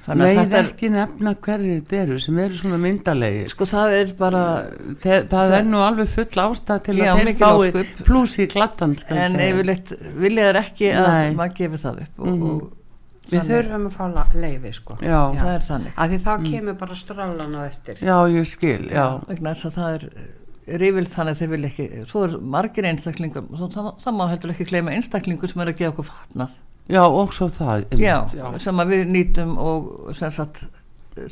Þannig 0.04 0.26
að 0.26 0.38
þetta 0.40 0.58
er 0.58 0.66
ekki 0.68 0.88
nefna 0.92 1.32
hverjir 1.46 1.78
þetta 1.78 2.00
eru 2.02 2.16
sem 2.20 2.38
eru 2.42 2.58
svona 2.58 2.78
myndalegi 2.82 3.44
sko 3.54 3.68
það 3.70 3.94
er 4.00 4.10
bara 4.18 4.42
Þe, 4.74 5.14
það, 5.14 5.30
það 5.30 5.54
er 5.60 5.68
nú 5.70 5.80
alveg 5.86 6.10
full 6.12 6.42
ástæð 6.42 6.82
til 6.88 6.96
já, 6.98 7.06
að 7.14 7.22
þeir 7.22 7.38
fái 7.40 8.02
pluss 8.04 8.34
í 8.42 8.48
klattan 8.50 8.98
en 9.14 9.38
yfirleitt 9.46 9.94
vilja 10.18 10.50
þeir 10.50 10.60
ekki 10.60 10.90
að 10.90 11.08
Nei. 11.14 11.36
maður 11.38 11.56
gefi 11.62 11.80
það 11.86 12.02
upp 12.04 12.20
og, 12.20 12.34
mm. 12.34 12.50
og 12.50 12.83
við 13.30 13.50
þurfum 13.50 13.88
að 13.88 13.98
fá 13.98 14.32
leiði 14.36 14.72
sko. 14.76 14.96
Já. 15.00 15.08
já, 15.10 15.40
það 15.40 15.52
er 15.54 15.66
þannig. 15.68 15.94
Að 15.96 16.14
því 16.14 16.20
þá 16.24 16.32
mm. 16.34 16.48
kemur 16.50 16.78
bara 16.80 16.98
strálan 17.00 17.56
á 17.56 17.60
eftir. 17.64 18.00
Já, 18.04 18.16
ég 18.34 18.48
skil, 18.50 18.80
já. 18.92 19.06
Vegna 19.28 19.54
þess 19.54 19.70
að 19.70 19.78
það 19.78 19.96
er 19.98 20.06
rífild 20.80 21.10
þannig 21.12 21.34
að 21.34 21.40
þeir 21.40 21.50
vil 21.54 21.64
ekki 21.68 21.88
svo 22.08 22.22
er 22.24 22.36
margir 22.54 22.86
einstaklingar 22.88 23.48
það, 23.52 23.90
það 24.00 24.16
má 24.16 24.22
heldur 24.30 24.54
ekki 24.54 24.68
kleima 24.70 24.94
einstaklingur 24.96 25.50
sem 25.50 25.60
er 25.64 25.72
að 25.72 25.80
gefa 25.80 25.92
okkur 25.92 26.08
fatnað. 26.08 26.54
Já, 26.84 27.02
og 27.04 27.32
svo 27.32 27.48
það 27.52 27.86
já, 27.96 28.16
já, 28.36 28.46
sem 28.60 28.80
að 28.80 28.90
við 28.92 29.12
nýtum 29.12 29.54
og 29.60 29.92
sem 30.16 30.32
sagt 30.34 30.66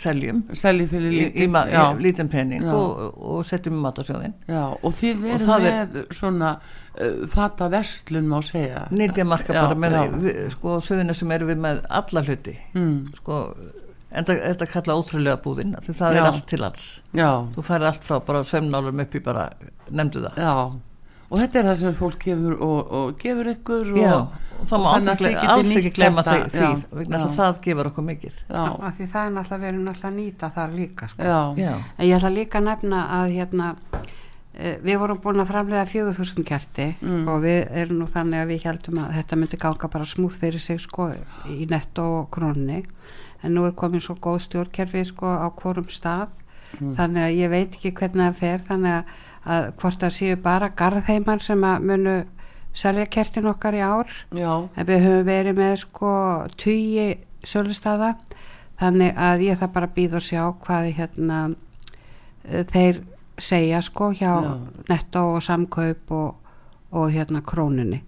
seljum. 0.00 0.42
Seljum 0.56 0.88
fyrir 0.90 1.14
lítinn 1.14 2.00
lítin 2.02 2.30
penning 2.32 2.68
og, 2.70 3.18
og 3.18 3.42
setjum 3.46 3.78
í 3.78 3.82
matasjóðin 3.82 4.36
og 4.52 4.94
því 4.96 5.12
við 5.22 5.36
erum 5.36 5.52
með 5.52 5.68
er, 5.72 6.08
svona 6.14 6.54
uh, 6.60 7.24
fata 7.32 7.68
vestlun 7.72 8.30
má 8.30 8.38
segja. 8.46 8.86
Nýtja 8.94 9.26
marka 9.28 9.56
bara 9.56 9.78
með 9.78 9.98
við, 10.22 10.42
sko 10.56 10.78
söðinu 10.84 11.16
sem 11.16 11.34
eru 11.38 11.50
við 11.50 11.62
með 11.66 11.82
alla 12.00 12.24
hluti. 12.28 12.56
Mm. 12.76 12.98
sko 13.18 13.42
en 14.12 14.26
það 14.28 14.42
er 14.44 14.56
að 14.60 14.72
kalla 14.74 14.96
ótrúlega 15.00 15.40
búðinn 15.40 15.76
því 15.80 15.94
það 15.96 16.14
já. 16.14 16.20
er 16.20 16.30
allt 16.30 16.48
til 16.50 16.62
alls. 16.66 16.88
Já. 17.16 17.30
þú 17.54 17.66
færi 17.66 17.88
allt 17.88 18.08
frá 18.08 18.18
bara 18.26 18.42
sömnálum 18.46 19.04
upp 19.06 19.14
í 19.16 19.22
bara 19.24 19.50
nefndu 19.88 20.26
það. 20.26 20.42
Já 20.42 20.91
og 21.32 21.40
þetta 21.40 21.60
er 21.60 21.68
það 21.70 21.76
sem 21.80 21.94
fólk 21.96 22.24
gefur 22.26 22.56
og, 22.58 22.80
og 22.98 23.12
gefur 23.20 23.48
ykkur 23.54 23.92
og, 23.94 24.00
já, 24.02 24.16
og 24.60 24.66
það 24.68 24.82
má 24.84 24.88
alls 25.54 25.76
ekki 25.80 25.92
glemma 25.96 26.24
því 26.26 26.40
vegna 26.92 27.20
þess 27.22 27.28
að 27.30 27.38
það 27.38 27.60
gefur 27.66 27.88
okkur 27.90 28.06
mikið. 28.08 28.40
Af 28.62 28.98
því 28.98 29.06
það 29.14 29.28
er 29.28 29.32
náttúrulega 29.36 29.62
verið 29.62 29.86
náttúrulega 29.86 30.10
að 30.10 30.18
nýta 30.18 30.50
það 30.56 30.74
líka 30.80 31.08
sko. 31.12 31.30
en 31.62 32.04
ég 32.04 32.18
ætla 32.18 32.32
líka 32.34 32.60
að 32.60 32.68
nefna 32.68 33.00
að 33.16 33.32
hérna 33.38 33.70
e, 34.52 34.76
við 34.84 35.00
vorum 35.00 35.22
búin 35.24 35.42
að 35.42 35.50
framlega 35.54 35.86
4000 35.94 36.48
kerti 36.52 36.88
mm. 37.00 37.24
og 37.32 37.42
við 37.46 37.60
erum 37.80 38.02
nú 38.02 38.10
þannig 38.12 38.44
að 38.44 38.52
við 38.52 38.68
heldum 38.68 39.02
að 39.06 39.16
þetta 39.20 39.40
myndi 39.40 39.62
ganga 39.64 39.92
bara 39.96 40.12
smúð 40.12 40.38
fyrir 40.44 40.60
sig 40.60 40.84
sko 40.84 41.08
í 41.48 41.64
netto 41.70 42.06
og 42.20 42.30
krónni 42.34 42.82
en 43.42 43.56
nú 43.56 43.64
er 43.66 43.72
komin 43.72 44.04
svo 44.04 44.18
góð 44.20 44.44
stjórnkerfi 44.50 45.08
sko 45.08 45.32
á 45.32 45.48
hvorum 45.56 45.88
stað. 45.88 46.28
Mm. 46.72 46.94
þannig 46.96 47.22
að 47.26 47.34
ég 47.36 47.50
veit 47.52 47.74
ekki 47.76 47.90
hvernig 47.98 48.30
það 48.30 48.38
fer 48.38 48.62
þannig 48.68 48.94
að 48.96 49.16
að 49.42 49.72
hvort 49.80 50.00
það 50.02 50.14
séu 50.16 50.38
bara 50.42 50.70
garðheimar 50.78 51.42
sem 51.42 51.64
að 51.66 51.86
munu 51.90 52.16
selja 52.72 53.06
kertin 53.10 53.50
okkar 53.50 53.76
í 53.76 53.82
ár 53.84 54.10
Já. 54.32 54.68
en 54.76 54.86
við 54.88 55.04
höfum 55.04 55.26
verið 55.28 55.58
með 55.58 55.74
sko 55.82 56.12
tugi 56.56 57.08
sölustada 57.44 58.14
þannig 58.80 59.18
að 59.18 59.44
ég 59.48 59.58
það 59.60 59.74
bara 59.74 59.90
býð 59.96 60.16
og 60.18 60.24
sjá 60.24 60.44
hvað 60.62 60.88
hérna 60.96 61.40
eh, 62.48 62.64
þeir 62.70 63.02
segja 63.38 63.82
sko 63.84 64.12
hjá 64.16 64.30
Já. 64.30 64.54
netto 64.88 65.26
og 65.34 65.42
samkaup 65.44 66.14
og, 66.16 66.54
og 66.92 67.12
hérna 67.12 67.42
krónunni 67.44 68.02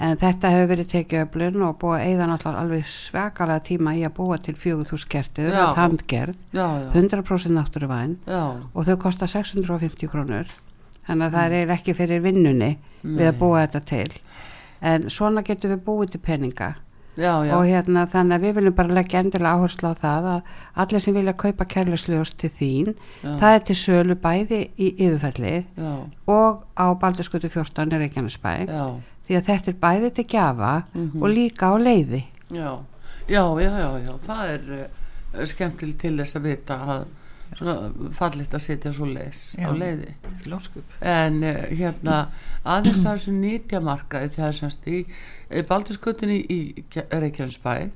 en 0.00 0.16
þetta 0.20 0.50
hefur 0.54 0.70
verið 0.70 0.90
tekið 0.94 1.22
öflun 1.26 1.66
og 1.66 1.76
búið 1.82 2.06
eða 2.08 2.28
náttúrulega 2.30 2.64
alveg 2.64 2.88
svakalega 2.88 3.64
tíma 3.68 3.94
í 3.98 4.02
að 4.08 4.16
búa 4.16 4.38
til 4.40 4.56
4000 4.56 5.10
kertið, 5.12 5.52
er 5.52 5.76
handgerð 5.76 6.36
já, 6.56 6.66
já. 6.80 6.88
100% 6.96 7.56
náttúruvæn 7.56 8.16
og 8.30 8.88
þau 8.88 8.96
kostar 9.04 9.30
650 9.32 10.10
krónur. 10.12 10.52
Þannig 11.06 11.26
að 11.26 11.30
mm. 11.30 11.36
það 11.36 11.56
er 11.58 11.74
ekki 11.76 11.96
fyrir 11.98 12.22
vinnunni 12.24 12.70
Nei. 12.76 13.16
við 13.18 13.26
að 13.32 13.40
búa 13.40 13.64
þetta 13.64 13.82
til. 13.90 14.20
En 14.80 15.10
svona 15.12 15.44
getur 15.44 15.74
við 15.74 15.84
búið 15.84 16.14
til 16.14 16.22
peninga. 16.24 16.74
Já, 17.18 17.32
og 17.52 17.66
hérna 17.66 18.06
þannig 18.08 18.36
að 18.36 18.44
við 18.44 18.52
viljum 18.56 18.74
bara 18.78 18.96
leggja 18.96 19.20
endilega 19.20 19.58
áherslu 19.58 19.90
á 19.90 19.94
það 19.98 20.28
að 20.30 20.52
allir 20.84 21.02
sem 21.04 21.16
vilja 21.16 21.34
kaupa 21.42 21.66
kærleisljós 21.68 22.32
til 22.38 22.50
þín 22.54 22.92
það 23.24 23.48
er 23.50 23.64
til 23.66 23.76
sölu 23.76 24.16
bæði 24.22 24.60
í 24.78 24.92
yfirfelli 24.94 25.56
og 26.30 26.62
á 26.78 26.86
Baldurskutu 27.02 27.50
14 27.50 27.92
er 27.92 28.06
ekki 28.06 28.22
hann 28.22 28.30
að 28.30 28.36
spæ 28.38 28.54
því 29.30 29.38
að 29.38 29.46
þetta 29.46 29.70
er 29.70 29.78
bæði 29.84 30.10
til 30.16 30.26
gjafa 30.26 30.72
mm 30.80 31.04
-hmm. 31.06 31.22
og 31.22 31.28
líka 31.30 31.70
á 31.70 31.74
leiði. 31.78 32.24
Já, 32.50 32.70
já, 33.28 33.44
já, 33.62 33.70
já, 33.78 33.90
já. 34.06 34.12
það 34.26 34.50
er 34.54 34.62
uh, 34.76 35.44
skemmtileg 35.46 35.98
til 35.98 36.16
þess 36.18 36.36
að 36.36 36.46
vita 36.50 36.78
að 36.94 37.08
fallit 38.14 38.52
að 38.54 38.62
setja 38.62 38.92
svo 38.94 39.08
leis 39.10 39.56
já, 39.58 39.66
á 39.66 39.74
leiði 39.74 40.12
Lóskup. 40.46 40.84
en 41.00 41.42
uh, 41.42 41.66
hérna 41.70 42.28
aðeins 42.62 43.02
að 43.02 43.16
þessu 43.16 43.32
nýtjamarkaði 43.38 44.28
þegar 44.36 44.52
semst 44.54 44.86
í, 44.86 45.06
í 45.50 45.62
Baldurskutinni 45.66 46.38
í 46.46 46.60
Reykjanesbæ. 46.94 47.90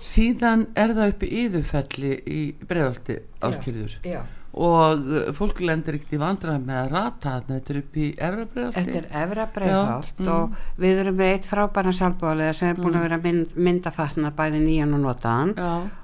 Síðan 0.00 0.66
er 0.74 0.94
það 0.94 1.12
uppi 1.12 1.26
íðufelli 1.44 2.12
í 2.26 2.42
bregðaldi 2.66 3.20
áskilður 3.40 3.98
já 4.02 4.22
og 4.50 5.04
fólk 5.36 5.60
lendir 5.62 5.94
ekkert 5.94 6.16
í 6.16 6.18
vandrað 6.20 6.64
með 6.64 6.78
að 6.80 6.88
rata 6.90 7.36
þetta 7.46 7.72
er 7.72 7.78
upp 7.80 7.98
í 8.00 8.08
Efrabreðaldi 8.16 8.80
Þetta 8.80 8.98
er 8.98 9.06
Efrabreðalt 9.22 10.18
mm. 10.18 10.30
og 10.34 10.82
við 10.82 11.02
erum 11.04 11.16
með 11.20 11.32
eitt 11.36 11.46
frábæra 11.46 11.94
sjálfbóðlega 11.94 12.56
sem 12.58 12.72
er 12.72 12.80
búin 12.80 12.96
að 12.96 12.98
mm. 12.98 13.06
vera 13.06 13.20
mynd, 13.28 13.54
myndafatna 13.68 14.34
bæði 14.34 14.64
nýjan 14.64 14.96
og 14.98 15.04
notaðan. 15.04 15.54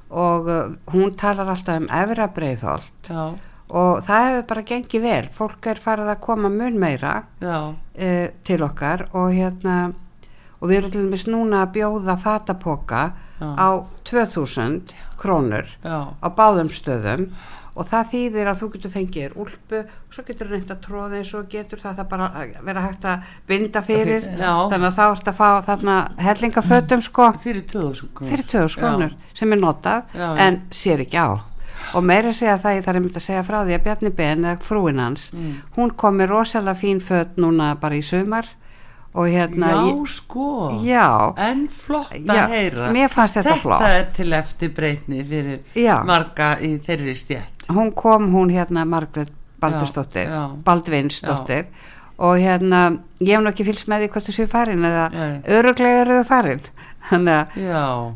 Og 0.06 0.48
uh, 0.52 0.62
hún 0.94 1.16
talar 1.18 1.50
alltaf 1.50 1.82
um 1.82 1.90
Efrabreðalt 1.90 3.12
og 3.66 4.04
það 4.06 4.28
hefur 4.28 4.48
bara 4.52 4.66
gengið 4.70 5.06
vel. 5.08 5.22
Fólk 5.34 5.66
er 5.72 5.82
farið 5.82 6.12
að 6.12 6.24
koma 6.28 6.50
mun 6.54 6.78
meira 6.78 7.16
uh, 7.42 7.72
til 8.46 8.62
okkar 8.62 9.08
og 9.10 9.32
hérna 9.34 9.80
og 10.60 10.70
við 10.70 10.78
erum 10.78 10.92
til 10.94 11.02
dæmis 11.04 11.26
núna 11.28 11.64
að 11.64 11.74
bjóða 11.80 12.16
fatapoka 12.22 13.02
á 13.36 13.68
2000 14.08 14.94
krónur 15.20 15.66
Já. 15.84 16.14
á 16.16 16.28
báðum 16.32 16.70
stöðum 16.72 17.28
og 17.76 17.88
það 17.90 18.12
þýðir 18.12 18.50
að 18.50 18.60
þú 18.60 18.68
getur 18.74 18.92
fengið 18.94 19.34
úlpu 19.42 19.80
og 19.84 20.14
svo 20.16 20.24
getur 20.26 20.48
þú 20.48 20.56
nefnt 20.56 20.72
að 20.72 20.80
tróða 20.86 21.18
eins 21.20 21.32
og 21.36 21.48
getur 21.52 21.82
það, 21.82 21.98
það 21.98 22.08
bara 22.12 22.28
vera 22.68 22.84
hægt 22.86 23.08
að 23.10 23.34
binda 23.50 23.82
fyrir. 23.84 24.28
Já. 24.36 24.52
þannig 24.72 24.88
að 24.88 24.96
þá 24.96 25.04
ert 25.08 25.30
að 25.32 25.38
fá 25.40 25.48
þarna 25.66 25.96
hellingafötum 26.28 27.04
sko. 27.04 27.28
Fyrir 27.42 27.66
2000 27.68 28.80
krónur 28.80 29.16
sem 29.36 29.52
er 29.52 29.62
notað 29.62 30.16
Já, 30.16 30.28
en 30.46 30.62
sér 30.74 31.04
ekki 31.04 31.20
á. 31.20 31.28
Og 31.94 32.02
meira 32.02 32.32
segja 32.34 32.56
það, 32.58 32.78
ég 32.78 32.86
þarf 32.86 32.98
einmitt 32.98 33.18
að 33.20 33.24
segja 33.28 33.46
frá 33.46 33.58
því 33.60 33.74
að 33.76 33.82
Bjarni 33.84 34.10
Ben 34.16 34.46
eða 34.46 34.64
frúin 34.64 35.00
hans 35.00 35.28
mm. 35.32 35.52
hún 35.76 35.92
kom 35.98 36.16
með 36.18 36.32
rosalega 36.32 36.80
fín 36.80 37.02
föt 37.04 37.36
núna 37.38 37.74
bara 37.80 37.98
í 37.98 38.02
sömar 38.04 38.48
og 39.16 39.28
hérna 39.32 39.70
já 39.70 39.82
ég, 39.86 40.00
sko. 40.12 40.48
Já, 40.84 41.08
en 41.40 41.66
flott 41.72 42.12
að 42.12 42.36
já, 42.36 42.46
heyra. 42.52 42.90
mér 42.92 43.12
fannst 43.12 43.38
þetta, 43.38 43.48
þetta 43.48 43.62
flott. 43.62 43.84
þetta 43.84 44.00
er 44.00 44.10
til 44.18 44.32
eftir 44.36 44.72
breytni 44.76 45.22
fyrir 45.24 45.84
já. 45.86 45.94
marga 46.04 46.50
í 46.60 46.74
þeirri 46.84 47.14
stjætt 47.16 47.55
hún 47.68 47.92
kom 47.92 48.30
hún 48.34 48.50
hérna 48.54 48.84
Margret 48.84 49.32
Baldursdóttir 49.60 50.28
Baldvinsdóttir. 50.64 51.66
Og 52.18 52.38
hérna 52.40 52.98
ég 53.20 53.34
hef 53.36 53.42
nokkið 53.44 53.66
fylgst 53.70 53.88
með 53.92 54.04
því 54.06 54.12
hvort 54.12 54.28
þú 54.28 54.34
séu 54.36 54.46
farin 54.48 54.84
eða 54.88 55.08
öruglega 55.58 56.04
eru 56.04 56.20
þau 56.22 56.28
farin. 56.30 56.62
Þannig 57.10 57.58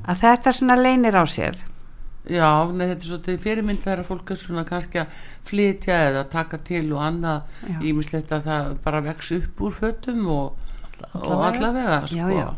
að 0.07 0.23
þetta 0.23 0.53
svona 0.57 0.77
leinir 0.81 1.17
á 1.21 1.25
sér. 1.29 1.59
Já, 2.31 2.69
nei, 2.71 2.87
þetta 2.87 3.01
er 3.01 3.09
svolítið 3.09 3.39
fyrirmynd 3.45 3.81
þegar 3.83 4.03
fólk 4.07 4.31
er 4.31 4.39
svona 4.39 4.65
kannski 4.69 5.01
að 5.03 5.15
flytja 5.49 5.97
eða 6.11 6.25
taka 6.31 6.59
til 6.59 6.93
og 6.93 7.01
annað 7.03 7.83
ímislegt 7.83 8.33
að 8.33 8.45
það 8.51 8.75
bara 8.85 9.01
vex 9.01 9.31
upp 9.39 9.63
úr 9.67 9.73
fötum 9.73 10.27
og 10.29 10.59
og 11.15 11.45
allavega 11.45 12.07
sko. 12.07 12.17
já, 12.17 12.29
já. 12.31 12.49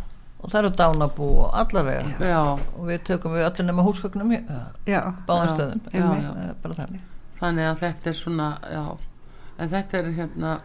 Og 0.42 0.50
það 0.50 0.58
eru 0.60 0.72
dánabú 0.80 1.30
og 1.46 1.56
allavega. 1.62 2.36
Og 2.76 2.84
við 2.90 3.02
tökum 3.08 3.36
við 3.36 3.46
öllu 3.46 3.66
nema 3.68 3.86
húsgögnum 3.86 4.36
báðan 5.28 5.52
stöðum. 5.54 5.82
Þannig. 5.92 7.02
þannig 7.40 7.68
að 7.70 7.82
þetta 7.86 8.10
er 8.10 8.16
svona 8.18 8.48
en 9.58 9.70
þetta 9.72 9.98
er 9.98 10.14
hérna 10.18 10.56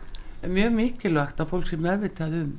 mjög 0.47 0.73
mikilvægt 0.77 1.41
að 1.41 1.51
fólk 1.51 1.69
sem 1.69 1.81
meðvitað 1.83 2.41
um 2.43 2.55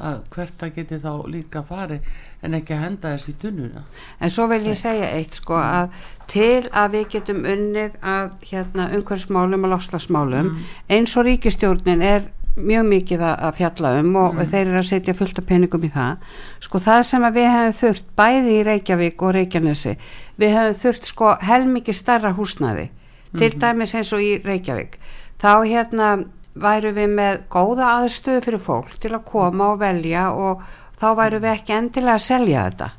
að 0.00 0.20
hvert 0.32 0.54
það 0.60 0.76
geti 0.78 0.98
þá 1.02 1.10
líka 1.28 1.62
farið 1.66 2.06
en 2.46 2.56
ekki 2.56 2.72
að 2.72 2.82
henda 2.86 3.12
þess 3.12 3.28
í 3.28 3.34
tunnuna. 3.42 3.82
En 4.20 4.32
svo 4.32 4.46
vil 4.48 4.62
ég 4.64 4.78
segja 4.80 5.10
eitt 5.16 5.36
sko 5.36 5.58
að 5.60 5.98
til 6.30 6.70
að 6.72 6.94
við 6.94 7.06
getum 7.16 7.42
unnið 7.44 7.98
að 8.00 8.30
hérna 8.48 8.88
umhverfsmálum 8.96 9.66
og 9.68 9.74
lofslagsmálum 9.74 10.52
mm. 10.54 10.70
eins 10.96 11.16
og 11.20 11.28
ríkistjórnin 11.28 12.04
er 12.06 12.30
mjög 12.56 12.88
mikið 12.90 13.22
að 13.28 13.52
fjalla 13.58 13.92
um 14.00 14.10
og 14.18 14.34
mm. 14.34 14.50
þeir 14.50 14.62
eru 14.64 14.80
að 14.80 14.88
setja 14.88 15.14
fullt 15.16 15.38
af 15.38 15.46
peningum 15.48 15.86
í 15.86 15.92
það 15.94 16.34
sko 16.64 16.82
það 16.82 17.02
sem 17.10 17.26
við 17.36 17.48
hefum 17.50 17.78
þurft 17.80 18.10
bæði 18.18 18.56
í 18.56 18.64
Reykjavík 18.68 19.24
og 19.26 19.34
Reykjanesi 19.36 19.94
við 20.40 20.54
hefum 20.56 20.78
þurft 20.82 21.10
sko 21.12 21.32
helmikið 21.46 21.98
starra 22.00 22.34
húsnaði 22.36 22.88
mm. 22.90 23.38
til 23.38 23.50
mhm. 23.50 23.60
dæmis 23.64 23.94
eins 23.94 24.12
og 24.16 24.24
í 24.24 24.36
Reykjavík 24.44 24.98
þá 25.40 25.52
hérna 25.64 26.12
væru 26.60 26.94
við 26.96 27.12
með 27.14 27.42
góða 27.52 27.92
aðstöðu 28.00 28.44
fyrir 28.46 28.64
fólk 28.64 28.96
til 29.00 29.14
að 29.14 29.26
koma 29.30 29.72
og 29.74 29.82
velja 29.82 30.30
og 30.34 30.64
þá 31.00 31.08
væru 31.16 31.42
við 31.44 31.54
ekki 31.54 31.76
endilega 31.76 32.18
að 32.18 32.26
selja 32.26 32.64
þetta 32.68 32.90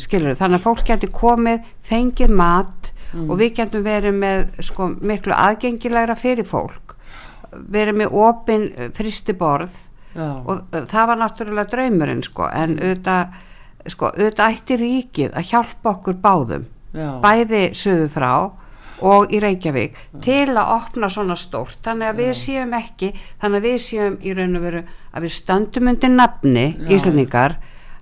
skilur 0.00 0.38
þannig 0.38 0.60
að 0.60 0.64
fólk 0.64 0.84
getur 0.88 1.10
komið 1.12 1.66
fengið 1.84 2.30
mat 2.32 2.92
mm. 3.12 3.26
og 3.26 3.40
við 3.40 3.56
getum 3.58 3.84
verið 3.84 4.14
með 4.16 4.44
sko 4.64 4.92
miklu 4.96 5.34
aðgengilegra 5.36 6.16
fyrir 6.18 6.48
fólk 6.48 6.87
verið 7.52 8.00
með 8.02 8.16
opin 8.24 8.66
eh, 8.74 8.90
fristiborð 8.96 9.84
og 10.18 10.74
uh, 10.74 10.86
það 10.88 11.10
var 11.10 11.20
náttúrulega 11.20 11.70
draumurinn 11.72 12.22
sko 12.26 12.48
en 12.50 12.78
auðvitað, 12.80 13.36
sko, 13.92 14.08
auðvitað 14.16 14.56
ætti 14.56 14.78
ríkið 14.80 15.36
að 15.36 15.50
hjálpa 15.52 15.92
okkur 15.92 16.18
báðum 16.22 16.64
Já. 16.96 17.10
bæði 17.22 17.62
söðu 17.76 18.08
frá 18.10 18.32
og 18.98 19.30
í 19.30 19.38
Reykjavík 19.44 19.94
Já. 19.94 20.20
til 20.24 20.56
að 20.56 20.72
opna 20.74 21.10
svona 21.12 21.36
stórt 21.38 21.78
þannig 21.84 22.10
að 22.10 22.22
við 22.24 22.32
séum 22.40 22.74
ekki 22.78 23.12
þannig 23.38 23.60
að 23.60 23.68
við 23.68 23.80
séum 23.84 24.18
í 24.24 24.34
raun 24.34 24.58
og 24.58 24.64
veru 24.66 24.84
að 25.12 25.26
við 25.26 25.36
stöndum 25.36 25.92
undir 25.92 26.14
nafni 26.14 26.66
íslendingar 26.88 27.58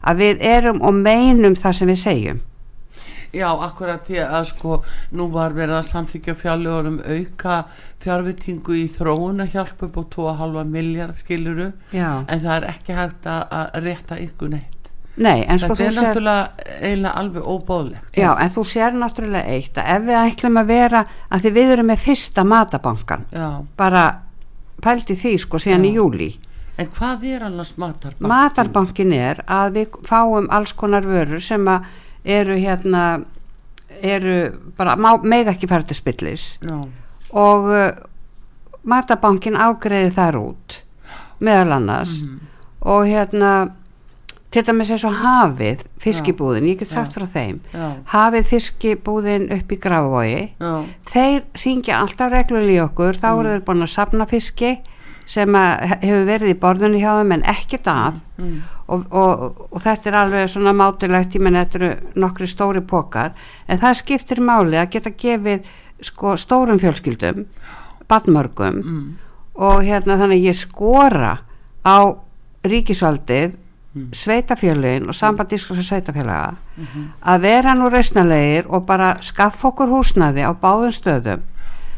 að 0.06 0.22
við 0.22 0.44
erum 0.46 0.80
og 0.86 0.96
meinum 0.96 1.58
það 1.58 1.80
sem 1.80 1.92
við 1.92 2.02
segjum 2.04 2.44
Já, 3.36 3.48
akkurat 3.66 4.06
því 4.06 4.22
að 4.24 4.46
sko 4.52 4.78
nú 5.16 5.28
var 5.34 5.56
verið 5.56 5.78
að 5.80 5.88
samþykja 5.90 6.36
fjárlegunum 6.40 7.00
auka 7.04 7.58
fjárvitingu 8.04 8.78
í 8.80 8.86
þróun 8.92 9.44
að 9.44 9.52
hjálpa 9.56 9.88
upp 9.88 9.98
á 10.00 10.02
2,5 10.16 10.72
miljard 10.72 11.18
skiluru 11.18 11.68
Já. 11.92 12.24
en 12.26 12.40
það 12.40 12.54
er 12.56 12.68
ekki 12.70 12.96
hægt 12.96 13.28
að 13.28 13.76
rétta 13.86 14.18
ykkur 14.22 14.54
neitt 14.56 14.72
Nei, 15.16 15.46
en 15.48 15.56
sko 15.56 15.72
Þetta 15.72 15.84
er 15.86 15.94
sér, 15.96 16.02
náttúrulega 16.04 16.72
eiginlega 16.76 17.12
alveg 17.22 17.46
óbóðlegt 17.48 18.18
Já, 18.20 18.30
en 18.36 18.50
þú 18.52 18.64
sér 18.68 18.96
náttúrulega 19.00 19.54
eitt 19.56 19.78
að 19.80 19.92
ef 19.94 20.02
við 20.08 20.18
ætlum 20.20 20.60
að 20.60 20.72
vera 20.72 21.04
að 21.32 21.46
því 21.46 21.52
við 21.56 21.72
erum 21.76 21.88
með 21.92 22.02
fyrsta 22.04 22.44
matabankan 22.44 23.24
Já. 23.32 23.46
bara 23.80 24.02
pældi 24.84 25.16
því 25.16 25.32
sko 25.46 25.60
síðan 25.62 25.88
í 25.88 25.94
júli 25.96 26.32
En 26.76 26.90
hvað 26.92 27.22
er 27.24 27.46
annars 27.46 27.70
matarbankin? 27.80 28.28
Matarbankin 28.28 29.12
er 29.16 29.38
að 29.48 29.78
við 29.78 29.94
fáum 30.04 30.50
alls 30.52 30.74
konar 30.76 31.06
vörur 31.08 31.40
sem 31.40 31.64
að 31.72 31.86
eru 32.26 32.56
hérna 32.58 33.02
eru 34.02 34.36
bara, 34.76 34.96
má, 34.98 35.14
meg 35.22 35.46
ekki 35.54 35.68
fara 35.70 35.86
til 35.86 35.96
spillis 35.96 36.58
Já. 36.60 36.76
og 37.32 37.68
uh, 37.70 37.90
matabankin 38.86 39.56
ágreði 39.56 40.12
þar 40.16 40.36
út 40.42 40.80
meðal 41.40 41.72
annars 41.78 42.20
Mhm. 42.22 42.40
og 42.86 43.06
hérna 43.08 43.52
til 44.50 44.62
dæmis 44.64 44.90
eins 44.94 45.04
og 45.04 45.12
hafið 45.20 45.80
fiskibúðin, 46.00 46.64
ég 46.70 46.78
get 46.78 46.88
sagt 46.88 47.12
Já. 47.12 47.18
frá 47.20 47.26
þeim 47.26 47.60
Já. 47.74 47.88
hafið 48.12 48.46
fiskibúðin 48.52 49.48
upp 49.52 49.72
í 49.72 49.78
Grafavogi 49.80 50.42
Já. 50.60 50.84
þeir 51.12 51.42
ringja 51.64 51.98
alltaf 52.00 52.30
reglulega 52.32 52.76
í 52.78 52.84
okkur 52.88 53.18
þá 53.20 53.26
eru 53.40 53.48
þeir 53.54 53.64
búin 53.66 53.82
að 53.86 53.94
sapna 53.96 54.26
fiski 54.26 54.76
sem 55.26 55.54
hefur 55.54 56.24
verið 56.28 56.52
í 56.54 56.58
borðunni 56.62 57.00
hjá 57.02 57.16
þeim 57.20 57.32
en 57.38 57.42
ekkert 57.52 57.86
af 57.92 58.14
Mm. 58.38 58.62
og, 58.88 59.06
og, 59.16 59.66
og 59.72 59.80
þetta 59.80 60.10
er 60.10 60.14
alveg 60.20 60.48
svona 60.52 60.72
mátilegt 60.76 61.32
ég 61.34 61.40
menn 61.40 61.54
þetta 61.56 61.78
eru 61.78 61.88
nokkri 62.20 62.46
stóri 62.46 62.82
pokar 62.84 63.30
en 63.68 63.78
það 63.80 63.94
skiptir 64.02 64.42
máli 64.44 64.76
að 64.76 64.90
geta 64.92 65.10
gefið 65.10 65.64
sko 66.04 66.34
stórum 66.36 66.78
fjölskyldum 66.78 67.46
badmörgum 68.08 68.82
Mm. 68.84 69.16
og 69.56 69.80
hérna 69.88 70.18
þannig 70.20 70.44
ég 70.50 70.54
skora 70.54 71.38
á 71.84 71.96
ríkisvaldið 72.64 73.54
Mm. 73.96 74.10
sveitafjölin 74.12 75.08
og 75.08 75.14
sambandískra 75.16 75.80
sveitafjölaga 75.82 76.54
Mhm. 76.76 77.04
að 77.24 77.40
vera 77.40 77.72
nú 77.74 77.88
reysnalegir 77.90 78.66
og 78.68 78.84
bara 78.86 79.16
skaffa 79.22 79.68
okkur 79.68 79.88
húsnaði 79.88 80.44
á 80.44 80.52
báðum 80.52 80.92
stöðum 80.92 81.40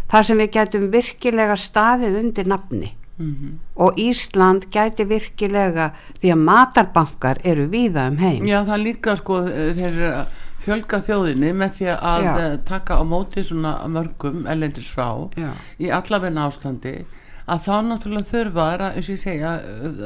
þar 0.08 0.22
sem 0.24 0.38
við 0.38 0.50
getum 0.52 0.90
virkilega 0.92 1.56
staðið 1.58 2.20
undir 2.22 2.46
nafni 2.46 2.92
Mhm. 3.18 3.58
og 3.76 3.96
Ísland 3.98 4.68
gæti 4.70 5.04
virkilega 5.10 5.90
því 6.22 6.32
að 6.32 6.42
matarbankar 6.48 7.38
eru 7.44 7.66
víða 7.68 8.08
um 8.12 8.16
heim 8.18 8.46
Já, 8.46 8.64
það 8.64 8.82
líka 8.84 9.16
sko 9.16 9.40
þeir 9.48 10.26
fjölga 10.58 11.00
þjóðinni 11.06 11.52
með 11.54 11.70
því 11.78 11.88
að 11.96 12.24
Já. 12.24 12.34
Já. 12.38 12.56
taka 12.64 12.94
á 12.98 13.02
móti 13.02 13.42
svona 13.42 13.72
mörgum 13.88 14.46
ellendis 14.46 14.90
frá 14.94 15.28
Já. 15.36 15.50
í 15.80 15.90
allavegna 15.90 16.46
ástandi 16.48 17.04
að 17.48 17.62
þá 17.64 17.74
náttúrulega 17.88 18.30
þurfa 18.30 18.64
að, 18.76 18.82
eins 18.96 19.08
og 19.08 19.14
ég 19.14 19.22
segja, 19.22 19.52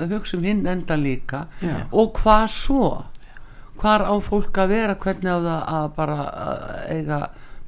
að 0.05 0.13
hugsa 0.15 0.37
um 0.39 0.45
hinn 0.45 0.67
enda 0.67 0.97
líka 0.97 1.47
Já. 1.61 1.77
og 1.93 2.13
hvað 2.21 2.47
svo 2.49 3.05
hvar 3.83 4.05
á 4.07 4.15
fólk 4.23 4.57
að 4.63 4.69
vera 4.69 4.95
hvernig 4.95 5.27
á 5.33 5.39
það 5.43 5.63
að 5.75 5.87
bara 5.97 6.19
að 6.23 6.59
eiga 6.97 7.21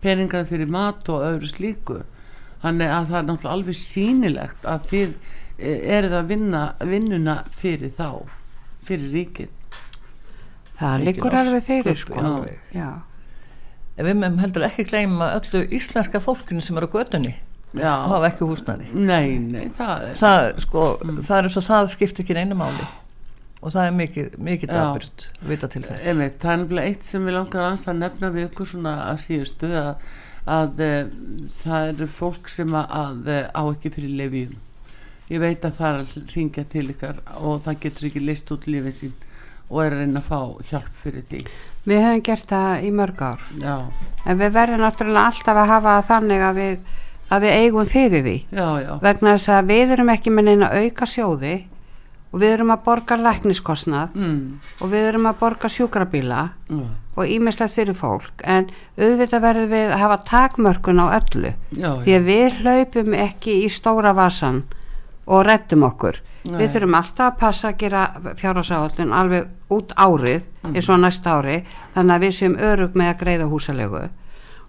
peningar 0.05 0.45
fyrir 0.47 0.69
mat 0.71 1.09
og 1.09 1.25
öðru 1.27 1.49
slíku 1.51 2.03
þannig 2.65 2.95
að 2.97 3.11
það 3.13 3.19
er 3.21 3.29
náttúrulega 3.29 3.57
alveg 3.59 3.79
sýnilegt 3.81 4.69
að 4.75 4.89
þið 4.91 5.15
eh, 5.15 5.97
eruð 5.99 6.19
að 6.19 6.31
vinna 6.33 6.65
vinnuna 6.83 7.39
fyrir 7.55 7.95
þá 7.95 8.09
fyrir 8.85 9.15
ríkið. 9.15 9.51
Það 10.75 10.95
Mikil 10.99 11.09
liggur 11.09 11.39
alveg 11.39 11.67
fyrir 11.69 11.99
sko. 12.01 12.21
alveg. 12.21 12.71
Já. 12.75 12.89
En 13.95 14.09
við 14.09 14.17
meðum 14.19 14.41
heldur 14.43 14.67
ekki 14.67 14.89
gleyma 14.91 15.35
öllu 15.37 15.63
íslenska 15.77 16.21
fólkinu 16.23 16.63
sem 16.65 16.81
eru 16.81 16.91
á 16.91 16.95
götunni 16.97 17.37
og 17.75 18.11
hafa 18.13 18.29
ekki 18.31 18.47
húsnaði 18.47 18.91
nei, 18.95 19.39
nei, 19.43 19.65
það 19.75 20.05
er 20.09 20.19
það, 20.21 20.45
sko, 20.63 20.83
það 21.27 21.33
er 21.37 21.49
eins 21.49 21.57
og 21.59 21.65
það 21.67 21.89
skiptir 21.95 22.25
ekki 22.25 22.37
neinu 22.39 22.59
máli. 22.59 22.87
Og 23.65 23.73
það 23.73 23.87
er 23.89 23.95
mikið, 23.97 24.27
mikið 24.45 24.73
daburt 24.75 25.23
vita 25.49 25.71
til 25.73 25.81
þess. 25.87 26.03
Einmitt, 26.05 26.35
það 26.43 26.51
er 26.53 26.59
nefnilega 26.61 26.91
eitt 26.91 27.07
sem 27.09 27.25
við 27.25 27.37
langar 27.39 27.63
aðeins 27.65 27.87
að 27.89 28.01
nefna 28.03 28.31
við 28.35 28.47
ykkur 28.51 28.69
svona 28.69 28.93
að 29.07 29.23
síðustu 29.23 29.71
að, 29.81 30.11
að 30.45 30.81
e, 30.85 30.93
það 31.63 31.91
eru 31.93 32.09
fólk 32.13 32.51
sem 32.53 32.75
að, 32.77 32.97
að 33.01 33.29
e, 33.33 33.41
á 33.55 33.63
ekki 33.65 33.93
fyrir 33.95 34.17
lefjum 34.21 34.57
ég 35.33 35.41
veit 35.41 35.65
að 35.65 35.79
það 35.79 35.91
er 35.91 36.01
að 36.03 36.35
ringja 36.35 36.65
til 36.73 36.89
ykkar 36.93 37.21
og 37.41 37.63
það 37.65 37.79
getur 37.85 38.09
ekki 38.11 38.25
leist 38.25 38.53
út 38.53 38.67
lífið 38.69 38.97
sín 38.99 39.15
og 39.71 39.81
er 39.81 39.95
að 39.95 40.03
reyna 40.03 40.21
að 40.21 40.27
fá 40.29 40.41
hjálp 40.71 40.99
fyrir 41.01 41.25
því. 41.31 41.41
Við 41.89 42.03
höfum 42.05 42.25
gert 42.29 42.51
það 42.51 42.85
í 42.85 42.91
mörg 42.95 43.23
ár. 43.25 43.45
Já, 43.61 43.77
en 44.25 44.41
við 44.41 44.53
verðum 44.59 44.85
náttúrulega 44.85 45.31
alltaf 45.31 45.61
að 45.61 45.71
hafa 45.73 45.95
þannig 46.11 46.45
að 46.45 46.59
við, 46.61 46.91
að 47.33 47.47
við 47.47 47.57
eigum 47.63 47.89
fyrir 47.89 48.27
því. 48.27 48.35
Já, 48.53 48.67
já. 48.85 48.91
Vegna 49.05 49.37
þess 49.37 49.55
að 49.57 49.71
við 49.73 49.95
erum 49.97 50.13
ekki 50.15 50.35
með 50.35 50.51
neina 50.51 50.71
auka 50.75 51.09
sjóði 51.09 51.55
og 52.35 52.43
við 52.43 52.57
erum 52.57 52.75
að 52.75 52.85
borga 52.85 53.19
lækniskostnað 53.21 54.17
mm, 54.19 54.39
og 54.83 54.93
við 54.93 55.09
erum 55.13 55.29
að 55.31 55.41
borga 55.41 55.71
sjúkrabíla 55.71 56.41
já, 56.67 56.81
og 57.17 57.29
ímislegt 57.31 57.75
fyrir 57.77 57.95
fólk 57.99 58.43
en 58.45 58.69
auðvitað 58.99 59.45
verðum 59.45 59.71
við 59.71 59.93
að 59.95 60.01
hafa 60.03 60.17
takmörkun 60.29 61.03
á 61.03 61.07
öllu. 61.21 61.53
Já, 61.71 61.91
því 62.05 62.15
að 62.19 62.25
við 62.31 62.57
hlaupum 62.63 63.15
ekki 63.15 63.59
í 63.65 63.69
stóra 63.71 64.15
vasan 64.17 64.65
og 65.27 65.45
rettum 65.47 65.87
okkur. 65.87 66.21
Nei. 66.45 66.59
við 66.61 66.75
þurfum 66.75 66.95
alltaf 66.99 67.31
að 67.31 67.37
passa 67.41 67.69
að 67.71 67.77
gera 67.81 68.01
fjárhásáallun 68.37 69.13
alveg 69.17 69.47
út 69.73 69.95
árið 69.97 70.43
Mm. 70.65 70.75
eins 70.77 70.89
og 70.89 70.99
næsta 71.01 71.33
ári 71.39 71.55
þannig 71.95 72.15
að 72.15 72.23
við 72.25 72.31
séum 72.37 72.55
örug 72.57 72.95
með 72.97 73.09
að 73.13 73.19
greiða 73.21 73.47
húsalegu 73.49 73.99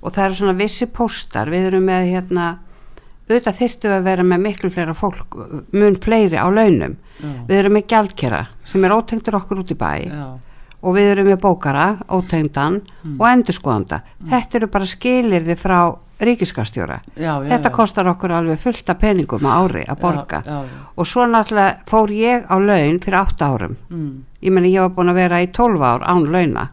og 0.04 0.12
það 0.16 0.26
eru 0.26 0.36
svona 0.36 0.54
vissi 0.60 0.86
póstar. 0.92 1.48
Við 1.52 1.68
erum 1.70 1.86
með 1.88 2.08
hérna 2.12 2.48
auðvitað 3.30 3.58
þyrftum 3.60 3.92
við 3.92 3.98
að 3.98 4.04
vera 4.10 4.24
með 4.28 4.42
miklu 4.44 4.70
fleira 4.74 4.94
fólk 4.94 5.38
mun 5.72 5.96
fleiri 6.04 6.36
á 6.40 6.48
launum. 6.52 6.98
Já, 7.20 7.30
við 7.48 7.58
erum 7.62 7.74
með 7.78 7.88
gjaldkera 7.94 8.42
sem 8.66 8.84
er 8.86 8.92
ótengdur 8.96 9.38
okkur 9.40 9.62
út 9.64 9.72
í 9.72 9.78
bæ. 9.80 9.92
Já, 10.04 10.26
og 10.86 10.94
við 10.96 11.12
erum 11.16 11.28
með 11.32 11.40
bókara, 11.42 11.86
ótengdan 12.14 12.82
Mm. 13.04 13.20
og 13.20 13.28
endurskoðanda. 13.28 14.02
Þetta 14.30 14.56
eru 14.60 14.68
bara 14.68 14.86
skilirði 14.86 15.56
frá 15.58 15.80
ríkiskastjóra. 16.20 17.02
já, 17.18 17.42
já 17.44 17.50
Þetta 17.50 17.70
já. 17.70 17.76
kostar 17.76 18.06
okkur 18.08 18.32
alveg 18.32 18.58
fullt 18.60 18.90
af 18.90 19.00
peningum 19.00 19.42
á 19.46 19.52
ári 19.66 19.84
að 19.86 20.00
borga. 20.00 20.44
Og 20.98 21.06
svo 21.06 21.26
náttúrulega 21.28 21.84
fór 21.86 22.10
ég 22.14 22.46
á 22.48 22.56
laun 22.58 23.00
fyrir 23.00 23.20
8 23.20 23.46
árum. 23.46 23.76
Mm, 23.90 24.24
Ég 24.46 24.52
meni 24.52 24.72
ég 24.72 24.80
var 24.82 24.90
búin 24.94 25.10
að 25.10 25.16
vera 25.16 25.42
í 25.42 25.48
12 25.52 25.82
ár 25.82 26.02
án 26.06 26.28
launa 26.32 26.70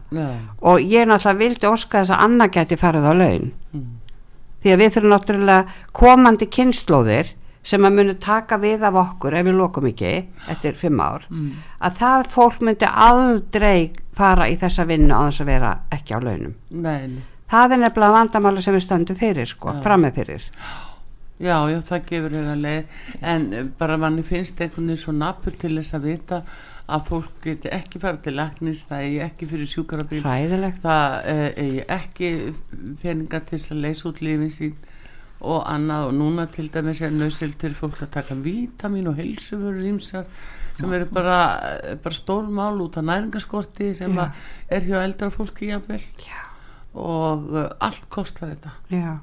og 0.61 0.77
ég 0.79 1.07
náttúrulega 1.07 1.37
vildi 1.37 1.67
óska 1.67 2.01
þess 2.03 2.11
að 2.11 2.23
Anna 2.23 2.47
geti 2.47 2.75
farið 2.77 3.03
á 3.09 3.13
laun. 3.17 3.51
mm, 3.73 3.85
Því 4.63 4.69
að 4.73 4.77
við 4.79 4.91
þurfum 4.93 5.09
náttúrulega 5.09 5.65
komandi 5.91 6.45
kynnslóðir 6.47 7.27
sem 7.63 7.85
að 7.87 7.97
munu 7.97 8.15
taka 8.19 8.57
við 8.59 8.83
af 8.83 8.97
okkur 8.99 9.37
ef 9.39 9.45
við 9.47 9.55
lokum 9.59 9.85
ekki 9.87 10.13
eftir 10.51 10.75
5 10.79 11.03
ár 11.03 11.27
mm, 11.29 11.51
að 11.87 11.99
það 12.01 12.31
fólk 12.33 12.63
myndi 12.67 12.89
aldrei 12.89 13.91
fara 14.13 14.49
í 14.51 14.57
þessa 14.61 14.85
vinnu 14.89 15.15
á 15.15 15.21
þess 15.29 15.43
að 15.45 15.51
vera 15.53 15.77
ekki 15.95 16.17
á 16.17 16.19
launum. 16.19 16.57
nei, 16.69 17.07
nei 17.07 17.21
Það 17.53 17.75
er 17.75 17.79
nefnilega 17.83 18.13
vandamáli 18.15 18.61
sem 18.65 18.73
við 18.73 18.81
stöndum 18.81 19.17
fyrir, 19.19 19.45
sko, 19.45 19.75
Já. 19.75 19.81
frammeð 19.85 20.15
fyrir. 20.17 20.45
Já, 21.43 21.57
já, 21.69 21.79
það 21.85 22.05
gefur 22.07 22.35
hérna 22.37 22.53
leið 22.57 23.01
en 23.21 23.45
eh, 23.53 23.65
bara 23.77 23.97
manni 23.99 24.23
finnst 24.25 24.61
veginn 24.61 24.95
svo 24.97 25.13
napur 25.13 25.53
til 25.59 25.73
þess 25.75 25.97
að 25.97 26.07
vita 26.07 26.39
að 26.93 27.05
fólk 27.09 27.37
geti 27.43 27.71
ekki 27.73 27.99
fara 27.99 28.19
til 28.23 28.35
læknis 28.37 28.85
það 28.89 29.05
eigi 29.07 29.19
ekki 29.25 29.49
fyrir 29.51 29.69
sjúkarabíl 29.71 30.21
það 30.83 31.17
eh, 31.33 31.43
eigi 31.63 31.83
ekki 31.97 32.31
peninga 33.03 33.41
til 33.43 33.57
þess 33.57 33.73
að 33.75 33.83
leysa 33.85 34.09
út 34.09 34.21
lífin 34.23 34.53
sín 34.53 34.73
og 35.43 35.63
annað. 35.69 36.07
Og 36.09 36.17
núna 36.17 36.47
til 36.51 36.69
dæmis 36.73 37.01
er 37.03 37.13
nöðsild 37.13 37.57
til 37.61 37.75
fólk 37.77 38.01
að 38.05 38.13
taka 38.17 38.35
vítamin 38.39 39.09
og 39.11 39.19
heilsufurur 39.19 39.83
ímsar 39.91 40.25
sem 40.79 40.93
eru 40.95 41.05
bara, 41.13 41.37
bara 42.01 42.17
stórmál 42.17 42.81
út 42.81 42.97
af 42.97 43.05
næringaskorti 43.05 43.91
sem 43.93 44.17
er 44.17 44.81
hjá 44.87 45.03
eldra 45.03 45.29
fólki 45.29 45.69
jafnvel. 45.69 46.01
Já. 46.17 46.41
og 46.93 47.47
uh, 47.49 47.69
allt 47.81 48.05
kostar 48.09 48.51
þetta. 48.53 48.71
Já, 48.93 49.13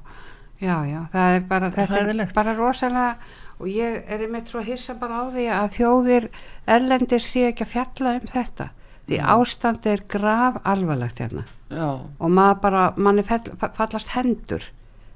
já, 0.59 0.75
já, 0.89 0.99
það 1.13 1.35
er 1.35 1.45
bara, 1.47 1.69
þetta 1.71 1.95
er 1.95 2.03
Hræðilegt. 2.05 2.33
bara 2.35 2.55
rosalega 2.57 3.13
og 3.61 3.69
ég 3.71 4.01
er 4.11 4.25
einmitt 4.25 4.51
svo 4.51 4.63
hissa 4.65 4.95
bara 4.99 5.21
á 5.21 5.25
því 5.31 5.45
að 5.55 5.69
þjóðir 5.77 6.27
erlendir 6.67 7.23
sé 7.23 7.45
ekki 7.51 7.63
að 7.67 7.71
fjalla 7.75 8.15
um 8.19 8.27
þetta. 8.33 8.67
Því 9.07 9.21
ástand 9.35 9.87
er 9.87 10.03
graf 10.07 10.59
alvarlegt 10.67 11.19
hérna. 11.23 11.45
Já, 11.71 11.87
og 12.19 12.29
maður 12.31 12.61
bara, 12.65 12.83
manni 12.97 13.23
fall, 13.23 13.43
fallast 13.75 14.11
hendur 14.17 14.67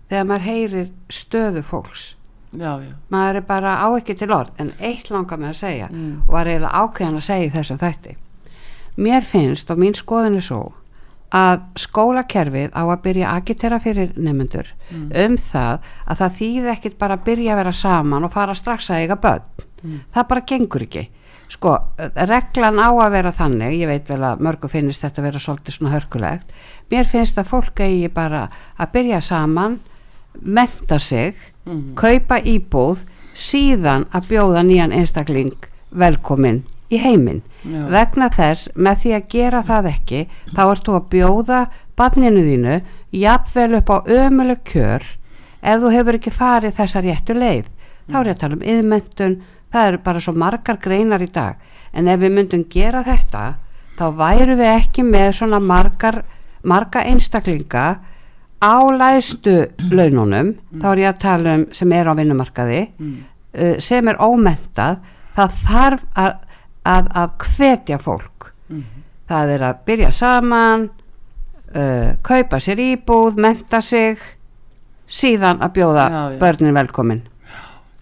þegar 0.09 0.25
maður 0.29 0.45
heyrir 0.49 0.89
stöðu 1.09 1.63
fólks. 1.63 2.15
já, 2.55 2.79
já 2.81 2.93
Maður 3.11 3.35
er 3.35 3.41
bara 3.41 3.75
á 3.83 3.87
ekki 3.97 4.15
til 4.17 4.31
orð, 4.31 4.49
en 4.59 4.71
eitt 4.79 5.09
langar 5.11 5.37
með 5.37 5.49
að 5.49 5.59
segja 5.59 5.87
Mm. 5.91 6.21
og 6.27 6.33
var 6.33 6.45
eiginlega 6.45 6.71
ákveðan 6.83 7.15
að 7.19 7.27
segja 7.27 7.45
í 7.47 7.51
þessum 7.51 7.77
þætti. 7.79 8.15
Mér 8.97 9.21
finnst 9.23 9.71
og 9.71 9.77
mín 9.77 9.93
skoðin 9.95 10.35
er 10.37 10.41
svo 10.41 10.73
að 11.35 11.61
skólakerfið 11.75 12.71
á 12.71 12.81
að 12.85 13.01
byrja 13.03 13.27
að 13.31 13.41
agitera 13.41 13.79
fyrir 13.79 14.13
nefnendur 14.15 14.67
Mm. 14.91 15.11
um 15.25 15.35
það 15.37 15.79
að 16.07 16.17
það 16.17 16.35
þýði 16.39 16.69
ekkit 16.75 16.97
bara 16.97 17.17
að 17.17 17.23
byrja 17.25 17.51
að 17.53 17.55
vera 17.57 17.71
saman 17.73 18.23
og 18.23 18.31
fara 18.31 18.53
strax 18.55 18.89
að 18.89 19.01
eiga 19.01 19.15
börn. 19.15 19.41
Mm. 19.83 19.99
Það 20.13 20.27
bara 20.27 20.41
gengur 20.41 20.81
ekki. 20.81 21.07
sko, 21.47 21.77
reglan 22.15 22.79
á 22.81 22.89
að 22.89 23.11
vera 23.11 23.31
þannig 23.31 23.73
ég 23.79 23.87
veit 23.87 24.07
vel 24.09 24.17
að 24.21 24.39
mörgu 24.41 24.67
finnist 24.67 25.01
þetta 25.03 25.21
að 25.21 25.25
vera 25.27 25.39
svolítið 25.39 25.75
svona 25.77 25.91
hörkulegt 25.93 26.47
mér 26.89 27.05
finnst 27.05 27.37
að 27.37 27.45
fólk 27.51 27.79
eigi 27.85 28.07
bara 28.11 28.49
að 28.79 28.91
byrja 28.91 29.21
saman 29.21 29.79
menta 30.41 30.99
sig 30.99 31.35
mm. 31.65 31.95
kaupa 31.99 32.39
íbúð 32.39 33.03
síðan 33.35 34.07
að 34.15 34.29
bjóða 34.31 34.63
nýjan 34.63 34.95
einstakling 34.95 35.67
velkomin 35.91 36.63
í 36.93 36.99
heiminn. 37.01 37.41
Vegna 37.65 38.29
þess 38.29 38.69
með 38.75 38.99
því 39.01 39.13
að 39.17 39.27
gera 39.33 39.61
það 39.65 39.89
ekki 39.89 40.21
þá 40.53 40.63
ertu 40.65 40.95
að 40.95 41.07
bjóða 41.13 41.61
barninu 41.97 42.43
þínu 42.45 42.75
jafnvel 43.15 43.79
upp 43.79 43.89
á 43.89 43.97
ömuleg 44.05 44.61
kjör. 44.69 45.05
Ef 45.65 45.81
þú 45.81 45.91
hefur 45.95 46.19
ekki 46.19 46.33
farið 46.35 46.77
þessa 46.77 47.01
réttu 47.01 47.37
leið 47.37 47.71
þá 48.05 48.17
er 48.19 48.29
ég 48.29 48.35
að 48.35 48.41
tala 48.43 48.57
um 48.57 48.65
yðmyndun 48.73 49.37
það 49.73 49.87
eru 49.89 50.01
bara 50.05 50.21
svo 50.21 50.33
margar 50.37 50.79
greinar 50.81 51.23
í 51.25 51.29
dag. 51.31 51.57
En 51.95 52.07
ef 52.11 52.19
við 52.21 52.35
myndum 52.37 52.65
gera 52.69 53.03
þetta 53.05 53.45
þá 53.97 54.05
væru 54.19 54.57
við 54.59 54.71
ekki 54.75 55.05
með 55.07 55.31
svona 55.39 55.61
margar 55.63 56.21
marga 56.65 57.03
einstaklinga 57.05 57.85
á 58.61 58.77
læstu 58.91 59.55
laununum 59.91 60.53
mm. 60.53 60.81
þá 60.81 60.87
er 60.91 61.01
ég 61.03 61.11
að 61.11 61.21
tala 61.23 61.55
um 61.59 61.65
sem 61.75 61.95
er 61.95 62.09
á 62.09 62.13
vinnumarkaði 62.17 62.81
mm. 62.97 63.15
uh, 63.59 63.75
sem 63.83 64.11
er 64.11 64.19
ómentað 64.21 65.01
það 65.35 65.57
þarf 65.65 66.05
að, 66.15 66.37
að, 66.87 67.09
að 67.23 67.35
hvetja 67.49 67.99
fólk 68.01 68.51
mm. 68.71 68.85
það 69.31 69.53
er 69.57 69.67
að 69.69 69.83
byrja 69.89 70.11
saman 70.15 70.87
uh, 71.75 72.09
kaupa 72.25 72.61
sér 72.63 72.81
íbúð 72.85 73.39
menta 73.43 73.81
sig 73.83 74.21
síðan 75.05 75.61
að 75.61 75.75
bjóða 75.75 76.05
já, 76.09 76.21
já. 76.33 76.39
börnin 76.41 76.75
velkomin 76.75 77.23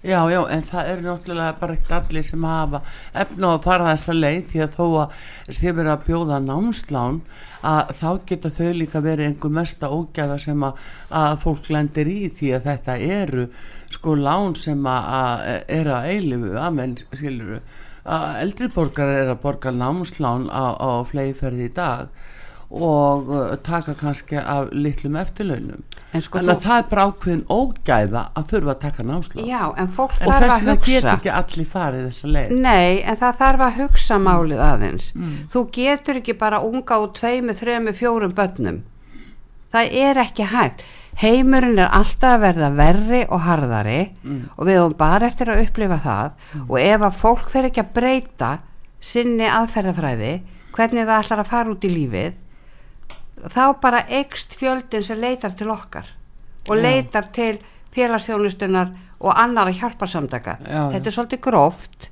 Já, 0.04 0.20
já, 0.28 0.42
en 0.52 0.64
það 0.68 0.88
er 0.92 1.02
náttúrulega 1.06 1.52
bara 1.62 1.76
ekkert 1.78 2.10
allir 2.10 2.26
sem 2.28 2.44
hafa 2.44 2.82
efna 3.22 3.54
að 3.54 3.62
fara 3.64 3.86
þessa 3.94 4.16
leið 4.18 4.42
því 4.52 4.64
að 4.66 4.74
þó 4.76 4.88
að 5.00 5.14
sem 5.60 5.80
er 5.80 5.90
að 5.94 6.02
bjóða 6.10 6.40
námslán 6.44 7.22
að 7.64 7.94
þá 8.02 8.10
geta 8.28 8.52
þau 8.52 8.72
líka 8.82 9.02
verið 9.06 9.30
einhver 9.30 9.54
mesta 9.56 9.88
ógæða 9.88 10.36
sem 10.44 10.66
að, 10.68 10.82
að 11.22 11.38
fólk 11.46 11.70
lendir 11.72 12.12
í 12.12 12.18
því 12.36 12.52
að 12.58 12.68
þetta 12.68 12.98
eru 13.22 13.48
sko 13.96 14.18
lán 14.20 14.58
sem 14.60 14.84
að, 14.92 15.08
að 15.22 15.72
er 15.78 15.92
að 15.96 16.10
eilifu, 16.12 16.52
amen, 16.60 16.98
skiluru 17.14 17.62
að 18.04 18.28
eldriborgar 18.44 19.08
er 19.22 19.32
að 19.32 19.42
borga 19.46 19.72
námslán 19.72 20.50
á, 20.52 20.76
á 20.76 21.00
fleiðferði 21.08 21.70
í 21.70 21.76
dag 21.80 22.12
og 22.74 23.30
uh, 23.30 23.56
taka 23.62 23.94
kannski 23.94 24.40
af 24.40 24.72
litlum 24.74 25.16
eftirlaunum. 25.22 25.84
Sko 26.22 26.40
þannig 26.40 26.54
að 26.54 26.64
það 26.64 26.80
er 26.80 26.88
bara 26.90 27.04
ákveðin 27.10 27.44
ógæða 27.50 28.24
að 28.38 28.48
þurfa 28.50 28.74
að 28.74 28.80
taka 28.82 29.06
námslán. 29.06 29.46
Já, 29.50 29.62
en 29.78 29.92
en 29.94 30.34
þess 30.44 30.58
að 30.58 30.88
get 30.88 31.08
ekki 31.12 31.32
allir 31.34 31.70
farið 31.70 32.08
þessa 32.08 32.32
leið. 32.34 32.56
Nei, 32.66 33.02
en 33.02 33.20
það 33.22 33.40
þarf 33.44 33.66
að 33.68 33.78
hugsa 33.82 34.18
málið 34.22 34.66
aðeins. 34.66 35.12
Mm. 35.14 35.38
þú 35.54 35.64
getur 35.78 36.20
ekki 36.22 36.38
bara 36.42 36.62
unga 36.66 36.98
á 36.98 37.02
tveimu, 37.20 37.58
þremu, 37.62 37.96
fjórum 37.98 38.36
börnum. 38.38 38.84
Það 39.74 39.98
er 40.04 40.22
ekki 40.22 40.50
hægt. 40.54 40.86
Heimurinn 41.22 41.78
er 41.78 41.94
alltaf 41.94 42.40
að 42.40 42.44
verða 42.48 42.70
verri 42.74 43.24
og 43.30 43.42
harðari 43.46 44.00
mm. 44.24 44.40
og 44.58 44.66
við 44.66 44.80
höfum 44.80 44.96
bara 44.98 45.30
eftir 45.30 45.50
að 45.54 45.66
upplifa 45.68 46.00
það. 46.02 46.38
Mm. 46.54 46.70
og 46.70 46.78
ef 46.82 47.06
að 47.10 47.20
fólk 47.22 47.50
fer 47.54 47.70
ekki 47.70 47.84
að 47.84 47.94
breyta 47.98 48.54
sinni 49.04 49.50
aðferðafræði 49.50 50.34
hvernig 50.74 51.06
það 51.06 51.20
ætlar 51.20 51.44
að 51.44 51.52
fara 51.52 51.74
út 51.74 51.86
í 51.86 51.92
lífið 51.92 52.40
þá 53.52 53.64
bara 53.82 54.04
ekst 54.22 54.56
fjöldin 54.60 55.04
sem 55.04 55.20
leitar 55.20 55.56
til 55.58 55.72
okkar 55.74 56.08
og 56.70 56.80
leitar 56.80 57.28
til 57.36 57.58
félagsþjónustunar 57.94 58.94
og 59.24 59.36
annara 59.40 59.74
hjálparsamdaka 59.76 60.58
þetta 60.64 61.04
er 61.04 61.16
svolítið 61.16 61.44
gróft 61.44 62.10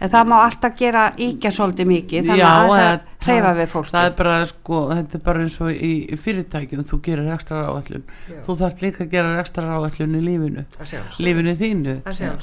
en 0.00 0.10
það 0.10 0.30
má 0.30 0.36
alltaf 0.42 0.78
gera 0.78 1.08
íkja 1.20 1.52
svolítið 1.54 1.90
mikið 1.90 2.30
þannig 2.30 2.46
að 2.48 2.72
það 2.74 3.10
hreyfa 3.24 3.52
við 3.56 3.68
fólk 3.72 3.90
það 3.92 4.06
er 4.08 4.14
bara 4.18 4.34
sko, 4.48 4.80
þetta 4.90 5.16
er 5.16 5.22
bara 5.24 5.44
eins 5.44 5.56
og 5.64 5.70
í 5.72 5.92
fyrirtækjum, 6.20 6.82
þú 6.90 6.98
gerir 7.04 7.30
ekstra 7.34 7.62
ráallun 7.62 8.04
þú 8.46 8.56
þarf 8.60 8.82
líka 8.84 9.04
að 9.04 9.14
gera 9.14 9.32
ekstra 9.40 9.66
ráallun 9.68 10.18
í 10.18 10.22
lífinu, 10.24 10.64
lífinu 11.24 11.54
þínu. 11.60 11.94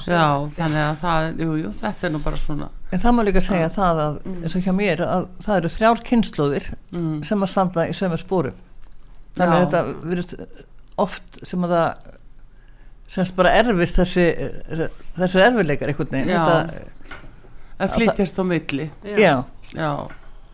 Já, 0.08 0.24
þannig 0.56 0.80
að 0.82 0.96
það 1.02 1.42
jú, 1.44 1.50
jú, 1.60 1.72
þetta 1.82 2.08
er 2.08 2.14
nú 2.14 2.22
bara 2.24 2.40
svona. 2.40 2.70
En 2.92 3.02
það 3.02 3.16
má 3.16 3.22
líka 3.28 3.44
segja 3.44 3.68
ja. 3.68 3.74
það 3.76 4.02
að, 4.06 4.18
eins 4.32 4.56
og 4.58 4.66
hjá 4.66 4.74
mér 4.76 5.04
að 5.06 5.28
það 5.46 5.60
eru 5.60 5.72
þrjár 5.76 6.02
kynnslóðir 6.08 6.70
mm. 6.92 7.12
sem 7.28 7.46
að 7.46 7.52
standa 7.54 7.86
í 7.88 7.96
sömu 7.96 8.18
spórum. 8.20 8.58
Þannig 9.38 9.54
að 9.54 9.62
þetta 9.66 9.84
verður 10.02 10.66
oft 11.02 11.38
sem 11.46 11.68
að 11.68 11.76
það 11.76 12.10
semst 13.12 13.36
bara 13.36 13.52
erfist 13.60 13.98
þessi 14.00 14.26
þessi 15.18 15.44
erfileikar 15.44 15.92
einhvern 15.92 16.12
veginn. 16.12 16.32
Þetta 16.32 17.21
að 17.82 17.94
flytjast 17.98 18.40
á 18.40 18.44
milli 18.46 18.88
já, 19.02 19.34
já. 19.74 19.90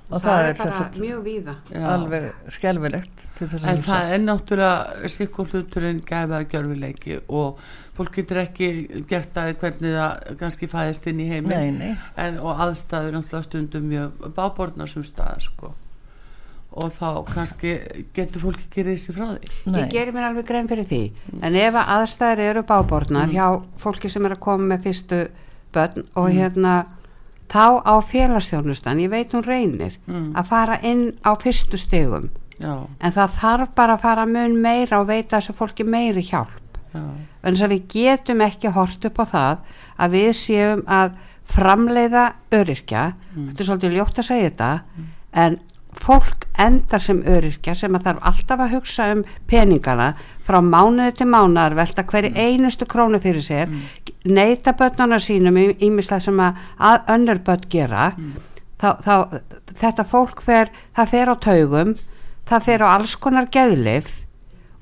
og 0.09 0.23
það, 0.23 0.29
það 0.29 0.45
er, 0.45 0.53
er 0.53 0.77
sagt, 0.79 1.01
mjög 1.03 1.25
víða 1.27 1.57
alveg 1.95 2.55
skelvilegt 2.55 3.27
en 3.43 3.83
það 3.87 4.15
er 4.15 4.25
náttúrulega 4.25 5.11
sikkur 5.17 5.51
hluturinn 5.53 6.01
gæfaða 6.07 6.47
gjörfileiki 6.53 7.21
og 7.29 7.61
fólk 7.99 8.21
getur 8.21 8.45
ekki 8.45 8.71
gert 9.11 9.37
að 9.41 9.57
hvernig 9.59 9.97
það 9.97 10.39
kannski 10.41 10.71
fæðist 10.71 11.11
inn 11.11 11.25
í 11.25 11.29
heiminn 11.33 11.83
og 12.39 12.65
aðstæður 12.67 13.19
náttúrulega 13.19 13.49
stundum 13.49 13.91
mjög 13.91 14.33
báborðnar 14.39 14.91
sem 14.93 15.07
staðar 15.07 15.45
sko 15.49 15.75
og 16.79 16.93
þá 16.95 17.09
kannski 17.33 17.73
getur 18.15 18.45
fólk 18.45 18.61
ekki 18.67 18.85
reysi 18.87 19.15
frá 19.17 19.33
því 19.33 19.51
Nei. 19.73 19.79
ég 19.81 19.93
gerir 19.95 20.15
mér 20.15 20.29
alveg 20.29 20.47
grein 20.51 20.69
fyrir 20.71 20.87
því 20.89 21.01
mm. 21.11 21.41
en 21.49 21.59
ef 21.59 21.79
aðstæður 21.81 22.43
eru 22.45 22.65
báborðnar 22.69 23.27
mm. 23.27 23.35
hjá 23.35 23.81
fólki 23.83 24.11
sem 24.13 24.29
er 24.29 24.37
að 24.37 24.43
koma 24.45 24.69
með 24.75 24.85
fyrstu 24.87 25.21
börn 25.75 26.05
og 26.13 26.29
mm. 26.29 26.37
hérna 26.37 26.75
þá 27.49 27.81
á 27.85 27.95
félagsþjónustan, 28.05 29.01
ég 29.01 29.13
veit 29.13 29.33
hún 29.33 29.47
reynir 29.47 29.99
mm. 30.07 30.33
að 30.37 30.51
fara 30.51 30.79
inn 30.85 31.11
á 31.25 31.33
fyrstu 31.41 31.81
stegum 31.81 32.29
Já. 32.59 32.87
en 32.99 33.15
það 33.15 33.37
þarf 33.39 33.75
bara 33.79 33.97
að 33.97 34.05
fara 34.05 34.27
mun 34.27 34.57
meira 34.61 35.01
og 35.01 35.09
veita 35.09 35.39
þessu 35.39 35.55
fólki 35.57 35.87
meiri 35.87 36.25
hjálp 36.27 36.65
en 36.99 37.55
þess 37.55 37.65
að 37.67 37.75
við 37.75 37.89
getum 37.93 38.43
ekki 38.45 38.73
hort 38.75 39.05
upp 39.09 39.21
á 39.23 39.25
það 39.33 39.75
að 39.99 40.17
við 40.17 40.31
séum 40.39 40.85
að 40.89 41.17
framleiða 41.49 42.25
öryrkja 42.55 43.05
mm. 43.13 43.51
þetta 43.51 43.63
er 43.63 43.69
svolítið 43.71 43.97
ljótt 43.97 44.21
að 44.21 44.29
segja 44.29 44.49
þetta 44.51 44.71
mm. 44.79 45.11
en 45.45 45.59
fólk 46.03 46.47
endar 46.59 47.03
sem 47.03 47.21
öryrkja 47.27 47.75
sem 47.79 47.95
að 47.97 48.09
þarf 48.09 48.27
alltaf 48.31 48.63
að 48.65 48.75
hugsa 48.77 49.09
um 49.15 49.23
peningana 49.51 50.09
frá 50.47 50.59
mánuði 50.65 51.15
til 51.19 51.29
mánuðar 51.31 51.77
velta 51.79 52.05
hverju 52.09 52.33
mm. 52.33 52.39
einustu 52.39 52.89
krónu 52.89 53.21
fyrir 53.23 53.45
sér 53.45 53.67
mm. 53.67 53.83
neyta 54.35 54.75
börnana 54.79 55.21
sínum 55.23 55.59
ímislega 55.59 56.21
sem 56.29 56.41
að, 56.43 56.63
að 56.79 57.13
önnur 57.17 57.43
börn 57.47 57.67
gera 57.73 58.13
mm. 58.17 58.33
þá, 58.81 58.89
þá 59.05 59.15
þetta 59.83 60.07
fólk 60.09 60.43
fer, 60.47 60.73
það 60.97 61.13
fer 61.15 61.33
á 61.33 61.35
taugum 61.49 61.95
það 62.49 62.67
fer 62.71 62.87
á 62.87 62.89
alls 62.95 63.19
konar 63.21 63.51
geðlif 63.53 64.15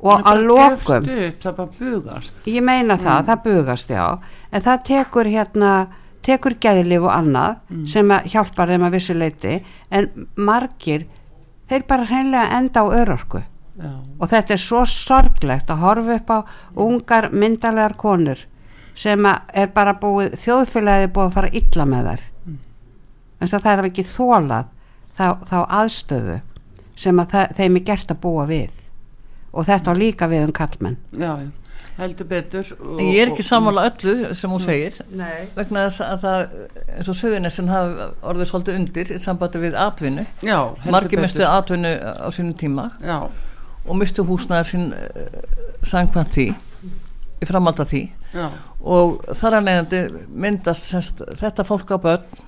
og 0.06 0.26
að 0.28 0.42
lokum 0.46 1.06
það 1.08 1.52
bara 1.56 1.70
bugast 1.78 2.48
ég 2.48 2.64
meina 2.64 2.98
það, 3.00 3.20
mm. 3.22 3.28
það 3.30 3.44
bugast 3.46 3.94
já 3.94 4.04
en 4.52 4.66
það 4.66 4.82
tekur 4.90 5.30
hérna 5.32 5.72
tekur 6.24 6.56
geðlif 6.62 7.04
og 7.06 7.12
annað 7.12 7.58
mm. 7.68 7.84
sem 7.90 8.14
hjálpar 8.32 8.72
þeim 8.72 8.86
að 8.86 8.96
vissu 8.96 9.16
leiti 9.16 9.58
en 9.94 10.08
margir 10.36 11.06
þeir 11.70 11.86
bara 11.88 12.08
hreinlega 12.08 12.58
enda 12.58 12.82
á 12.82 12.86
örorku 13.02 13.42
Já. 13.76 13.92
og 13.92 14.30
þetta 14.30 14.54
er 14.54 14.62
svo 14.62 14.84
sorglegt 14.88 15.70
að 15.70 15.82
horfa 15.82 16.16
upp 16.16 16.30
á 16.32 16.38
ungar 16.86 17.28
myndalegar 17.32 17.96
konur 18.00 18.40
sem 18.96 19.28
er 19.28 19.68
bara 19.74 19.98
búið 20.00 20.38
þjóðfélagið 20.40 21.12
búið 21.12 21.26
að 21.26 21.36
fara 21.36 21.52
illa 21.60 21.86
með 21.90 22.08
þær 22.10 22.24
mm. 22.46 22.56
en 23.40 23.52
það 23.52 23.70
er 23.74 23.90
ekki 23.90 24.06
þólað 24.08 24.72
þá, 25.18 25.26
þá 25.44 25.58
aðstöðu 25.82 26.40
sem 26.96 27.20
að 27.20 27.34
það, 27.34 27.54
þeim 27.60 27.76
er 27.76 27.86
gert 27.90 28.14
að 28.14 28.22
búa 28.24 28.48
við 28.48 28.82
og 29.52 29.68
þetta 29.68 29.92
á 29.92 30.00
líka 30.00 30.28
við 30.32 30.48
um 30.48 30.56
kallmenn 30.56 30.98
Já, 31.12 31.32
já 31.44 31.52
heldur 31.96 32.28
betur 32.28 32.70
og, 32.76 33.00
ég 33.00 33.22
er 33.22 33.32
ekki 33.32 33.44
sammála 33.46 33.86
öllu 33.90 34.34
sem 34.36 34.52
hún 34.52 34.62
segir 34.62 34.98
nei. 35.16 35.48
vegna 35.56 35.86
þess 35.86 36.04
að 36.04 36.24
það 36.24 36.56
eins 36.96 37.10
og 37.12 37.18
söðunessin 37.20 37.72
hafi 37.72 38.08
orðið 38.32 38.50
svolítið 38.50 38.80
undir 38.80 39.12
í 39.14 39.20
sambandi 39.22 39.62
við 39.62 39.78
atvinnu 39.80 40.26
margir 40.92 41.22
mistu 41.22 41.46
atvinnu 41.48 41.92
á 41.96 42.28
sínum 42.34 42.56
tíma 42.58 42.90
Já. 43.00 43.18
og 43.86 44.00
mistu 44.00 44.26
húsnaðar 44.28 44.68
sín 44.68 44.90
uh, 44.92 45.38
sangkvæmt 45.86 46.36
því 46.36 46.48
í 47.40 47.48
framald 47.48 47.80
að 47.80 47.94
því 47.94 48.02
Já. 48.36 48.46
og 48.80 49.24
þar 49.36 49.58
að 49.60 49.66
nefndi 49.70 50.02
myndast 50.28 50.90
semst, 50.92 51.24
þetta 51.40 51.64
fólk 51.68 51.96
á 51.96 51.98
börn 52.00 52.44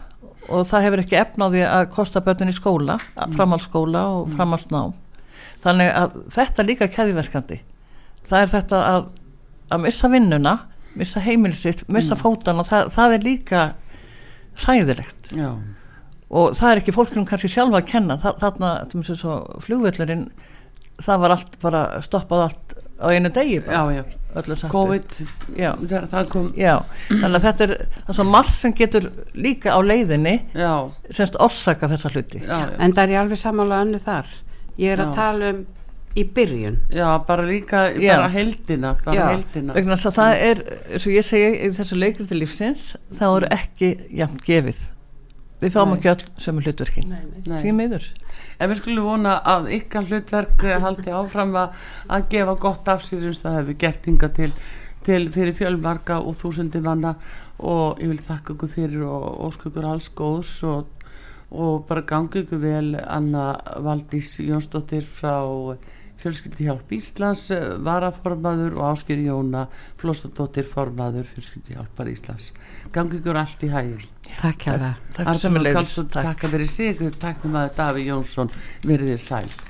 og 0.49 0.65
það 0.69 0.87
hefur 0.87 1.03
ekki 1.05 1.21
efnaði 1.21 1.65
að 1.69 1.89
kosta 1.93 2.23
börnun 2.25 2.53
í 2.53 2.57
skóla 2.57 2.99
mm. 3.01 3.35
framhaldsskóla 3.37 4.05
og 4.13 4.29
mm. 4.29 4.37
framhaldsná 4.37 4.85
þannig 5.65 5.91
að 5.93 6.23
þetta 6.37 6.63
er 6.63 6.69
líka 6.69 6.93
keðiverkandi 6.93 7.61
það 8.29 8.45
er 8.45 8.53
þetta 8.57 8.83
að 8.95 9.09
að 9.69 9.85
missa 9.85 10.11
vinnuna 10.13 10.55
missa 10.99 11.23
heimilisitt, 11.23 11.85
missa 11.89 12.17
mm. 12.17 12.23
fótana 12.23 12.65
það, 12.67 12.93
það 12.95 13.15
er 13.15 13.27
líka 13.27 13.65
hræðilegt 14.65 15.33
Já. 15.37 15.51
og 16.29 16.57
það 16.59 16.71
er 16.71 16.83
ekki 16.83 16.95
fólkunum 16.97 17.29
kannski 17.29 17.51
sjálfa 17.53 17.83
að 17.83 17.91
kenna 17.93 18.19
Þa, 18.23 18.35
þarna, 18.41 18.73
flugvöldurinn 19.65 20.29
það 20.99 21.23
var 21.23 21.37
allt 21.37 21.59
bara 21.63 21.83
stoppað 22.03 22.47
allt 22.49 22.75
á 22.99 23.07
einu 23.15 23.31
degi 23.31 23.61
já, 23.63 23.83
já. 23.95 24.03
sagt 24.49 24.73
COVID, 24.73 25.13
já. 25.55 25.71
það 26.11 26.31
kom 26.33 26.49
já, 26.59 26.81
þannig 27.13 27.37
að 27.39 27.45
þetta 27.47 27.67
er 27.69 27.75
það 27.85 28.11
er 28.11 28.19
svo 28.19 28.27
margt 28.27 28.57
sem 28.57 28.75
getur 28.81 29.07
líka 29.39 29.77
á 29.77 29.79
leiðinni 29.85 30.35
já, 30.59 30.73
semst 31.15 31.39
orsaka 31.39 31.91
þessa 31.93 32.11
hluti 32.11 32.43
já, 32.43 32.57
já. 32.65 32.75
en 32.75 32.97
það 32.97 33.05
er 33.05 33.15
ég 33.15 33.23
alveg 33.23 33.43
sammála 33.45 33.83
önnu 33.85 34.03
þar 34.03 34.33
ég 34.79 34.97
er 34.97 35.03
Já. 35.03 35.07
að 35.07 35.15
tala 35.21 35.53
um 35.55 35.63
í 36.17 36.25
byrjun 36.35 36.79
já, 36.95 37.09
bara 37.27 37.47
líka 37.47 37.89
Já. 37.95 38.17
bara 38.17 38.29
heldina, 38.33 38.95
bara 39.05 39.17
Já. 39.17 39.27
heldina 39.33 39.75
vegna 39.77 39.97
þess 39.97 40.11
að 40.13 40.21
það 40.21 40.45
er, 40.51 40.63
eins 40.93 41.09
og 41.09 41.17
ég 41.17 41.27
segi 41.27 41.51
í 41.67 41.73
þessu 41.77 41.99
leikur 41.99 42.29
til 42.31 42.41
lífsins, 42.41 42.95
það 43.19 43.37
eru 43.41 43.51
ekki 43.59 43.91
jafn 44.21 44.41
gefið 44.47 44.87
við 45.59 45.75
fáum 45.75 45.93
Nei. 45.93 45.99
ekki 45.99 46.11
öll 46.15 46.27
sömu 46.39 46.65
hlutverkin 46.65 47.13
Nei. 47.13 47.61
því 47.61 47.75
miður 47.75 48.09
En 48.59 48.73
við 48.73 48.81
skulum 48.81 49.05
vona 49.07 49.37
að 49.47 49.69
ykkar 49.77 50.07
hlutverk 50.09 50.63
haldi 50.83 51.13
áfram 51.15 51.53
að, 51.59 51.75
að 52.11 52.25
gefa 52.33 52.55
gott 52.59 52.89
af 52.91 53.05
sér 53.07 53.29
eins 53.29 53.39
og 53.39 53.45
það 53.45 53.59
hefur 53.61 53.77
gert 53.85 54.09
hinga 54.09 54.29
til, 54.35 54.49
til 55.07 55.21
fyrir 55.35 55.55
fjölmarka 55.55 56.17
og 56.19 56.35
þúsundi 56.41 56.83
manna 56.83 57.13
og 57.59 58.03
ég 58.03 58.11
vil 58.11 58.23
þakka 58.23 58.57
ykkur 58.57 58.73
fyrir 58.73 59.05
og 59.07 59.29
ósku 59.47 59.71
ykkur 59.71 59.87
alls 59.87 60.11
góðs 60.19 60.53
og, 60.67 60.91
og 61.55 61.87
bara 61.87 62.03
gangi 62.07 62.43
ykkur 62.43 62.63
vel 62.63 62.91
Anna 63.05 63.53
Valdís 63.87 64.35
Jónsdóttir 64.43 65.07
frá 65.07 65.39
Fjölskyldihjálp 66.19 66.93
Íslands 66.99 67.45
eh, 67.55 67.69
varaformaður 67.87 68.79
og 68.81 68.93
Áskir 68.93 69.23
Jóna 69.23 69.67
Flóstadóttir 70.01 70.67
formaður 70.67 71.29
Fjölskyldihjálpar 71.33 72.11
Íslands. 72.11 72.53
Gangi 72.95 73.21
ykkur 73.21 73.39
allt 73.39 73.63
í 73.67 73.73
hægil 73.73 74.07
takk 74.39 74.67
hjá 74.67 74.75
það 74.77 74.95
takk. 76.13 76.45
Fyrir 76.45 76.69
sig. 76.71 77.01
Takk 77.19 77.43
fyrir 77.43 77.73
Daví 77.79 78.07
Jónsson 78.11 78.53
verið 78.85 79.15
þið 79.15 79.25
sæl 79.25 79.68